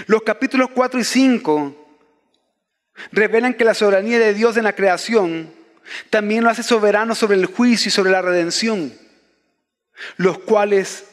Los 0.08 0.24
capítulos 0.24 0.70
4 0.74 1.00
y 1.00 1.04
5 1.04 2.00
revelan 3.12 3.54
que 3.54 3.66
la 3.66 3.74
soberanía 3.74 4.20
de 4.20 4.34
Dios 4.34 4.58
en 4.58 4.64
la 4.64 4.76
creación 4.76 5.54
también 6.10 6.44
lo 6.44 6.50
hace 6.50 6.64
soberano 6.64 7.16
sobre 7.16 7.38
el 7.38 7.46
juicio 7.46 7.90
y 7.90 7.92
sobre 7.92 8.12
la 8.12 8.22
redención, 8.22 8.94
los 10.18 10.40
cuales 10.40 11.06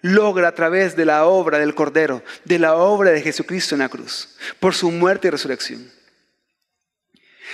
logra 0.00 0.48
a 0.48 0.54
través 0.54 0.96
de 0.96 1.04
la 1.04 1.24
obra 1.24 1.58
del 1.58 1.74
Cordero, 1.74 2.22
de 2.44 2.58
la 2.58 2.74
obra 2.74 3.10
de 3.10 3.22
Jesucristo 3.22 3.74
en 3.74 3.80
la 3.80 3.88
cruz, 3.88 4.36
por 4.60 4.74
su 4.74 4.90
muerte 4.90 5.28
y 5.28 5.30
resurrección. 5.30 5.93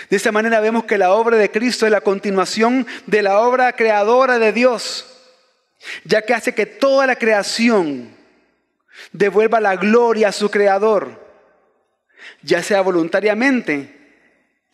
De 0.08 0.16
esta 0.16 0.32
manera 0.32 0.60
vemos 0.60 0.84
que 0.84 0.98
la 0.98 1.12
obra 1.12 1.36
de 1.36 1.50
Cristo 1.50 1.86
es 1.86 1.92
la 1.92 2.00
continuación 2.00 2.86
de 3.06 3.22
la 3.22 3.40
obra 3.40 3.74
creadora 3.74 4.38
de 4.38 4.52
Dios, 4.52 5.06
ya 6.04 6.22
que 6.22 6.34
hace 6.34 6.54
que 6.54 6.66
toda 6.66 7.06
la 7.06 7.16
creación 7.16 8.16
devuelva 9.12 9.60
la 9.60 9.76
gloria 9.76 10.28
a 10.28 10.32
su 10.32 10.50
creador, 10.50 11.20
ya 12.42 12.62
sea 12.62 12.80
voluntariamente 12.80 13.96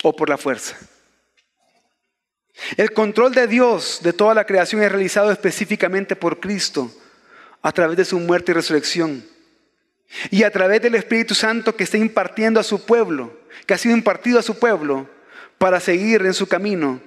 o 0.02 0.14
por 0.14 0.28
la 0.28 0.38
fuerza. 0.38 0.76
El 2.76 2.92
control 2.92 3.34
de 3.34 3.46
Dios 3.46 4.00
de 4.02 4.12
toda 4.12 4.34
la 4.34 4.46
creación 4.46 4.82
es 4.82 4.90
realizado 4.90 5.30
específicamente 5.30 6.16
por 6.16 6.40
Cristo 6.40 6.90
a 7.62 7.72
través 7.72 7.96
de 7.96 8.04
su 8.04 8.18
muerte 8.18 8.52
y 8.52 8.54
resurrección. 8.54 9.26
Y 10.30 10.44
a 10.44 10.50
través 10.50 10.80
del 10.80 10.94
Espíritu 10.94 11.34
Santo 11.34 11.74
que 11.74 11.84
está 11.84 11.98
impartiendo 11.98 12.60
a 12.60 12.64
su 12.64 12.86
pueblo, 12.86 13.40
que 13.66 13.74
ha 13.74 13.78
sido 13.78 13.96
impartido 13.96 14.38
a 14.38 14.42
su 14.42 14.58
pueblo 14.58 15.10
para 15.59 15.80
seguir 15.80 16.24
en 16.24 16.34
su 16.34 16.46
camino 16.46 17.00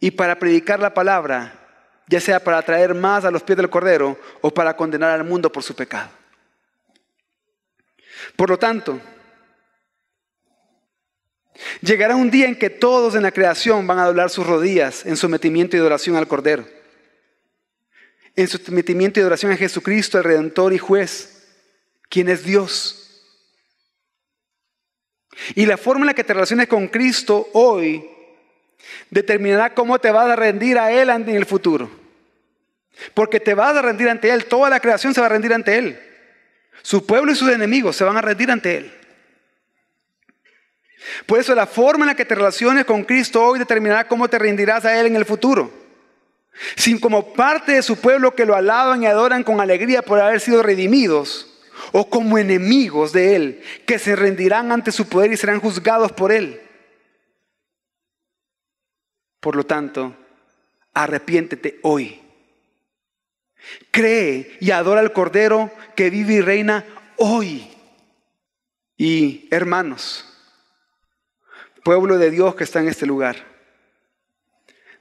y 0.00 0.10
para 0.10 0.38
predicar 0.38 0.80
la 0.80 0.94
palabra, 0.94 1.58
ya 2.08 2.20
sea 2.20 2.42
para 2.42 2.62
traer 2.62 2.94
más 2.94 3.24
a 3.24 3.30
los 3.30 3.42
pies 3.42 3.56
del 3.56 3.70
Cordero 3.70 4.18
o 4.40 4.52
para 4.52 4.76
condenar 4.76 5.10
al 5.10 5.24
mundo 5.24 5.50
por 5.50 5.62
su 5.62 5.74
pecado. 5.74 6.10
Por 8.36 8.50
lo 8.50 8.58
tanto, 8.58 9.00
llegará 11.80 12.16
un 12.16 12.30
día 12.30 12.46
en 12.46 12.58
que 12.58 12.70
todos 12.70 13.14
en 13.14 13.22
la 13.22 13.32
creación 13.32 13.86
van 13.86 13.98
a 13.98 14.06
doblar 14.06 14.30
sus 14.30 14.46
rodillas 14.46 15.06
en 15.06 15.16
sometimiento 15.16 15.76
y 15.76 15.80
adoración 15.80 16.16
al 16.16 16.28
Cordero, 16.28 16.66
en 18.34 18.48
sometimiento 18.48 19.20
y 19.20 19.22
adoración 19.22 19.52
a 19.52 19.56
Jesucristo, 19.56 20.18
el 20.18 20.24
Redentor 20.24 20.72
y 20.72 20.78
Juez, 20.78 21.46
quien 22.08 22.28
es 22.28 22.44
Dios. 22.44 23.01
Y 25.54 25.66
la 25.66 25.76
forma 25.76 26.02
en 26.02 26.08
la 26.08 26.14
que 26.14 26.24
te 26.24 26.34
relaciones 26.34 26.68
con 26.68 26.88
Cristo 26.88 27.48
hoy 27.52 28.08
determinará 29.10 29.74
cómo 29.74 29.98
te 29.98 30.10
vas 30.10 30.28
a 30.28 30.36
rendir 30.36 30.78
a 30.78 30.92
Él 30.92 31.10
en 31.10 31.28
el 31.28 31.46
futuro. 31.46 31.90
Porque 33.14 33.40
te 33.40 33.54
vas 33.54 33.76
a 33.76 33.82
rendir 33.82 34.08
ante 34.08 34.30
Él, 34.30 34.46
toda 34.46 34.70
la 34.70 34.80
creación 34.80 35.14
se 35.14 35.20
va 35.20 35.26
a 35.26 35.30
rendir 35.30 35.52
ante 35.52 35.76
Él. 35.76 35.98
Su 36.82 37.06
pueblo 37.06 37.32
y 37.32 37.36
sus 37.36 37.50
enemigos 37.50 37.96
se 37.96 38.04
van 38.04 38.16
a 38.16 38.22
rendir 38.22 38.50
ante 38.50 38.76
Él. 38.76 38.92
Por 41.26 41.38
eso 41.38 41.54
la 41.54 41.66
forma 41.66 42.04
en 42.04 42.08
la 42.08 42.14
que 42.14 42.24
te 42.24 42.34
relaciones 42.34 42.84
con 42.84 43.04
Cristo 43.04 43.44
hoy 43.44 43.58
determinará 43.58 44.06
cómo 44.06 44.28
te 44.28 44.38
rendirás 44.38 44.84
a 44.84 44.98
Él 44.98 45.06
en 45.06 45.16
el 45.16 45.24
futuro. 45.24 45.72
Sin 46.76 47.00
como 47.00 47.32
parte 47.32 47.72
de 47.72 47.82
su 47.82 47.96
pueblo 47.96 48.34
que 48.34 48.44
lo 48.44 48.54
alaban 48.54 49.02
y 49.02 49.06
adoran 49.06 49.42
con 49.42 49.60
alegría 49.60 50.02
por 50.02 50.20
haber 50.20 50.40
sido 50.40 50.62
redimidos, 50.62 51.51
o 51.92 52.08
como 52.08 52.38
enemigos 52.38 53.12
de 53.12 53.36
Él, 53.36 53.62
que 53.86 53.98
se 53.98 54.16
rendirán 54.16 54.72
ante 54.72 54.90
su 54.90 55.08
poder 55.08 55.32
y 55.32 55.36
serán 55.36 55.60
juzgados 55.60 56.10
por 56.12 56.32
Él. 56.32 56.60
Por 59.40 59.56
lo 59.56 59.64
tanto, 59.64 60.16
arrepiéntete 60.94 61.78
hoy. 61.82 62.20
Cree 63.90 64.56
y 64.60 64.70
adora 64.70 65.00
al 65.00 65.12
Cordero 65.12 65.70
que 65.94 66.10
vive 66.10 66.34
y 66.34 66.40
reina 66.40 66.84
hoy. 67.16 67.68
Y 68.96 69.48
hermanos, 69.50 70.24
pueblo 71.84 72.18
de 72.18 72.30
Dios 72.30 72.54
que 72.54 72.64
está 72.64 72.80
en 72.80 72.88
este 72.88 73.06
lugar, 73.06 73.36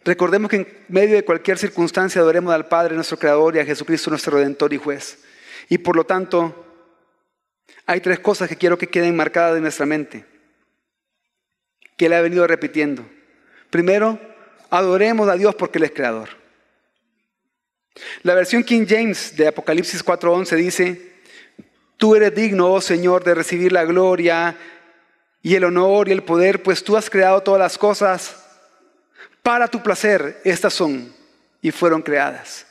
recordemos 0.04 0.50
que 0.50 0.58
en 0.58 0.68
medio 0.88 1.16
de 1.16 1.26
cualquier 1.26 1.58
circunstancia 1.58 2.22
adoremos 2.22 2.54
al 2.54 2.68
Padre, 2.68 2.96
nuestro 2.96 3.18
Creador, 3.18 3.56
y 3.56 3.60
a 3.60 3.66
Jesucristo, 3.66 4.10
nuestro 4.10 4.38
Redentor 4.38 4.74
y 4.74 4.78
Juez. 4.78 5.24
Y 5.70 5.78
por 5.78 5.96
lo 5.96 6.04
tanto, 6.04 6.70
hay 7.86 7.99
tres 8.01 8.19
cosas 8.19 8.49
que 8.49 8.55
quiero 8.55 8.77
que 8.77 8.88
queden 8.88 9.15
marcadas 9.15 9.57
en 9.57 9.63
nuestra 9.63 9.86
mente, 9.86 10.25
que 11.97 12.05
Él 12.05 12.13
ha 12.13 12.21
venido 12.21 12.45
repitiendo. 12.47 13.05
Primero, 13.69 14.19
adoremos 14.69 15.27
a 15.29 15.36
Dios 15.36 15.55
porque 15.55 15.77
Él 15.77 15.86
es 15.86 15.91
creador. 15.91 16.29
La 18.23 18.34
versión 18.34 18.63
King 18.63 18.86
James 18.88 19.36
de 19.36 19.47
Apocalipsis 19.47 20.03
4:11 20.03 20.55
dice, 20.55 21.11
tú 21.97 22.15
eres 22.15 22.34
digno, 22.34 22.71
oh 22.71 22.82
Señor, 22.82 23.23
de 23.23 23.36
recibir 23.36 23.71
la 23.71 23.86
gloria 23.86 24.57
y 25.41 25.55
el 25.55 25.63
honor 25.63 26.07
y 26.07 26.11
el 26.11 26.23
poder, 26.23 26.63
pues 26.63 26.84
tú 26.84 26.95
has 26.95 27.09
creado 27.09 27.41
todas 27.41 27.59
las 27.59 27.77
cosas 27.77 28.43
para 29.43 29.67
tu 29.67 29.82
placer. 29.84 30.39
Estas 30.43 30.73
son 30.73 31.13
y 31.61 31.71
fueron 31.71 32.01
creadas. 32.01 32.65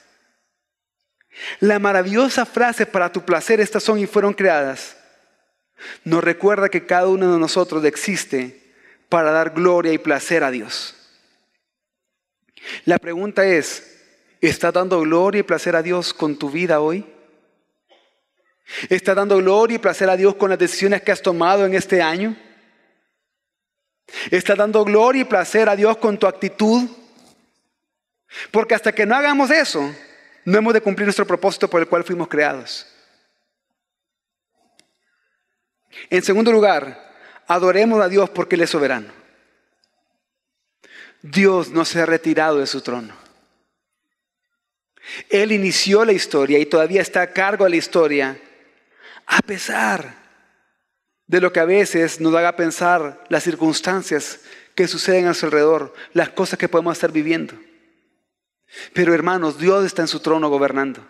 La 1.61 1.79
maravillosa 1.79 2.45
frase 2.45 2.87
para 2.87 3.11
tu 3.13 3.25
placer, 3.25 3.61
estas 3.61 3.83
son 3.83 3.99
y 3.99 4.07
fueron 4.07 4.35
creadas, 4.35 4.97
nos 6.05 6.23
recuerda 6.23 6.69
que 6.69 6.87
cada 6.87 7.09
uno 7.09 7.33
de 7.33 7.39
nosotros 7.39 7.85
existe 7.85 8.61
para 9.09 9.31
dar 9.31 9.51
gloria 9.51 9.93
y 9.93 9.99
placer 9.99 10.45
a 10.45 10.51
Dios. 10.51 10.95
La 12.85 12.99
pregunta 12.99 13.47
es, 13.47 13.99
¿estás 14.41 14.73
dando 14.73 15.01
gloria 15.01 15.41
y 15.41 15.45
placer 15.45 15.77
a 15.77 15.83
Dios 15.83 16.13
con 16.15 16.37
tu 16.37 16.51
vida 16.51 16.81
hoy? 16.81 17.07
¿Estás 18.89 19.17
dando 19.17 19.39
gloria 19.39 19.77
y 19.77 19.79
placer 19.79 20.09
a 20.09 20.17
Dios 20.17 20.37
con 20.37 20.51
las 20.51 20.59
decisiones 20.59 21.03
que 21.03 21.13
has 21.13 21.23
tomado 21.23 21.67
en 21.67 21.75
este 21.75 22.01
año? 22.01 22.37
¿Estás 24.31 24.57
dando 24.57 24.85
gloria 24.85 25.23
y 25.23 25.25
placer 25.25 25.69
a 25.69 25.77
Dios 25.77 25.97
con 25.97 26.19
tu 26.19 26.27
actitud? 26.27 26.89
Porque 28.51 28.75
hasta 28.75 28.93
que 28.93 29.07
no 29.07 29.17
hagamos 29.17 29.51
eso, 29.51 29.93
no 30.45 30.59
hemos 30.59 30.75
de 30.75 30.81
cumplir 30.81 31.07
nuestro 31.07 31.27
propósito 31.27 31.69
por 31.69 31.81
el 31.81 31.89
cual 31.89 32.05
fuimos 32.05 32.29
creados. 32.29 32.87
En 36.09 36.23
segundo 36.23 36.53
lugar, 36.53 37.11
adoremos 37.47 38.01
a 38.01 38.09
Dios 38.09 38.31
porque 38.31 38.55
Él 38.55 38.63
es 38.63 38.71
soberano. 38.71 39.13
Dios 41.23 41.71
no 41.71 41.85
se 41.85 42.01
ha 42.01 42.07
retirado 42.07 42.59
de 42.59 42.67
su 42.67 42.81
trono. 42.81 43.15
Él 45.29 45.53
inició 45.53 46.05
la 46.05 46.13
historia 46.13 46.59
y 46.59 46.67
todavía 46.67 47.03
está 47.03 47.23
a 47.23 47.33
cargo 47.33 47.65
de 47.65 47.71
la 47.71 47.77
historia, 47.77 48.41
a 49.27 49.41
pesar 49.43 50.15
de 51.27 51.41
lo 51.41 51.53
que 51.53 51.61
a 51.61 51.65
veces 51.65 52.21
nos 52.21 52.35
haga 52.35 52.57
pensar 52.57 53.25
las 53.29 53.43
circunstancias 53.43 54.41
que 54.75 54.89
suceden 54.89 55.27
a 55.27 55.35
su 55.35 55.47
alrededor, 55.47 55.93
las 56.13 56.31
cosas 56.31 56.59
que 56.59 56.69
podemos 56.69 56.95
estar 56.95 57.13
viviendo. 57.13 57.55
Pero 58.93 59.15
hermanos, 59.15 59.59
Dios 59.59 59.85
está 59.85 60.03
en 60.03 60.09
su 60.09 60.21
trono 60.21 60.49
gobernando. 60.49 61.05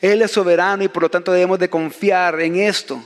Él 0.00 0.22
es 0.22 0.32
soberano 0.32 0.82
y 0.82 0.88
por 0.88 1.04
lo 1.04 1.10
tanto 1.10 1.32
debemos 1.32 1.58
de 1.58 1.70
confiar 1.70 2.40
en 2.40 2.56
esto 2.56 3.02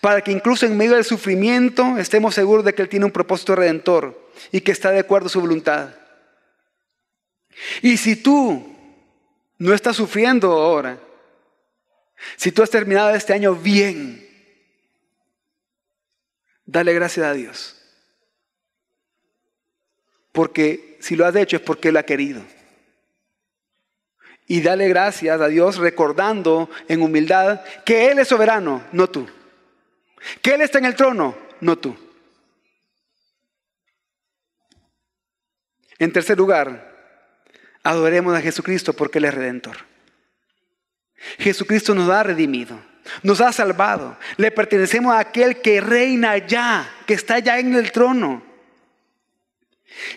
para 0.00 0.20
que 0.20 0.32
incluso 0.32 0.66
en 0.66 0.76
medio 0.76 0.94
del 0.94 1.04
sufrimiento 1.04 1.96
estemos 1.98 2.34
seguros 2.34 2.64
de 2.64 2.74
que 2.74 2.82
Él 2.82 2.88
tiene 2.88 3.06
un 3.06 3.12
propósito 3.12 3.54
redentor 3.54 4.30
y 4.50 4.60
que 4.60 4.72
está 4.72 4.90
de 4.90 5.00
acuerdo 5.00 5.26
a 5.26 5.30
su 5.30 5.40
voluntad. 5.40 5.90
Y 7.82 7.96
si 7.96 8.16
tú 8.16 8.74
no 9.58 9.74
estás 9.74 9.96
sufriendo 9.96 10.52
ahora, 10.52 10.98
si 12.36 12.52
tú 12.52 12.62
has 12.62 12.70
terminado 12.70 13.10
este 13.10 13.32
año 13.32 13.54
bien, 13.54 14.26
dale 16.64 16.92
gracias 16.92 17.26
a 17.26 17.32
Dios. 17.32 17.78
Porque 20.32 20.96
si 21.00 21.16
lo 21.16 21.26
has 21.26 21.36
hecho 21.36 21.56
es 21.56 21.62
porque 21.62 21.88
Él 21.88 21.96
ha 21.96 22.04
querido. 22.04 22.42
Y 24.46 24.60
dale 24.60 24.88
gracias 24.88 25.40
a 25.40 25.48
Dios 25.48 25.76
recordando 25.76 26.68
en 26.88 27.02
humildad 27.02 27.62
que 27.84 28.10
Él 28.10 28.18
es 28.18 28.28
soberano, 28.28 28.82
no 28.92 29.08
tú. 29.08 29.28
Que 30.40 30.54
Él 30.54 30.60
está 30.60 30.78
en 30.78 30.86
el 30.86 30.94
trono, 30.94 31.36
no 31.60 31.78
tú. 31.78 31.96
En 35.98 36.12
tercer 36.12 36.36
lugar, 36.36 36.92
adoremos 37.82 38.36
a 38.36 38.40
Jesucristo 38.40 38.92
porque 38.92 39.18
Él 39.18 39.26
es 39.26 39.34
redentor. 39.34 39.76
Jesucristo 41.38 41.94
nos 41.94 42.10
ha 42.10 42.22
redimido, 42.22 42.80
nos 43.22 43.40
ha 43.40 43.52
salvado. 43.52 44.16
Le 44.36 44.50
pertenecemos 44.50 45.14
a 45.14 45.20
aquel 45.20 45.60
que 45.60 45.80
reina 45.80 46.38
ya, 46.38 46.92
que 47.06 47.14
está 47.14 47.38
ya 47.38 47.58
en 47.58 47.74
el 47.74 47.92
trono. 47.92 48.42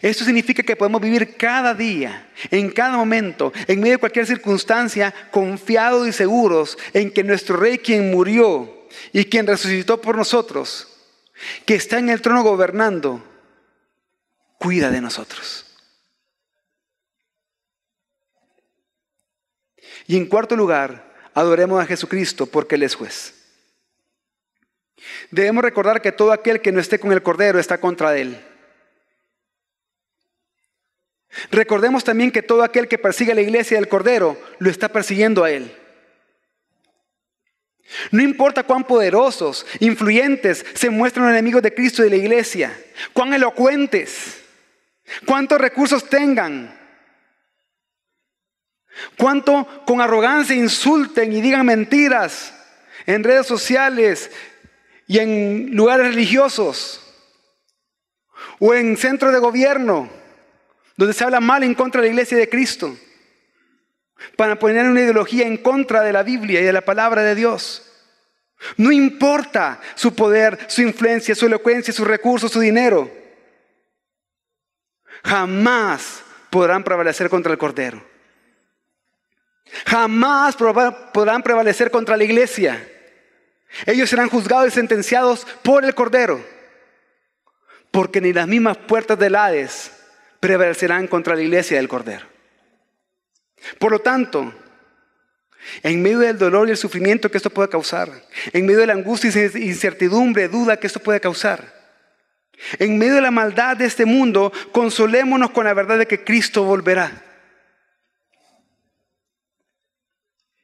Esto 0.02 0.24
significa 0.24 0.64
que 0.64 0.76
podemos 0.76 1.02
vivir 1.02 1.36
cada 1.36 1.74
día, 1.74 2.30
en 2.50 2.72
cada 2.72 2.98
momento, 2.98 3.52
en 3.68 3.80
medio 3.80 3.94
de 3.94 4.00
cualquier 4.00 4.26
circunstancia, 4.26 5.14
confiados 5.32 6.08
y 6.08 6.14
seguros 6.14 6.78
en 6.94 7.12
que 7.12 7.24
nuestro 7.24 7.58
Rey, 7.58 7.78
quien 7.78 8.10
murió, 8.10 8.75
y 9.14 9.26
quien 9.26 9.48
resucitó 9.48 10.02
por 10.02 10.16
nosotros, 10.16 10.88
que 11.66 11.76
está 11.76 12.00
en 12.00 12.10
el 12.10 12.22
trono 12.22 12.44
gobernando, 12.44 13.24
cuida 14.58 14.90
de 14.90 15.02
nosotros. 15.02 15.66
Y 20.08 20.18
en 20.18 20.28
cuarto 20.28 20.56
lugar, 20.56 21.14
adoremos 21.34 21.82
a 21.82 21.86
Jesucristo 21.86 22.46
porque 22.46 22.76
Él 22.76 22.84
es 22.84 22.96
juez. 22.96 23.34
Debemos 25.32 25.64
recordar 25.64 26.02
que 26.02 26.12
todo 26.12 26.32
aquel 26.32 26.62
que 26.62 26.72
no 26.72 26.80
esté 26.80 27.00
con 27.00 27.12
el 27.12 27.24
Cordero 27.24 27.60
está 27.60 27.80
contra 27.80 28.18
Él. 28.18 28.44
Recordemos 31.52 32.04
también 32.04 32.32
que 32.32 32.42
todo 32.42 32.64
aquel 32.64 32.88
que 32.88 32.98
persigue 32.98 33.34
a 33.34 33.36
la 33.36 33.42
iglesia 33.42 33.78
del 33.78 33.90
Cordero 33.90 34.40
lo 34.60 34.70
está 34.70 34.90
persiguiendo 34.90 35.44
a 35.44 35.52
Él. 35.52 35.76
No 38.12 38.22
importa 38.22 38.64
cuán 38.64 38.84
poderosos, 38.84 39.66
influyentes 39.80 40.66
se 40.74 40.90
muestran 40.90 41.26
los 41.26 41.34
enemigos 41.34 41.62
de 41.62 41.74
Cristo 41.74 42.02
y 42.02 42.06
de 42.06 42.18
la 42.18 42.24
iglesia, 42.24 42.78
cuán 43.14 43.34
elocuentes, 43.34 44.42
cuántos 45.26 45.60
recursos 45.60 46.10
tengan, 46.10 46.78
cuánto 49.18 49.84
con 49.86 50.02
arrogancia 50.02 50.56
insulten 50.56 51.32
y 51.32 51.42
digan 51.42 51.66
mentiras 51.66 52.54
en 53.06 53.24
redes 53.24 53.46
sociales 53.46 54.32
y 55.08 55.20
en 55.20 55.76
lugares 55.76 56.08
religiosos 56.08 57.02
o 58.60 58.74
en 58.74 58.98
centros 58.98 59.32
de 59.32 59.40
gobierno 59.40 60.10
donde 60.98 61.14
se 61.14 61.24
habla 61.24 61.40
mal 61.40 61.64
en 61.64 61.76
contra 61.76 62.02
de 62.02 62.08
la 62.08 62.14
iglesia 62.14 62.38
de 62.38 62.50
Cristo 62.50 62.98
para 64.36 64.58
poner 64.58 64.86
una 64.86 65.02
ideología 65.02 65.46
en 65.46 65.58
contra 65.58 66.02
de 66.02 66.14
la 66.14 66.24
Biblia 66.24 66.62
y 66.62 66.64
de 66.64 66.74
la 66.74 66.82
palabra 66.82 67.24
de 67.24 67.36
Dios. 67.36 67.92
No 68.78 68.92
importa 68.92 69.80
su 69.96 70.16
poder, 70.16 70.58
su 70.68 70.82
influencia, 70.82 71.36
su 71.36 71.46
elocuencia, 71.46 71.94
sus 71.94 72.08
recursos, 72.08 72.52
su 72.52 72.60
dinero. 72.60 73.12
Jamás 75.24 76.24
podrán 76.50 76.84
prevalecer 76.84 77.30
contra 77.30 77.52
el 77.52 77.58
Cordero. 77.58 78.04
Jamás 79.86 80.56
podrán 80.56 81.44
prevalecer 81.44 81.92
contra 81.92 82.16
la 82.16 82.24
iglesia. 82.24 82.88
Ellos 83.86 84.10
serán 84.10 84.30
juzgados 84.30 84.68
y 84.68 84.72
sentenciados 84.72 85.46
por 85.64 85.84
el 85.84 85.94
Cordero. 85.94 86.44
Porque 87.92 88.22
ni 88.22 88.32
las 88.34 88.48
mismas 88.48 88.78
puertas 88.78 89.18
del 89.18 89.36
Hades 89.36 89.92
prevalecerán 90.40 91.08
contra 91.08 91.36
la 91.36 91.42
iglesia 91.42 91.78
del 91.78 91.88
Cordero. 91.88 92.35
Por 93.80 93.92
lo 93.92 94.00
tanto, 94.00 94.54
en 95.84 96.02
medio 96.02 96.20
del 96.20 96.38
dolor 96.38 96.68
y 96.68 96.72
el 96.72 96.78
sufrimiento 96.78 97.30
que 97.30 97.38
esto 97.38 97.50
puede 97.50 97.70
causar, 97.70 98.10
en 98.54 98.66
medio 98.66 98.80
de 98.80 98.88
la 98.88 98.94
angustia 98.94 99.32
y 99.32 99.64
incertidumbre, 99.64 100.48
duda 100.48 100.78
que 100.78 100.88
esto 100.88 101.00
puede 101.00 101.20
causar, 101.20 101.74
en 102.80 102.98
medio 102.98 103.16
de 103.16 103.22
la 103.22 103.32
maldad 103.32 103.78
de 103.78 103.86
este 103.86 104.06
mundo, 104.06 104.52
consolémonos 104.72 105.52
con 105.52 105.66
la 105.66 105.74
verdad 105.74 105.98
de 105.98 106.08
que 106.08 106.24
Cristo 106.24 106.64
volverá. 106.64 107.24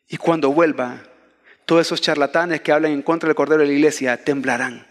Y 0.07 0.17
cuando 0.17 0.51
vuelva, 0.51 1.03
todos 1.65 1.87
esos 1.87 2.01
charlatanes 2.01 2.61
que 2.61 2.71
hablan 2.71 2.91
en 2.91 3.01
contra 3.01 3.27
del 3.27 3.35
Cordero 3.35 3.61
de 3.61 3.67
la 3.67 3.73
Iglesia 3.73 4.23
temblarán, 4.23 4.87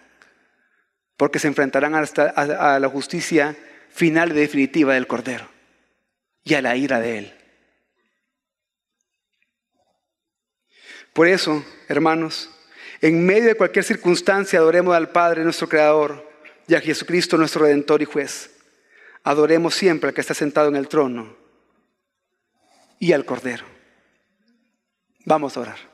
porque 1.16 1.38
se 1.38 1.48
enfrentarán 1.48 1.94
a 1.94 2.78
la 2.78 2.88
justicia 2.88 3.56
final 3.90 4.30
y 4.30 4.34
definitiva 4.34 4.94
del 4.94 5.06
Cordero 5.06 5.48
y 6.42 6.54
a 6.54 6.62
la 6.62 6.76
ira 6.76 7.00
de 7.00 7.18
Él. 7.18 7.39
Por 11.20 11.28
eso, 11.28 11.62
hermanos, 11.86 12.48
en 13.02 13.26
medio 13.26 13.48
de 13.48 13.54
cualquier 13.54 13.84
circunstancia 13.84 14.58
adoremos 14.58 14.96
al 14.96 15.10
Padre 15.10 15.44
nuestro 15.44 15.68
Creador 15.68 16.26
y 16.66 16.74
a 16.74 16.80
Jesucristo 16.80 17.36
nuestro 17.36 17.60
Redentor 17.60 18.00
y 18.00 18.06
Juez. 18.06 18.50
Adoremos 19.22 19.74
siempre 19.74 20.08
al 20.08 20.14
que 20.14 20.22
está 20.22 20.32
sentado 20.32 20.70
en 20.70 20.76
el 20.76 20.88
trono 20.88 21.36
y 22.98 23.12
al 23.12 23.26
Cordero. 23.26 23.66
Vamos 25.26 25.58
a 25.58 25.60
orar. 25.60 25.89